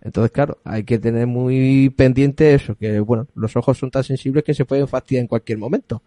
Entonces, 0.00 0.30
claro, 0.32 0.58
hay 0.64 0.84
que 0.84 0.98
tener 0.98 1.26
muy 1.26 1.90
pendiente 1.90 2.54
eso, 2.54 2.74
que 2.76 3.00
bueno, 3.00 3.26
los 3.34 3.56
ojos 3.56 3.78
son 3.78 3.90
tan 3.90 4.04
sensibles 4.04 4.44
que 4.44 4.54
se 4.54 4.64
pueden 4.64 4.86
fastidiar 4.86 5.22
en 5.22 5.28
cualquier 5.28 5.58
momento. 5.58 6.02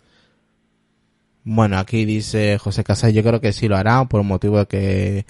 Bueno, 1.43 1.77
aquí 1.77 2.06
dice 2.06 2.58
José 2.58 2.84
Casay, 2.84 3.13
yo 3.13 3.23
creo 3.23 3.41
que 3.41 3.53
sí 3.53 3.67
lo 3.67 3.77
hará 3.77 4.03
por 4.06 4.21
motivo 4.23 4.60
de 4.60 4.65
que 4.65 5.25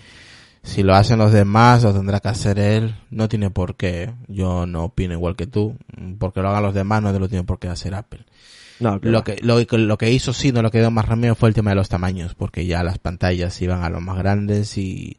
si 0.67 0.83
lo 0.83 0.93
hacen 0.95 1.17
los 1.17 1.31
demás 1.31 1.83
lo 1.83 1.93
tendrá 1.93 2.19
que 2.19 2.27
hacer 2.27 2.59
él. 2.59 2.95
No 3.09 3.27
tiene 3.29 3.49
por 3.49 3.75
qué. 3.75 4.13
Yo 4.27 4.65
no 4.65 4.85
opino 4.85 5.13
igual 5.13 5.35
que 5.35 5.47
tú. 5.47 5.77
Porque 6.19 6.41
lo 6.41 6.49
hagan 6.49 6.63
los 6.63 6.73
demás 6.73 7.01
no 7.01 7.13
te 7.13 7.19
lo 7.19 7.29
tiene 7.29 7.43
por 7.45 7.57
qué 7.59 7.69
hacer 7.69 7.95
Apple. 7.95 8.25
No, 8.79 8.99
Lo 9.01 9.23
que, 9.23 9.37
lo, 9.41 9.65
que- 9.65 9.77
lo 9.77 9.97
que 9.97 10.11
hizo 10.11 10.33
sí, 10.33 10.51
no 10.51 10.61
lo 10.61 10.69
que 10.69 10.79
dio 10.79 10.91
más 10.91 11.07
remedio 11.07 11.35
fue 11.35 11.49
el 11.49 11.55
tema 11.55 11.71
de 11.71 11.75
los 11.77 11.89
tamaños, 11.89 12.35
porque 12.35 12.65
ya 12.67 12.83
las 12.83 12.99
pantallas 12.99 13.59
iban 13.61 13.83
a 13.83 13.89
los 13.89 14.01
más 14.01 14.17
grandes 14.17 14.77
y, 14.77 15.17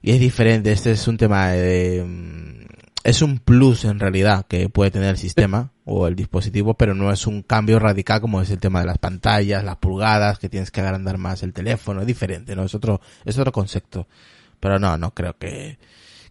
y 0.00 0.10
es 0.12 0.20
diferente. 0.20 0.72
Este 0.72 0.92
es 0.92 1.06
un 1.06 1.18
tema 1.18 1.48
de, 1.48 2.02
mm, 2.06 2.64
es 3.04 3.20
un 3.20 3.40
plus 3.40 3.84
en 3.84 3.98
realidad 4.00 4.46
que 4.48 4.68
puede 4.70 4.90
tener 4.90 5.10
el 5.10 5.18
sistema 5.18 5.70
o 5.84 6.06
el 6.06 6.14
dispositivo, 6.16 6.74
pero 6.74 6.94
no 6.94 7.12
es 7.12 7.26
un 7.26 7.42
cambio 7.42 7.78
radical 7.78 8.20
como 8.22 8.40
es 8.40 8.50
el 8.50 8.58
tema 8.60 8.80
de 8.80 8.86
las 8.86 8.98
pantallas, 8.98 9.64
las 9.64 9.76
pulgadas, 9.76 10.38
que 10.38 10.48
tienes 10.48 10.70
que 10.70 10.80
agrandar 10.80 11.18
más 11.18 11.42
el 11.42 11.52
teléfono, 11.52 12.00
es 12.00 12.06
diferente, 12.06 12.56
¿no? 12.56 12.62
Es 12.64 12.74
otro, 12.74 13.00
es 13.26 13.36
otro 13.36 13.52
concepto. 13.52 14.06
Pero 14.62 14.78
no, 14.78 14.96
no 14.96 15.12
creo 15.12 15.36
que, 15.36 15.76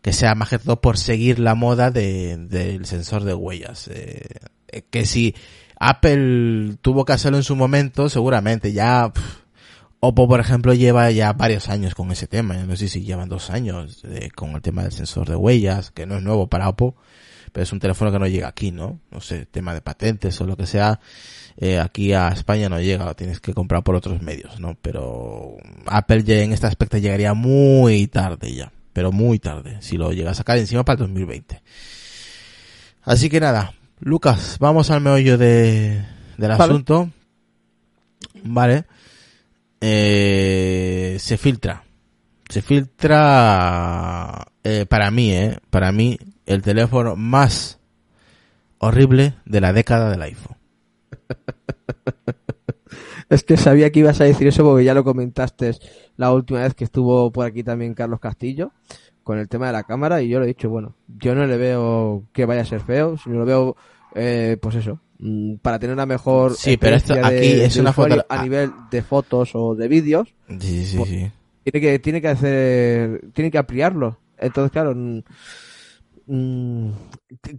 que 0.01 0.13
sea 0.13 0.35
más 0.35 0.47
que 0.47 0.57
todo 0.57 0.79
por 0.79 0.97
seguir 0.97 1.37
la 1.37 1.53
moda 1.53 1.91
de, 1.91 2.37
del 2.37 2.85
sensor 2.85 3.25
de 3.25 3.33
huellas. 3.33 3.89
Eh, 3.89 4.25
eh, 4.69 4.83
que 4.89 5.05
si 5.05 5.35
Apple 5.77 6.77
tuvo 6.81 7.03
que 7.03 7.11
hacerlo 7.11 7.37
en 7.37 7.43
su 7.43 7.57
momento, 7.57 8.07
seguramente 8.07 8.71
ya, 8.71 9.11
Oppo 9.99 10.29
por 10.29 10.39
ejemplo 10.39 10.73
lleva 10.73 11.11
ya 11.11 11.33
varios 11.33 11.67
años 11.67 11.93
con 11.93 12.09
ese 12.09 12.25
tema, 12.25 12.53
no 12.55 12.75
sé 12.77 12.87
si 12.87 13.03
llevan 13.03 13.27
dos 13.27 13.49
años 13.49 14.01
eh, 14.05 14.29
con 14.33 14.51
el 14.51 14.61
tema 14.61 14.83
del 14.83 14.93
sensor 14.93 15.27
de 15.27 15.35
huellas, 15.35 15.91
que 15.91 16.05
no 16.05 16.15
es 16.15 16.23
nuevo 16.23 16.47
para 16.47 16.69
Oppo, 16.69 16.95
pero 17.51 17.65
es 17.65 17.73
un 17.73 17.81
teléfono 17.81 18.13
que 18.13 18.19
no 18.19 18.27
llega 18.27 18.47
aquí, 18.47 18.71
¿no? 18.71 19.01
No 19.11 19.19
sé, 19.19 19.45
tema 19.45 19.73
de 19.73 19.81
patentes 19.81 20.39
o 20.39 20.45
lo 20.45 20.55
que 20.55 20.67
sea, 20.67 21.01
eh, 21.57 21.79
aquí 21.79 22.13
a 22.13 22.29
España 22.29 22.69
no 22.69 22.79
llega, 22.79 23.13
tienes 23.13 23.39
que 23.39 23.53
comprar 23.53 23.83
por 23.83 23.95
otros 23.95 24.21
medios, 24.21 24.59
¿no? 24.59 24.77
Pero 24.81 25.57
Apple 25.85 26.23
en 26.43 26.53
este 26.53 26.67
aspecto 26.67 26.97
llegaría 26.97 27.33
muy 27.33 28.07
tarde 28.07 28.53
ya, 28.53 28.71
pero 28.93 29.11
muy 29.11 29.39
tarde, 29.39 29.77
si 29.81 29.97
lo 29.97 30.11
llega 30.11 30.31
a 30.31 30.35
sacar 30.35 30.57
encima 30.57 30.83
para 30.83 30.95
el 30.95 31.07
2020. 31.07 31.61
Así 33.03 33.29
que 33.29 33.39
nada, 33.39 33.73
Lucas, 33.99 34.57
vamos 34.59 34.91
al 34.91 35.01
meollo 35.01 35.37
de, 35.37 36.05
del 36.37 36.49
Vale. 36.51 36.63
asunto. 36.63 37.09
Vale. 38.43 38.85
Eh, 39.79 41.17
se 41.19 41.37
filtra. 41.37 41.83
Se 42.49 42.61
filtra, 42.61 44.45
eh, 44.63 44.85
para 44.87 45.09
mí, 45.09 45.33
eh, 45.33 45.57
para 45.69 45.91
mí, 45.91 46.17
el 46.45 46.61
teléfono 46.61 47.15
más 47.15 47.79
horrible 48.77 49.35
de 49.45 49.61
la 49.61 49.73
década 49.73 50.09
del 50.09 50.21
iPhone. 50.21 50.57
Es 53.29 53.43
que 53.43 53.55
sabía 53.55 53.89
que 53.91 53.99
ibas 54.01 54.19
a 54.19 54.25
decir 54.25 54.47
eso 54.47 54.63
porque 54.63 54.83
ya 54.83 54.93
lo 54.93 55.05
comentaste 55.05 55.71
la 56.17 56.33
última 56.33 56.59
vez 56.61 56.73
que 56.73 56.83
estuvo 56.83 57.31
por 57.31 57.45
aquí 57.45 57.63
también 57.63 57.93
Carlos 57.93 58.19
Castillo 58.19 58.73
con 59.23 59.37
el 59.37 59.47
tema 59.47 59.67
de 59.67 59.73
la 59.73 59.83
cámara 59.83 60.21
y 60.21 60.27
yo 60.27 60.39
lo 60.39 60.45
he 60.45 60.49
dicho, 60.49 60.69
bueno, 60.69 60.95
yo 61.19 61.33
no 61.33 61.45
le 61.45 61.55
veo 61.55 62.23
que 62.33 62.45
vaya 62.45 62.61
a 62.61 62.65
ser 62.65 62.81
feo, 62.81 63.17
sino 63.17 63.35
lo 63.39 63.45
veo, 63.45 63.75
eh, 64.15 64.57
pues 64.61 64.75
eso, 64.75 64.99
mm, 65.19 65.55
para 65.61 65.79
tener 65.79 65.93
una 65.93 66.05
mejor 66.05 66.55
Sí, 66.55 66.75
pero 66.75 66.97
esto 66.97 67.13
aquí 67.23 67.61
es 67.61 67.77
una 67.77 67.93
foto- 67.93 68.25
a 68.27 68.43
nivel 68.43 68.71
de 68.89 69.01
fotos 69.01 69.51
o 69.53 69.75
de 69.75 69.87
vídeos, 69.87 70.33
Sí, 70.59 70.85
sí, 70.85 70.97
Pues- 70.97 71.09
sí. 71.09 71.31
tiene 71.63 71.79
que 71.87 71.99
tiene 71.99 72.21
que 72.21 72.27
hacer 72.27 73.21
tiene 73.33 73.49
que 73.51 73.59
ampliarlo 73.59 74.17
entonces 74.39 74.71
claro 74.71 74.93
mm, 74.95 75.19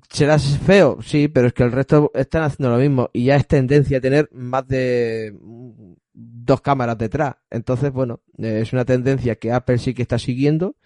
serás 0.09 0.59
feo 0.59 0.99
sí 1.03 1.29
pero 1.29 1.49
es 1.49 1.53
que 1.53 1.63
el 1.63 1.73
resto 1.73 2.11
están 2.15 2.43
haciendo 2.45 2.71
lo 2.71 2.81
mismo 2.81 3.11
y 3.13 3.25
ya 3.27 3.37
es 3.37 3.47
tendencia 3.47 3.99
a 3.99 4.01
tener 4.01 4.29
más 4.33 4.67
de 4.67 5.37
mm, 5.39 5.93
dos 6.15 6.61
cámaras 6.61 6.99
detrás. 6.99 7.37
Entonces 7.51 7.93
bueno 7.93 8.21
eh, 8.39 8.61
es 8.63 8.73
una 8.73 8.85
tendencia 8.85 9.37
que 9.37 9.53
Apple 9.53 9.79
sí 9.79 9.95
que 9.95 10.03
está 10.03 10.19
siguiendo 10.19 10.77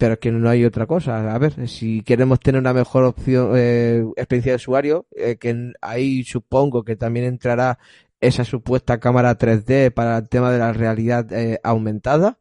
pero 0.00 0.14
es 0.14 0.18
que 0.18 0.32
no 0.32 0.48
hay 0.48 0.64
otra 0.64 0.86
cosa. 0.86 1.34
A 1.34 1.38
ver 1.38 1.68
si 1.68 2.00
queremos 2.02 2.40
tener 2.40 2.58
una 2.58 2.72
mejor 2.72 3.04
opción 3.04 3.52
eh, 3.54 4.02
experiencia 4.16 4.52
de 4.52 4.56
usuario 4.56 5.06
eh, 5.14 5.36
que 5.36 5.72
ahí 5.82 6.24
supongo 6.24 6.82
que 6.84 6.96
también 6.96 7.26
entrará 7.26 7.78
esa 8.20 8.44
supuesta 8.44 8.98
cámara 8.98 9.36
3D 9.36 9.92
para 9.92 10.16
el 10.18 10.28
tema 10.28 10.50
de 10.52 10.58
la 10.58 10.72
realidad 10.72 11.30
eh, 11.32 11.60
aumentada, 11.62 12.38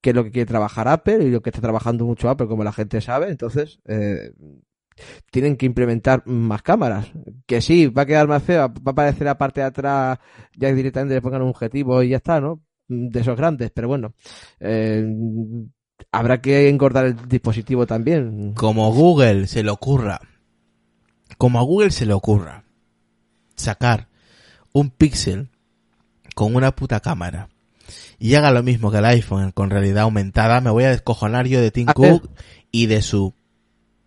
que 0.00 0.10
es 0.10 0.16
lo 0.16 0.24
que 0.24 0.30
quiere 0.30 0.46
trabajar 0.46 0.88
Apple 0.88 1.24
y 1.24 1.30
lo 1.30 1.42
que 1.42 1.50
está 1.50 1.60
trabajando 1.60 2.04
mucho 2.06 2.28
Apple, 2.28 2.46
como 2.46 2.64
la 2.64 2.72
gente 2.72 3.00
sabe. 3.00 3.30
Entonces, 3.30 3.80
eh, 3.86 4.32
tienen 5.30 5.56
que 5.56 5.66
implementar 5.66 6.22
más 6.26 6.62
cámaras. 6.62 7.10
Que 7.46 7.60
sí, 7.60 7.86
va 7.86 8.02
a 8.02 8.06
quedar 8.06 8.28
más 8.28 8.42
feo, 8.42 8.68
va 8.68 8.72
a 8.86 8.90
aparecer 8.90 9.24
la 9.26 9.38
parte 9.38 9.60
de 9.60 9.66
atrás, 9.66 10.18
ya 10.56 10.72
directamente 10.72 11.14
le 11.14 11.22
pongan 11.22 11.42
un 11.42 11.50
objetivo 11.50 12.02
y 12.02 12.10
ya 12.10 12.16
está, 12.18 12.40
¿no? 12.40 12.60
De 12.88 13.20
esos 13.20 13.36
grandes, 13.36 13.70
pero 13.70 13.88
bueno. 13.88 14.14
eh, 14.58 15.06
habrá 16.12 16.40
que 16.40 16.68
engordar 16.68 17.06
el 17.06 17.28
dispositivo 17.28 17.86
también. 17.86 18.54
Como 18.54 18.92
Google 18.92 19.46
se 19.46 19.62
le 19.62 19.70
ocurra, 19.70 20.20
como 21.38 21.58
a 21.58 21.62
Google 21.62 21.90
se 21.90 22.06
le 22.06 22.14
ocurra 22.14 22.64
sacar 23.54 24.08
un 24.72 24.90
Pixel 24.90 25.50
con 26.34 26.56
una 26.56 26.74
puta 26.74 27.00
cámara 27.00 27.49
y 28.18 28.34
haga 28.34 28.50
lo 28.50 28.62
mismo 28.62 28.90
que 28.90 28.98
el 28.98 29.04
iPhone 29.04 29.52
con 29.52 29.70
realidad 29.70 30.02
aumentada, 30.04 30.60
me 30.60 30.70
voy 30.70 30.84
a 30.84 30.90
descojonar 30.90 31.46
yo 31.46 31.60
de 31.60 31.70
Tim 31.70 31.88
A 31.88 31.94
ver. 31.98 32.20
Cook 32.20 32.30
y 32.70 32.86
de 32.86 33.02
su 33.02 33.34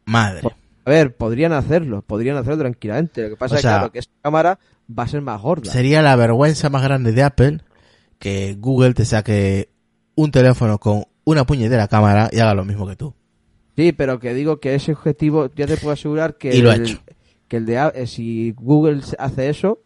madre. 0.06 0.42
A 0.86 0.90
ver, 0.90 1.16
podrían 1.16 1.54
hacerlo, 1.54 2.02
podrían 2.02 2.38
hacerlo 2.38 2.60
tranquilamente. 2.60 3.24
Lo 3.24 3.30
que 3.30 3.38
pasa 3.38 3.56
O 3.56 3.58
es 3.58 3.62
sea, 3.62 3.72
claro, 3.78 3.92
que 3.92 4.00
esta 4.00 4.14
cámara 4.22 4.60
va 4.90 5.04
a 5.04 5.08
ser 5.08 5.22
más 5.22 5.42
gorda. 5.42 5.72
Sería 5.72 6.02
la 6.02 6.16
vergüenza 6.16 6.70
más 6.70 6.84
grande 6.84 7.12
de 7.14 7.24
Apple 7.24 7.62
que 8.20 8.56
Google 8.60 8.94
te 8.94 9.06
saque 9.06 9.70
un 10.16 10.32
teléfono 10.32 10.78
con 10.80 11.06
una 11.24 11.46
puñetera 11.46 11.88
cámara 11.88 12.30
y 12.32 12.40
haga 12.40 12.54
lo 12.54 12.66
mismo 12.66 12.86
que 12.88 12.96
tú. 12.96 13.14
Sí, 13.76 13.92
pero 13.92 14.20
que 14.20 14.34
digo 14.34 14.60
que 14.60 14.76
ese 14.76 14.92
objetivo, 14.92 15.50
ya 15.56 15.66
te 15.68 15.78
puedo 15.78 15.94
asegurar 15.94 16.38
que 16.38 16.56
Y 16.56 16.62
lo 16.62 16.70
ha 16.72 16.76
el, 16.76 16.84
hecho. 16.84 17.00
que 17.48 17.58
el 17.58 17.66
de 17.66 17.92
eh, 17.96 18.08
si 18.08 18.52
Google 18.52 19.02
hace 19.18 19.50
eso, 19.50 19.80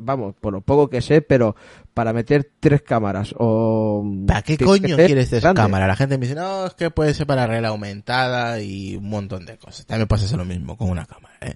vamos, 0.00 0.34
por 0.40 0.52
lo 0.52 0.62
poco 0.62 0.88
que 0.90 1.00
sé, 1.00 1.22
pero 1.22 1.54
para 1.94 2.12
meter 2.12 2.50
tres 2.60 2.82
cámaras 2.82 3.34
o 3.38 4.04
¿Para 4.26 4.42
qué 4.42 4.56
coño 4.58 4.96
quieres 4.96 5.32
esa 5.32 5.40
grande. 5.52 5.62
cámara? 5.62 5.86
La 5.86 5.96
gente 5.96 6.16
me 6.18 6.26
dice, 6.26 6.38
no, 6.38 6.66
es 6.66 6.74
que 6.74 6.90
puede 6.90 7.12
ser 7.14 7.26
para 7.26 7.46
realidad 7.46 7.72
aumentada 7.72 8.60
y 8.60 8.96
un 8.96 9.08
montón 9.10 9.44
de 9.46 9.58
cosas. 9.58 9.86
También 9.86 10.08
pasa 10.08 10.24
hacer 10.24 10.38
lo 10.38 10.44
mismo 10.44 10.76
con 10.76 10.88
una 10.90 11.06
cámara, 11.06 11.34
¿eh? 11.40 11.54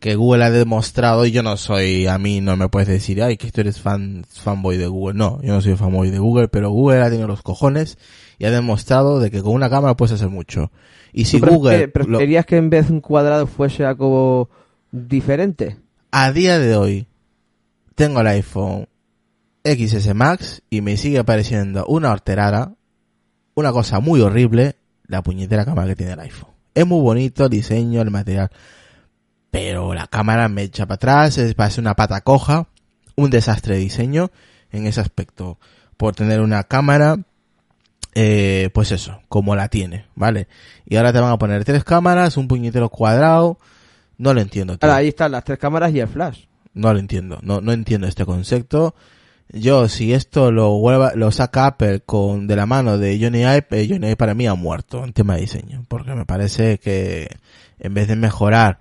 Que 0.00 0.16
Google 0.16 0.44
ha 0.44 0.50
demostrado, 0.50 1.24
y 1.24 1.30
yo 1.32 1.42
no 1.42 1.56
soy, 1.56 2.06
a 2.06 2.18
mí 2.18 2.42
no 2.42 2.56
me 2.58 2.68
puedes 2.68 2.88
decir, 2.88 3.22
ay, 3.22 3.38
que 3.38 3.50
tú 3.50 3.62
eres 3.62 3.80
fan, 3.80 4.24
fanboy 4.28 4.76
de 4.76 4.86
Google. 4.86 5.16
No, 5.16 5.40
yo 5.40 5.54
no 5.54 5.62
soy 5.62 5.76
fanboy 5.76 6.10
de 6.10 6.18
Google, 6.18 6.48
pero 6.48 6.68
Google 6.70 7.00
ha 7.00 7.08
tenido 7.08 7.26
los 7.26 7.40
cojones 7.40 7.96
y 8.38 8.44
ha 8.44 8.50
demostrado 8.50 9.18
de 9.18 9.30
que 9.30 9.40
con 9.40 9.54
una 9.54 9.70
cámara 9.70 9.96
puedes 9.96 10.12
hacer 10.12 10.28
mucho. 10.28 10.70
Y 11.14 11.24
si 11.24 11.38
¿Tú 11.40 11.46
prefiere- 11.46 11.56
Google, 11.56 11.86
lo- 11.86 11.92
preferirías 11.92 12.44
que 12.44 12.56
en 12.58 12.68
vez 12.68 12.88
de 12.88 12.92
un 12.94 13.00
cuadrado 13.00 13.46
fuese 13.46 13.86
algo 13.86 14.50
diferente? 14.92 15.78
a 16.10 16.30
día 16.32 16.58
de 16.58 16.76
hoy, 16.76 17.06
tengo 17.94 18.20
el 18.20 18.26
iPhone 18.26 18.86
XS 19.64 20.14
Max 20.14 20.62
y 20.68 20.82
me 20.82 20.96
sigue 20.96 21.18
apareciendo 21.18 21.86
una 21.86 22.12
horterada, 22.12 22.74
una 23.54 23.72
cosa 23.72 24.00
muy 24.00 24.20
horrible, 24.20 24.76
la 25.06 25.22
puñetera 25.22 25.64
cámara 25.64 25.88
que 25.88 25.96
tiene 25.96 26.12
el 26.12 26.20
iPhone. 26.20 26.50
Es 26.74 26.86
muy 26.86 27.00
bonito 27.00 27.44
el 27.44 27.50
diseño, 27.50 28.02
el 28.02 28.10
material, 28.10 28.50
pero 29.50 29.94
la 29.94 30.06
cámara 30.06 30.48
me 30.48 30.62
echa 30.62 30.86
para 30.86 30.96
atrás, 30.96 31.38
es 31.38 31.54
parece 31.54 31.80
una 31.80 31.94
pata 31.94 32.20
coja, 32.20 32.68
un 33.16 33.30
desastre 33.30 33.74
de 33.74 33.80
diseño 33.80 34.30
en 34.70 34.86
ese 34.86 35.00
aspecto. 35.00 35.58
Por 35.96 36.14
tener 36.14 36.40
una 36.40 36.64
cámara, 36.64 37.16
eh, 38.14 38.70
pues 38.74 38.92
eso, 38.92 39.22
como 39.28 39.56
la 39.56 39.68
tiene, 39.68 40.06
¿vale? 40.14 40.48
Y 40.84 40.96
ahora 40.96 41.12
te 41.12 41.20
van 41.20 41.32
a 41.32 41.38
poner 41.38 41.64
tres 41.64 41.84
cámaras, 41.84 42.36
un 42.36 42.48
puñetero 42.48 42.88
cuadrado, 42.88 43.58
no 44.18 44.34
lo 44.34 44.40
entiendo. 44.40 44.76
tío. 44.76 44.88
Ahora, 44.88 44.98
ahí 44.98 45.08
están 45.08 45.32
las 45.32 45.44
tres 45.44 45.58
cámaras 45.58 45.94
y 45.94 46.00
el 46.00 46.08
flash. 46.08 46.44
No 46.74 46.92
lo 46.92 46.98
entiendo, 46.98 47.38
no, 47.42 47.60
no 47.60 47.72
entiendo 47.72 48.08
este 48.08 48.26
concepto. 48.26 48.94
Yo, 49.56 49.88
si 49.88 50.12
esto 50.12 50.50
lo 50.50 50.70
vuelva, 50.78 51.12
lo 51.14 51.30
saca 51.30 51.66
Apple 51.66 52.00
con, 52.00 52.46
de 52.48 52.56
la 52.56 52.66
mano 52.66 52.98
de 52.98 53.18
Johnny 53.20 53.42
Ive, 53.42 53.66
eh, 53.70 53.86
Johnny 53.88 54.06
Ive 54.08 54.16
para 54.16 54.34
mí 54.34 54.46
ha 54.48 54.54
muerto 54.54 55.04
en 55.04 55.12
tema 55.12 55.34
de 55.36 55.42
diseño. 55.42 55.84
Porque 55.88 56.12
me 56.14 56.26
parece 56.26 56.78
que, 56.78 57.28
en 57.78 57.94
vez 57.94 58.08
de 58.08 58.16
mejorar, 58.16 58.80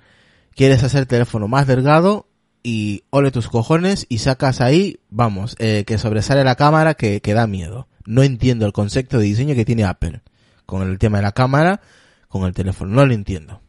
quieres 0.55 0.83
hacer 0.83 1.01
el 1.01 1.07
teléfono 1.07 1.47
más 1.47 1.67
delgado 1.67 2.27
y 2.63 3.03
ole 3.11 3.29
tus 3.29 3.49
cojones 3.49 4.07
y 4.09 4.17
sacas 4.17 4.61
ahí, 4.61 4.99
vamos, 5.09 5.55
eh, 5.59 5.83
que 5.85 5.99
sobresale 5.99 6.43
la 6.43 6.55
cámara 6.55 6.95
que, 6.95 7.21
que 7.21 7.33
da 7.35 7.45
miedo. 7.45 7.87
No 8.05 8.23
entiendo 8.23 8.65
el 8.65 8.73
concepto 8.73 9.19
de 9.19 9.25
diseño 9.25 9.53
que 9.53 9.65
tiene 9.65 9.83
Apple 9.83 10.21
con 10.65 10.89
el 10.89 10.97
tema 10.97 11.17
de 11.19 11.23
la 11.23 11.33
cámara, 11.33 11.81
con 12.29 12.45
el 12.45 12.53
teléfono. 12.53 12.95
No 12.95 13.05
lo 13.05 13.13
entiendo. 13.13 13.61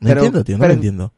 No 0.00 0.08
Pero- 0.08 0.20
entiendo, 0.20 0.44
tío, 0.44 0.56
no 0.56 0.62
pero- 0.62 0.68
lo 0.68 0.74
entiendo 0.74 1.12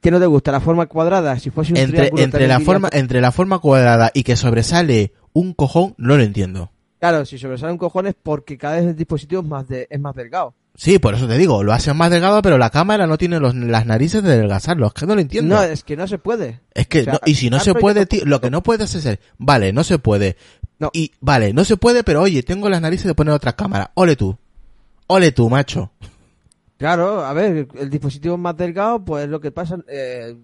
¿Qué 0.00 0.10
no 0.10 0.20
te 0.20 0.26
gusta? 0.26 0.52
¿La 0.52 0.60
forma 0.60 0.86
cuadrada? 0.86 1.38
Si 1.38 1.50
fuese 1.50 1.72
un 1.72 1.78
entre, 1.78 1.98
triángulo, 1.98 2.22
entre 2.22 2.46
la 2.48 2.60
forma 2.60 2.88
entre 2.92 3.20
la 3.20 3.32
forma 3.32 3.58
cuadrada 3.58 4.10
y 4.14 4.22
que 4.22 4.36
sobresale 4.36 5.12
un 5.32 5.52
cojón 5.54 5.94
no 5.98 6.16
lo 6.16 6.22
entiendo 6.22 6.70
Claro, 7.00 7.24
si 7.24 7.38
sobresale 7.38 7.72
un 7.72 7.78
cojón 7.78 8.06
es 8.08 8.14
porque 8.20 8.58
cada 8.58 8.76
vez 8.76 8.86
el 8.86 8.96
dispositivo 8.96 9.40
es 9.42 9.46
más, 9.46 9.68
de, 9.68 9.86
es 9.88 10.00
más 10.00 10.14
delgado. 10.16 10.54
sí 10.74 10.98
por 10.98 11.14
eso 11.14 11.28
te 11.28 11.36
digo 11.38 11.62
lo 11.62 11.72
hacen 11.72 11.96
más 11.96 12.10
delgado 12.10 12.42
pero 12.42 12.58
la 12.58 12.70
cámara 12.70 13.06
no 13.06 13.18
tiene 13.18 13.38
los, 13.40 13.54
las 13.54 13.86
narices 13.86 14.22
de 14.22 14.32
adelgazarlo 14.32 14.86
es 14.88 14.92
que 14.94 15.06
no 15.06 15.14
lo 15.14 15.20
entiendo 15.20 15.56
No, 15.56 15.62
es 15.62 15.82
que 15.84 15.96
no 15.96 16.06
se 16.08 16.18
puede. 16.18 16.60
es 16.74 16.86
que 16.88 17.00
o 17.02 17.04
sea, 17.04 17.12
no- 17.14 17.20
y 17.26 17.34
si 17.36 17.50
no 17.50 17.58
se 17.60 17.74
puede 17.74 18.06
tío, 18.06 18.24
lo 18.24 18.40
que 18.40 18.50
no 18.50 18.62
puedes 18.62 18.94
es 18.94 19.02
ser 19.02 19.20
vale 19.38 19.72
no 19.72 19.84
se 19.84 19.98
puede 19.98 20.36
No. 20.80 20.90
y 20.92 21.12
vale 21.20 21.52
no 21.52 21.64
se 21.64 21.76
puede 21.76 22.02
pero 22.04 22.22
oye 22.22 22.42
tengo 22.42 22.68
las 22.68 22.80
narices 22.80 23.06
de 23.06 23.14
poner 23.14 23.34
otra 23.34 23.54
cámara 23.54 23.90
ole 23.94 24.16
tú 24.16 24.36
ole 25.08 25.30
tú 25.32 25.48
macho 25.50 25.90
Claro, 26.78 27.24
a 27.24 27.32
ver, 27.32 27.68
el 27.74 27.90
dispositivo 27.90 28.38
más 28.38 28.56
delgado, 28.56 29.04
pues 29.04 29.28
lo 29.28 29.40
que 29.40 29.50
pasa, 29.50 29.78
eh, 29.88 30.34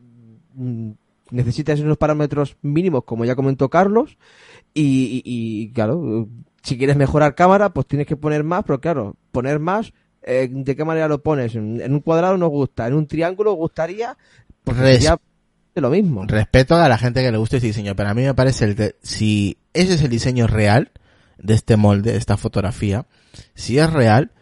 mm, 0.55 0.91
necesitas 1.31 1.81
unos 1.81 1.97
parámetros 1.97 2.57
mínimos, 2.61 3.05
como 3.05 3.25
ya 3.25 3.37
comentó 3.37 3.69
Carlos, 3.71 4.19
y, 4.75 4.83
y- 4.83 5.63
y, 5.63 5.73
claro, 5.73 6.29
si 6.63 6.77
quieres 6.77 6.97
mejorar 6.97 7.35
cámara, 7.35 7.71
pues 7.73 7.87
tienes 7.87 8.07
que 8.07 8.17
poner 8.17 8.43
más, 8.45 8.65
pero 8.65 8.81
claro, 8.81 9.15
poner 9.31 9.61
más, 9.61 9.93
eh, 10.23 10.49
¿de 10.51 10.75
qué 10.77 10.85
manera 10.85 11.07
lo 11.09 11.23
pones? 11.23 11.55
En, 11.55 11.81
en 11.81 11.93
un 11.95 12.01
cuadrado 12.01 12.37
nos 12.37 12.51
gusta, 12.51 12.87
en 12.89 12.95
un 12.95 13.07
triángulo 13.07 13.53
gustaría, 13.53 14.17
pues 14.65 14.77
sería 14.77 15.17
lo 15.77 15.91
mismo. 15.91 16.25
respeto 16.27 16.77
a 16.77 16.89
la 16.89 16.99
gente 16.99 17.23
que 17.23 17.31
le 17.33 17.39
guste 17.39 17.57
este 17.57 17.69
diseño, 17.69 17.95
pero 17.95 18.09
a 18.09 18.15
mí 18.15 18.23
me 18.23 18.35
parece 18.35 18.65
el 18.65 18.75
de- 18.75 18.97
si 19.03 19.57
ese 19.73 19.95
es 19.95 20.03
el 20.03 20.11
diseño 20.11 20.47
real 20.49 20.91
de 21.39 21.55
este 21.55 21.77
molde, 21.77 22.13
de 22.13 22.19
esta 22.19 22.37
fotografía, 22.37 23.07
si 23.55 23.79
es 23.79 23.93
real, 23.93 24.33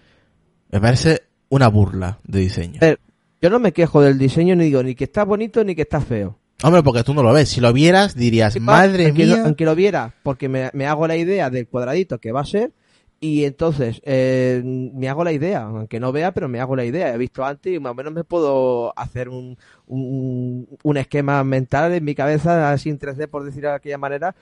me 0.71 0.81
parece 0.81 1.23
una 1.53 1.69
burla 1.69 2.19
de 2.25 2.41
diseño. 2.41 2.81
Ver, 2.81 2.99
yo 3.43 3.51
no 3.51 3.59
me 3.59 3.73
quejo 3.73 4.01
del 4.01 4.17
diseño, 4.17 4.57
ni 4.57 4.65
digo 4.65 4.83
ni 4.83 4.95
que 4.95 5.05
está 5.05 5.23
bonito 5.25 5.63
ni 5.63 5.75
que 5.75 5.83
está 5.83 6.01
feo. 6.01 6.39
Hombre, 6.63 6.83
porque 6.83 7.05
tú 7.05 7.13
no 7.13 7.23
lo 7.23 7.31
ves. 7.35 7.51
Si 7.51 7.61
lo 7.61 7.75
vieras, 7.75 8.17
dirías, 8.17 8.55
Sí, 8.55 8.61
madre 8.61 9.09
aunque 9.09 9.27
mía. 9.27 9.37
Lo, 9.37 9.45
aunque 9.45 9.65
lo 9.67 9.75
viera, 9.75 10.15
porque 10.23 10.49
me, 10.49 10.71
me 10.73 10.87
hago 10.87 11.07
la 11.07 11.15
idea 11.17 11.51
del 11.51 11.69
cuadradito 11.69 12.19
que 12.19 12.33
va 12.33 12.41
a 12.41 12.47
ser, 12.47 12.73
y 13.25 13.45
entonces 13.45 14.03
eh, 14.05 14.61
me 14.65 15.09
hago 15.09 15.23
la 15.23 15.31
idea, 15.31 15.63
aunque 15.63 16.01
no 16.01 16.11
vea, 16.11 16.35
pero 16.35 16.49
me 16.49 16.59
hago 16.59 16.75
la 16.75 16.85
idea. 16.85 17.15
He 17.15 17.19
visto 17.19 17.45
antes 17.45 17.73
y 17.73 17.79
más 17.79 17.93
o 17.93 17.95
menos 17.95 18.13
me 18.13 18.25
puedo 18.25 18.93
hacer 18.99 19.29
un, 19.29 19.57
un, 19.87 20.67
un 20.83 20.97
esquema 20.97 21.45
mental 21.45 21.93
en 21.93 22.03
mi 22.03 22.17
cabeza, 22.17 22.73
así 22.73 22.91
en 22.91 22.99
3D, 22.99 23.29
por 23.29 23.45
decirlo 23.45 23.69
de 23.69 23.77
aquella 23.77 23.97
manera, 23.97 24.35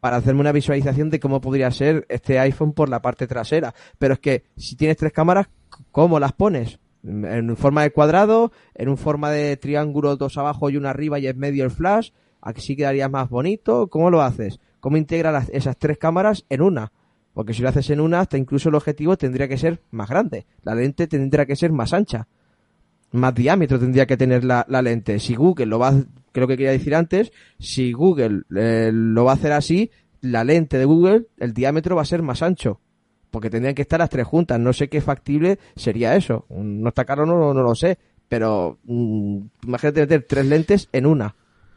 para 0.00 0.18
hacerme 0.18 0.42
una 0.42 0.52
visualización 0.52 1.08
de 1.08 1.20
cómo 1.20 1.40
podría 1.40 1.70
ser 1.70 2.04
este 2.10 2.38
iPhone 2.38 2.74
por 2.74 2.90
la 2.90 3.00
parte 3.00 3.26
trasera. 3.26 3.74
Pero 3.98 4.12
es 4.12 4.20
que 4.20 4.44
si 4.58 4.76
tienes 4.76 4.98
tres 4.98 5.14
cámaras, 5.14 5.48
¿cómo 5.90 6.20
las 6.20 6.34
pones? 6.34 6.80
En 7.02 7.56
forma 7.56 7.82
de 7.82 7.92
cuadrado, 7.92 8.52
en 8.74 8.90
un 8.90 8.98
forma 8.98 9.30
de 9.30 9.56
triángulo, 9.56 10.16
dos 10.16 10.36
abajo 10.36 10.68
y 10.68 10.76
una 10.76 10.90
arriba 10.90 11.18
y 11.18 11.28
en 11.28 11.38
medio 11.38 11.64
el 11.64 11.70
flash, 11.70 12.10
así 12.42 12.76
quedaría 12.76 13.08
más 13.08 13.30
bonito. 13.30 13.86
¿Cómo 13.86 14.10
lo 14.10 14.20
haces? 14.20 14.60
¿Cómo 14.80 14.98
integras 14.98 15.48
esas 15.48 15.78
tres 15.78 15.96
cámaras 15.96 16.44
en 16.50 16.60
una? 16.60 16.92
Porque 17.34 17.54
si 17.54 17.62
lo 17.62 17.68
haces 17.70 17.88
en 17.90 18.00
una, 18.00 18.20
hasta 18.20 18.36
incluso 18.36 18.68
el 18.68 18.74
objetivo 18.74 19.16
tendría 19.16 19.48
que 19.48 19.56
ser 19.56 19.80
más 19.90 20.08
grande. 20.08 20.46
La 20.62 20.74
lente 20.74 21.06
tendría 21.06 21.46
que 21.46 21.56
ser 21.56 21.72
más 21.72 21.92
ancha. 21.92 22.28
Más 23.12 23.34
diámetro 23.34 23.78
tendría 23.78 24.06
que 24.06 24.16
tener 24.16 24.44
la, 24.44 24.64
lente. 24.82 25.18
Si 25.18 25.34
Google 25.34 25.66
lo 25.66 25.78
va, 25.78 25.88
a- 25.88 26.04
creo 26.32 26.46
que 26.46 26.56
quería 26.56 26.72
decir 26.72 26.94
antes, 26.94 27.32
si 27.58 27.92
Google 27.92 28.42
eh, 28.56 28.90
lo 28.92 29.24
va 29.24 29.32
a 29.32 29.34
hacer 29.34 29.52
así, 29.52 29.90
la 30.20 30.44
lente 30.44 30.78
de 30.78 30.84
Google, 30.84 31.26
el 31.38 31.52
diámetro 31.52 31.96
va 31.96 32.02
a 32.02 32.06
ser 32.06 32.22
más 32.22 32.42
ancho. 32.42 32.80
Porque 33.30 33.48
tendrían 33.50 33.74
que 33.74 33.82
estar 33.82 33.98
las 33.98 34.10
tres 34.10 34.26
juntas. 34.26 34.60
No 34.60 34.72
sé 34.74 34.88
qué 34.88 35.00
factible 35.00 35.58
sería 35.74 36.14
eso. 36.16 36.44
No 36.50 36.88
está 36.90 37.04
caro, 37.06 37.24
no, 37.24 37.54
no 37.54 37.62
lo 37.62 37.74
sé. 37.74 37.98
Pero 38.28 38.78
mm, 38.84 39.38
imagínate 39.66 40.00
meter 40.02 40.26
tres 40.28 40.46
lentes 40.46 40.88
en 40.92 41.06
una. 41.06 41.34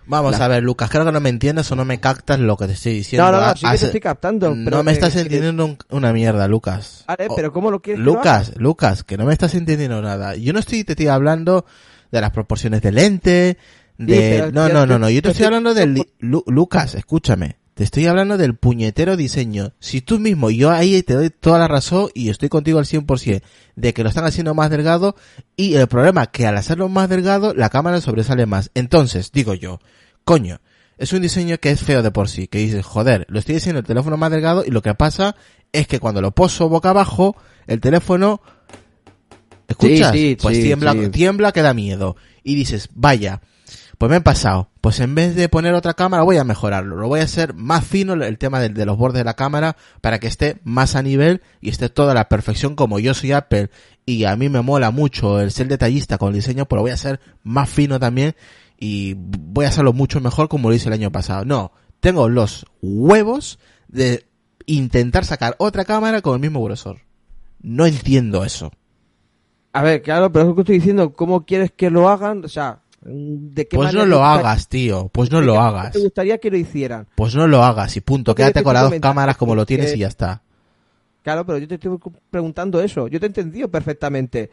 Vamos 0.08 0.38
La- 0.38 0.46
a 0.46 0.48
ver, 0.48 0.64
Lucas, 0.64 0.90
creo 0.90 1.04
que 1.06 1.12
no 1.12 1.20
me 1.20 1.30
entiendes 1.30 1.72
o 1.72 1.76
no 1.76 1.84
me 1.86 2.00
captas 2.00 2.40
lo 2.40 2.56
que 2.58 2.68
te 2.68 2.74
estoy 2.74 2.94
diciendo. 2.94 3.26
No, 3.26 3.32
no, 3.32 3.40
no, 3.40 3.46
Ah, 3.48 3.56
sí 3.56 3.66
que 3.66 3.78
te 3.78 3.86
estoy 3.86 4.00
captando. 4.02 4.54
No 4.56 4.84
me 4.84 4.92
que- 4.92 4.94
estás 4.94 5.14
que- 5.14 5.22
entendiendo 5.22 5.66
un- 5.66 5.78
una 5.90 6.14
mierda, 6.14 6.48
Lucas. 6.48 7.04
Vale, 7.08 7.28
pero 7.36 7.52
¿cómo 7.52 7.72
lo 7.72 7.82
quieres 7.82 8.00
que 8.00 8.06
lo 8.06 8.12
haga? 8.20 8.20
Lucas, 8.44 8.54
Lucas, 8.58 9.04
que 9.04 9.18
no 9.18 9.26
me 9.26 9.34
estás 9.34 9.56
entendiendo 9.56 10.02
nada. 10.02 10.36
Yo 10.36 10.54
no 10.54 10.60
estoy 10.60 10.84
te 10.84 10.94
estoy 10.94 11.08
hablando 11.08 11.66
de 12.12 12.22
las 12.22 12.32
proporciones 12.32 12.82
de 12.82 12.92
lente, 12.92 13.58
de... 13.98 14.30
pero 14.30 14.52
no, 14.52 14.68
yo 14.68 14.74
no, 14.74 14.86
no, 14.86 15.00
no, 15.00 15.10
yo 15.10 15.22
te 15.22 15.32
estoy 15.32 15.46
hablando 15.48 15.74
del... 15.74 16.06
Lucas, 16.20 16.96
escúchame. 16.96 17.58
Te 17.76 17.84
estoy 17.84 18.06
hablando 18.06 18.38
del 18.38 18.56
puñetero 18.56 19.18
diseño. 19.18 19.74
Si 19.80 20.00
tú 20.00 20.18
mismo, 20.18 20.50
yo 20.50 20.72
ahí 20.72 21.04
te 21.04 21.14
doy 21.14 21.30
toda 21.30 21.60
la 21.60 21.68
razón 21.68 22.08
y 22.14 22.30
estoy 22.30 22.48
contigo 22.48 22.80
al 22.80 22.86
100% 22.86 23.42
de 23.76 23.94
que 23.94 24.02
lo 24.02 24.08
están 24.08 24.24
haciendo 24.24 24.56
más 24.56 24.70
delgado 24.70 25.18
y 25.58 25.74
el 25.74 25.88
problema 25.88 26.24
es 26.24 26.30
que 26.30 26.48
al 26.48 26.56
hacerlo 26.56 26.88
más 26.88 27.10
delgado 27.10 27.54
la 27.54 27.70
cámara 27.70 28.00
sobresale 28.00 28.46
más. 28.46 28.72
Entonces, 28.76 29.34
digo 29.34 29.56
yo, 29.56 29.82
coño, 30.24 30.62
es 30.98 31.12
un 31.12 31.22
diseño 31.22 31.58
que 31.58 31.72
es 31.72 31.82
feo 31.82 32.02
de 32.02 32.12
por 32.12 32.30
sí, 32.30 32.48
que 32.48 32.60
dices, 32.60 32.86
joder, 32.86 33.26
lo 33.28 33.40
estoy 33.40 33.58
haciendo 33.58 33.80
el 33.80 33.86
teléfono 33.86 34.16
más 34.16 34.32
delgado 34.32 34.64
y 34.66 34.72
lo 34.72 34.82
que 34.82 34.96
pasa 34.96 35.36
es 35.74 35.86
que 35.86 36.00
cuando 36.00 36.22
lo 36.22 36.32
poso 36.32 36.70
boca 36.70 36.92
abajo, 36.92 37.36
el 37.68 37.82
teléfono, 37.82 38.40
escuchas, 39.68 40.14
Sí, 40.14 40.30
sí, 40.30 40.38
pues 40.42 40.56
sí, 40.56 40.64
tiembla, 40.64 41.12
tiembla 41.12 41.52
que 41.52 41.62
da 41.62 41.74
miedo. 41.74 42.16
Y 42.42 42.56
dices, 42.56 42.88
vaya, 42.94 43.42
pues 43.98 44.10
me 44.10 44.18
he 44.18 44.22
pasado, 44.22 44.70
pues 44.82 45.00
en 45.00 45.16
vez 45.16 45.36
de 45.36 45.50
poner 45.50 45.74
otra 45.74 45.94
cámara 45.94 46.24
voy 46.24 46.38
a 46.38 46.44
mejorarlo, 46.44 46.98
lo 46.98 47.08
voy 47.08 47.22
a 47.22 47.24
hacer 47.24 47.54
más 47.54 47.86
fino 47.86 48.14
el 48.14 48.38
tema 48.38 48.60
de, 48.60 48.86
los 48.86 48.98
bordes 48.98 49.20
de 49.20 49.24
la 49.24 49.36
cámara 49.36 49.78
para 50.02 50.20
que 50.20 50.28
esté 50.28 50.60
más 50.64 50.96
a 50.96 51.02
nivel 51.02 51.42
y 51.62 51.70
esté 51.70 51.90
toda 51.90 52.14
la 52.14 52.28
perfección 52.28 52.76
como 52.76 53.00
yo 53.00 53.14
soy 53.14 53.32
Apple 53.32 53.70
y 54.06 54.26
a 54.26 54.36
mí 54.36 54.50
me 54.50 54.62
mola 54.62 54.92
mucho 54.92 55.40
el 55.40 55.52
ser 55.52 55.68
detallista 55.68 56.18
con 56.18 56.30
el 56.30 56.36
diseño, 56.36 56.66
pero 56.66 56.78
lo 56.78 56.84
voy 56.84 56.92
a 56.92 56.96
hacer 56.96 57.20
más 57.44 57.70
fino 57.70 58.00
también 58.00 58.36
y 58.78 59.16
voy 59.18 59.66
a 59.66 59.70
hacerlo 59.70 59.94
mucho 59.94 60.20
mejor 60.20 60.50
como 60.50 60.70
lo 60.70 60.76
hice 60.76 60.90
el 60.90 60.94
año 60.94 61.12
pasado. 61.12 61.46
No, 61.46 61.72
tengo 62.00 62.28
los 62.28 62.66
huevos 62.82 63.60
de 63.88 64.26
intentar 64.66 65.26
sacar 65.26 65.56
otra 65.58 65.86
cámara 65.86 66.22
con 66.22 66.36
el 66.36 66.42
mismo 66.42 66.64
grosor. 66.64 67.02
No 67.62 67.86
entiendo 67.86 68.44
eso. 68.44 68.72
A 69.74 69.82
ver, 69.82 70.02
claro, 70.02 70.32
pero 70.32 70.44
es 70.44 70.50
lo 70.50 70.56
que 70.56 70.62
estoy 70.62 70.76
diciendo. 70.76 71.14
¿Cómo 71.14 71.46
quieres 71.46 71.72
que 71.72 71.90
lo 71.90 72.08
hagan? 72.08 72.46
O 72.46 72.48
sea, 72.48 72.80
¿de 73.06 73.68
qué 73.68 73.78
Pues 73.78 73.94
no 73.94 74.06
lo 74.06 74.26
hagas, 74.26 74.68
tío. 74.68 75.10
Pues 75.10 75.32
no 75.32 75.40
lo 75.42 75.60
hagas. 75.62 75.92
¿Te 75.94 76.00
gustaría 76.00 76.38
que 76.40 76.50
lo 76.52 76.58
hicieran? 76.58 77.08
Pues 77.16 77.36
no 77.36 77.48
lo 77.48 77.64
hagas 77.64 77.96
y 77.96 78.02
punto. 78.02 78.32
Porque 78.32 78.42
Quédate 78.44 78.60
te 78.60 78.64
con 78.64 78.74
las 78.74 78.90
dos 78.90 79.00
cámaras 79.00 79.38
como 79.38 79.56
lo 79.56 79.66
tienes 79.66 79.92
que- 79.92 79.98
y 79.98 80.00
ya 80.00 80.08
está. 80.08 80.42
Claro, 81.24 81.46
pero 81.46 81.58
yo 81.58 81.68
te 81.68 81.76
estoy 81.76 81.98
preguntando 82.30 82.82
eso. 82.82 83.08
Yo 83.08 83.20
te 83.20 83.26
he 83.26 83.28
entendido 83.28 83.70
perfectamente. 83.70 84.50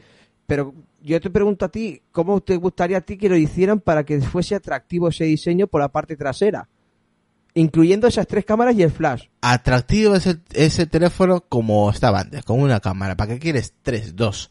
Pero 0.47 0.75
yo 1.03 1.21
te 1.21 1.31
pregunto 1.31 1.65
a 1.65 1.69
ti, 1.69 2.01
¿cómo 2.13 2.41
te 2.41 2.57
gustaría 2.57 2.99
a 2.99 3.01
ti 3.01 3.17
que 3.17 3.29
lo 3.29 3.37
hicieran 3.37 3.81
para 3.81 4.05
que 4.05 4.21
fuese 4.21 4.55
atractivo 4.55 5.09
ese 5.09 5.25
diseño 5.25 5.67
por 5.67 5.81
la 5.81 5.89
parte 5.89 6.17
trasera? 6.17 6.69
Incluyendo 7.55 8.07
esas 8.07 8.27
tres 8.27 8.45
cámaras 8.47 8.75
y 8.75 8.83
el 8.83 8.91
flash. 8.91 9.25
Atractivo 9.43 10.15
ese, 10.15 10.39
ese 10.55 10.87
teléfono 10.87 11.43
como 11.49 11.91
estaba 11.91 12.21
antes, 12.21 12.43
con 12.45 12.61
una 12.61 12.81
cámara. 12.81 13.15
¿Para 13.17 13.35
qué 13.35 13.39
quieres 13.39 13.75
tres? 13.83 14.17
Dos. 14.17 14.51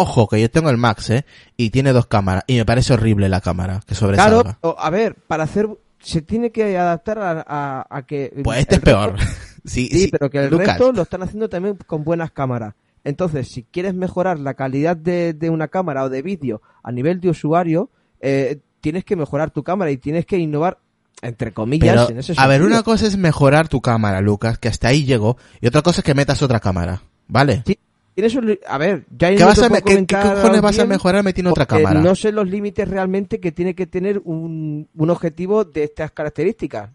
Ojo, 0.00 0.28
que 0.28 0.40
yo 0.40 0.50
tengo 0.50 0.70
el 0.70 0.76
Max, 0.76 1.10
¿eh? 1.10 1.24
Y 1.56 1.70
tiene 1.70 1.92
dos 1.92 2.06
cámaras. 2.06 2.44
Y 2.46 2.56
me 2.56 2.64
parece 2.64 2.92
horrible 2.94 3.28
la 3.28 3.40
cámara 3.40 3.80
que 3.86 3.94
sobresalga. 3.94 4.56
Claro, 4.60 4.76
a 4.78 4.90
ver, 4.90 5.14
para 5.26 5.44
hacer... 5.44 5.68
Se 5.98 6.22
tiene 6.22 6.50
que 6.50 6.78
adaptar 6.78 7.18
a, 7.18 7.44
a- 7.46 7.86
a 7.90 8.02
que... 8.06 8.32
Pues 8.42 8.60
este 8.60 8.76
es 8.76 8.80
peor. 8.80 9.16
sí, 9.64 9.88
Sí, 9.88 10.00
sí, 10.04 10.08
pero 10.10 10.30
que 10.30 10.38
el 10.44 10.50
Lucas, 10.50 10.68
resto 10.68 10.92
lo 10.92 11.02
están 11.02 11.22
haciendo 11.22 11.48
también 11.50 11.76
con 11.86 12.04
buenas 12.04 12.30
cámaras. 12.30 12.74
Entonces, 13.04 13.48
si 13.48 13.62
quieres 13.64 13.92
mejorar 13.94 14.38
la 14.38 14.54
calidad 14.54 14.96
de, 14.96 15.34
de 15.34 15.50
una 15.50 15.68
cámara 15.68 16.04
o 16.04 16.08
de 16.08 16.22
vídeo 16.22 16.62
a 16.82 16.90
nivel 16.92 17.20
de 17.20 17.28
usuario, 17.30 17.90
eh, 18.20 18.60
tienes 18.80 19.04
que 19.04 19.16
mejorar 19.16 19.50
tu 19.50 19.62
cámara 19.62 19.90
y 19.90 19.98
tienes 19.98 20.24
que 20.24 20.38
innovar, 20.38 20.78
entre 21.22 21.52
comillas, 21.52 21.94
Pero, 22.06 22.10
en 22.10 22.18
ese 22.18 22.32
a 22.38 22.46
ver, 22.46 22.60
sentido. 22.60 22.76
una 22.76 22.82
cosa 22.82 23.06
es 23.06 23.16
mejorar 23.18 23.68
tu 23.68 23.82
cámara, 23.82 24.22
Lucas, 24.22 24.58
que 24.58 24.68
hasta 24.68 24.88
ahí 24.88 25.04
llegó. 25.04 25.36
Y 25.60 25.66
otra 25.66 25.82
cosa 25.82 26.00
es 26.00 26.04
que 26.04 26.14
metas 26.14 26.40
otra 26.42 26.60
cámara. 26.60 27.02
¿Vale? 27.28 27.62
Sí, 27.66 27.78
tienes 28.14 28.34
un 28.34 28.58
a 28.66 28.78
ver, 28.78 29.06
ya 29.16 29.30
¿Qué, 29.30 29.36
no 29.40 29.46
vas 29.46 29.58
te 29.60 29.64
a 29.66 29.68
qué- 29.82 30.06
cojones 30.06 30.60
vas 30.60 30.78
a 30.78 30.86
mejorar 30.86 31.22
metiendo 31.24 31.50
otra 31.50 31.66
cámara? 31.66 32.00
No 32.00 32.14
sé 32.14 32.32
los 32.32 32.48
límites 32.48 32.88
realmente 32.88 33.40
que 33.40 33.52
tiene 33.52 33.74
que 33.74 33.86
tener 33.86 34.20
un, 34.24 34.88
un 34.94 35.10
objetivo 35.10 35.64
de 35.64 35.84
estas 35.84 36.10
características. 36.12 36.90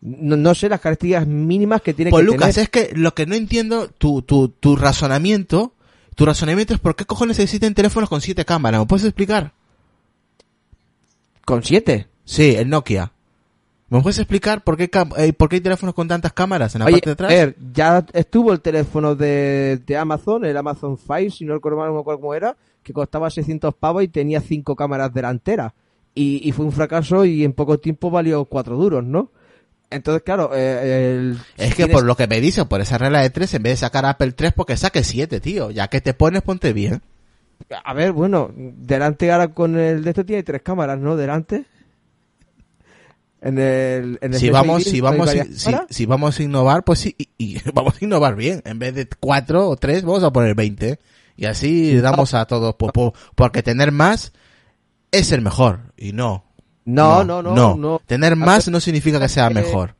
No, 0.00 0.36
no 0.36 0.54
sé 0.54 0.68
las 0.68 0.80
características 0.80 1.26
mínimas 1.26 1.80
que 1.80 1.94
tiene 1.94 2.10
Pues 2.10 2.24
que 2.26 2.30
Lucas, 2.32 2.54
tener. 2.54 2.64
es 2.64 2.68
que 2.68 2.94
lo 2.96 3.14
que 3.14 3.24
no 3.26 3.34
entiendo, 3.34 3.88
tu, 3.88 4.20
tu, 4.22 4.48
tu 4.48 4.76
razonamiento, 4.76 5.72
tu 6.14 6.26
razonamiento 6.26 6.74
es 6.74 6.80
por 6.80 6.94
qué 6.94 7.06
cojones 7.06 7.38
existen 7.38 7.72
teléfonos 7.72 8.10
con 8.10 8.20
siete 8.20 8.44
cámaras. 8.44 8.80
¿Me 8.80 8.86
puedes 8.86 9.04
explicar? 9.06 9.52
Con 11.46 11.62
siete. 11.62 12.08
Sí, 12.24 12.54
el 12.54 12.68
Nokia. 12.68 13.12
¿Me 13.94 14.02
puedes 14.02 14.18
explicar 14.18 14.62
por 14.64 14.76
qué, 14.76 14.90
cam- 14.90 15.12
eh, 15.16 15.32
por 15.32 15.48
qué 15.48 15.56
hay 15.56 15.60
teléfonos 15.60 15.94
con 15.94 16.08
tantas 16.08 16.32
cámaras 16.32 16.74
en 16.74 16.80
la 16.80 16.86
Oye, 16.86 16.94
parte 16.96 17.08
de 17.10 17.12
atrás? 17.12 17.30
a 17.32 17.34
ver, 17.34 17.56
ya 17.72 18.06
estuvo 18.12 18.52
el 18.52 18.60
teléfono 18.60 19.14
de, 19.14 19.80
de 19.86 19.96
Amazon, 19.96 20.44
el 20.44 20.56
Amazon 20.56 20.98
Fire, 20.98 21.30
si 21.30 21.44
no 21.44 21.54
recuerdo 21.54 21.78
mal, 21.78 21.92
no 21.94 22.02
cómo 22.04 22.34
era, 22.34 22.56
que 22.82 22.92
costaba 22.92 23.30
600 23.30 23.74
pavos 23.74 24.02
y 24.02 24.08
tenía 24.08 24.40
cinco 24.40 24.74
cámaras 24.76 25.12
delanteras. 25.14 25.72
Y, 26.14 26.40
y 26.48 26.52
fue 26.52 26.64
un 26.64 26.72
fracaso 26.72 27.24
y 27.24 27.44
en 27.44 27.52
poco 27.52 27.78
tiempo 27.78 28.10
valió 28.10 28.44
cuatro 28.44 28.76
duros, 28.76 29.04
¿no? 29.04 29.30
Entonces, 29.90 30.22
claro, 30.24 30.50
eh, 30.54 31.12
el- 31.16 31.38
es 31.56 31.74
que 31.74 31.86
por 31.86 32.04
lo 32.04 32.16
que 32.16 32.26
me 32.26 32.40
dicen, 32.40 32.66
por 32.66 32.80
esa 32.80 32.98
regla 32.98 33.20
de 33.20 33.30
tres, 33.30 33.54
en 33.54 33.62
vez 33.62 33.72
de 33.74 33.76
sacar 33.86 34.04
Apple 34.06 34.32
3, 34.32 34.52
porque 34.54 34.76
saque 34.76 35.04
7, 35.04 35.40
tío. 35.40 35.70
Ya 35.70 35.86
que 35.88 36.00
te 36.00 36.14
pones, 36.14 36.42
ponte 36.42 36.72
bien. 36.72 37.00
A 37.84 37.94
ver, 37.94 38.10
bueno, 38.12 38.50
delante 38.56 39.30
ahora 39.30 39.48
con 39.48 39.78
el 39.78 40.02
de 40.02 40.10
esto 40.10 40.24
tiene 40.24 40.42
tres 40.42 40.62
cámaras, 40.62 40.98
¿no? 40.98 41.16
Delante. 41.16 41.64
En 43.44 43.58
el, 43.58 44.18
en 44.22 44.32
el 44.32 44.38
Si 44.40 44.48
vamos, 44.48 44.82
si 44.84 45.00
vamos, 45.02 45.30
si, 45.30 45.38
cámaras. 45.38 45.86
si 45.90 46.06
vamos 46.06 46.40
a 46.40 46.42
innovar, 46.42 46.82
pues 46.82 46.98
sí, 47.00 47.14
y, 47.18 47.28
y 47.38 47.60
vamos 47.74 47.94
a 48.00 48.04
innovar 48.04 48.34
bien. 48.36 48.62
En 48.64 48.78
vez 48.78 48.94
de 48.94 49.06
4 49.20 49.68
o 49.68 49.76
3, 49.76 50.02
vamos 50.04 50.24
a 50.24 50.32
poner 50.32 50.54
20. 50.54 50.98
Y 51.36 51.44
así 51.46 51.96
damos 51.98 52.32
a 52.34 52.46
todos, 52.46 52.74
po- 52.76 52.90
po- 52.92 53.12
porque 53.34 53.62
tener 53.62 53.92
más 53.92 54.32
es 55.12 55.30
el 55.32 55.42
mejor. 55.42 55.92
Y 55.96 56.12
no. 56.12 56.44
No, 56.86 57.24
no, 57.24 57.42
no, 57.42 57.54
no. 57.54 58.00
Tener 58.06 58.34
más 58.36 58.68
no 58.68 58.80
significa 58.80 59.20
que 59.20 59.28
sea 59.28 59.50
mejor. 59.50 59.94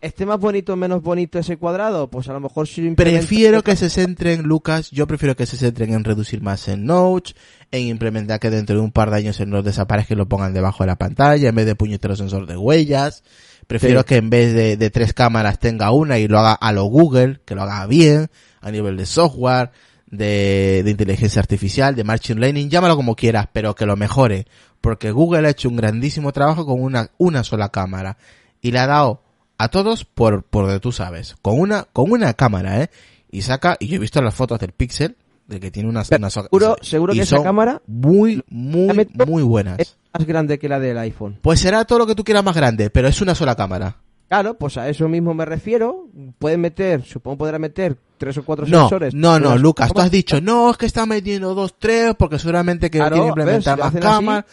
¿Esté 0.00 0.24
más 0.24 0.40
bonito 0.40 0.72
o 0.72 0.76
menos 0.76 1.02
bonito 1.02 1.38
ese 1.38 1.58
cuadrado? 1.58 2.08
Pues 2.08 2.26
a 2.28 2.32
lo 2.32 2.40
mejor 2.40 2.66
si 2.66 2.90
Prefiero 2.92 3.62
que 3.62 3.76
se 3.76 3.90
centren, 3.90 4.42
Lucas, 4.44 4.90
yo 4.90 5.06
prefiero 5.06 5.36
que 5.36 5.44
se 5.44 5.58
centren 5.58 5.92
en 5.92 6.04
reducir 6.04 6.40
más 6.40 6.68
en 6.68 6.86
notch, 6.86 7.32
en 7.70 7.82
implementar 7.86 8.40
que 8.40 8.48
dentro 8.48 8.76
de 8.76 8.82
un 8.82 8.92
par 8.92 9.10
de 9.10 9.18
años 9.18 9.40
en 9.40 9.50
los 9.50 9.62
desaparezca 9.62 10.14
y 10.14 10.16
lo 10.16 10.26
pongan 10.26 10.54
debajo 10.54 10.84
de 10.84 10.86
la 10.86 10.96
pantalla 10.96 11.50
en 11.50 11.54
vez 11.54 11.66
de 11.66 11.74
puñetero 11.74 12.16
sensor 12.16 12.46
de 12.46 12.56
huellas. 12.56 13.24
Prefiero 13.66 14.00
Sí. 14.00 14.06
que 14.06 14.16
en 14.16 14.30
vez 14.30 14.54
de, 14.54 14.78
de 14.78 14.90
tres 14.90 15.12
cámaras 15.12 15.58
tenga 15.58 15.92
una 15.92 16.18
y 16.18 16.28
lo 16.28 16.38
haga 16.38 16.54
a 16.54 16.72
lo 16.72 16.84
Google, 16.84 17.40
que 17.44 17.54
lo 17.54 17.62
haga 17.62 17.86
bien, 17.86 18.30
a 18.62 18.70
nivel 18.70 18.96
de 18.96 19.04
software, 19.04 19.70
de, 20.06 20.80
de 20.82 20.90
inteligencia 20.90 21.40
artificial, 21.40 21.94
de 21.94 22.04
machine 22.04 22.40
learning, 22.40 22.70
llámalo 22.70 22.96
como 22.96 23.14
quieras, 23.14 23.48
pero 23.52 23.74
que 23.74 23.84
lo 23.84 23.96
mejore. 23.96 24.46
Porque 24.80 25.10
Google 25.10 25.46
ha 25.46 25.50
hecho 25.50 25.68
un 25.68 25.76
grandísimo 25.76 26.32
trabajo 26.32 26.64
con 26.64 26.80
una, 26.82 27.10
una 27.18 27.44
sola 27.44 27.68
cámara. 27.68 28.16
Y 28.62 28.72
le 28.72 28.78
ha 28.78 28.86
dado 28.86 29.22
a 29.62 29.68
todos 29.68 30.04
por, 30.04 30.42
por 30.44 30.64
donde 30.66 30.80
tú 30.80 30.92
sabes. 30.92 31.36
Con 31.42 31.58
una, 31.60 31.84
con 31.92 32.10
una 32.10 32.34
cámara, 32.34 32.82
eh. 32.82 32.90
Y 33.30 33.42
saca, 33.42 33.76
y 33.78 33.86
yo 33.88 33.96
he 33.96 33.98
visto 33.98 34.20
las 34.22 34.34
fotos 34.34 34.58
del 34.58 34.72
Pixel, 34.72 35.16
de 35.46 35.60
que 35.60 35.70
tiene 35.70 35.88
unas, 35.88 36.10
unas 36.10 36.32
seguro- 36.32 36.76
seguro 36.80 37.12
que 37.12 37.20
esa 37.20 37.42
cámara 37.42 37.82
muy, 37.86 38.42
muy, 38.48 39.08
muy 39.26 39.42
buenas. 39.42 39.78
es 39.80 39.96
más 40.16 40.26
grande 40.26 40.58
que 40.58 40.68
la 40.68 40.78
del 40.80 40.98
iPhone. 40.98 41.38
Pues 41.42 41.60
será 41.60 41.84
todo 41.84 41.98
lo 42.00 42.06
que 42.06 42.14
tú 42.14 42.24
quieras 42.24 42.42
más 42.44 42.54
grande, 42.56 42.90
pero 42.90 43.08
es 43.08 43.20
una 43.20 43.34
sola 43.34 43.54
cámara. 43.54 43.96
Claro, 44.28 44.54
pues 44.54 44.76
a 44.76 44.88
eso 44.88 45.08
mismo 45.08 45.34
me 45.34 45.44
refiero. 45.44 46.06
Pueden 46.38 46.60
meter, 46.60 47.04
supongo 47.04 47.38
podrá 47.38 47.58
meter 47.58 47.96
tres 48.16 48.36
o 48.38 48.44
cuatro 48.44 48.64
No, 48.66 48.80
sensores. 48.82 49.12
no, 49.12 49.40
no, 49.40 49.58
Lucas, 49.58 49.92
tú 49.92 50.00
has 50.00 50.10
dicho, 50.10 50.40
no, 50.40 50.70
es 50.70 50.76
que 50.76 50.86
está 50.86 51.04
metiendo 51.04 51.52
dos, 51.54 51.74
tres, 51.78 52.14
porque 52.16 52.38
seguramente 52.38 52.90
que 52.90 52.98
Claro, 52.98 53.26
implementar 53.26 53.76
si 53.76 53.82
más 53.82 53.92
cámaras. 53.94 54.44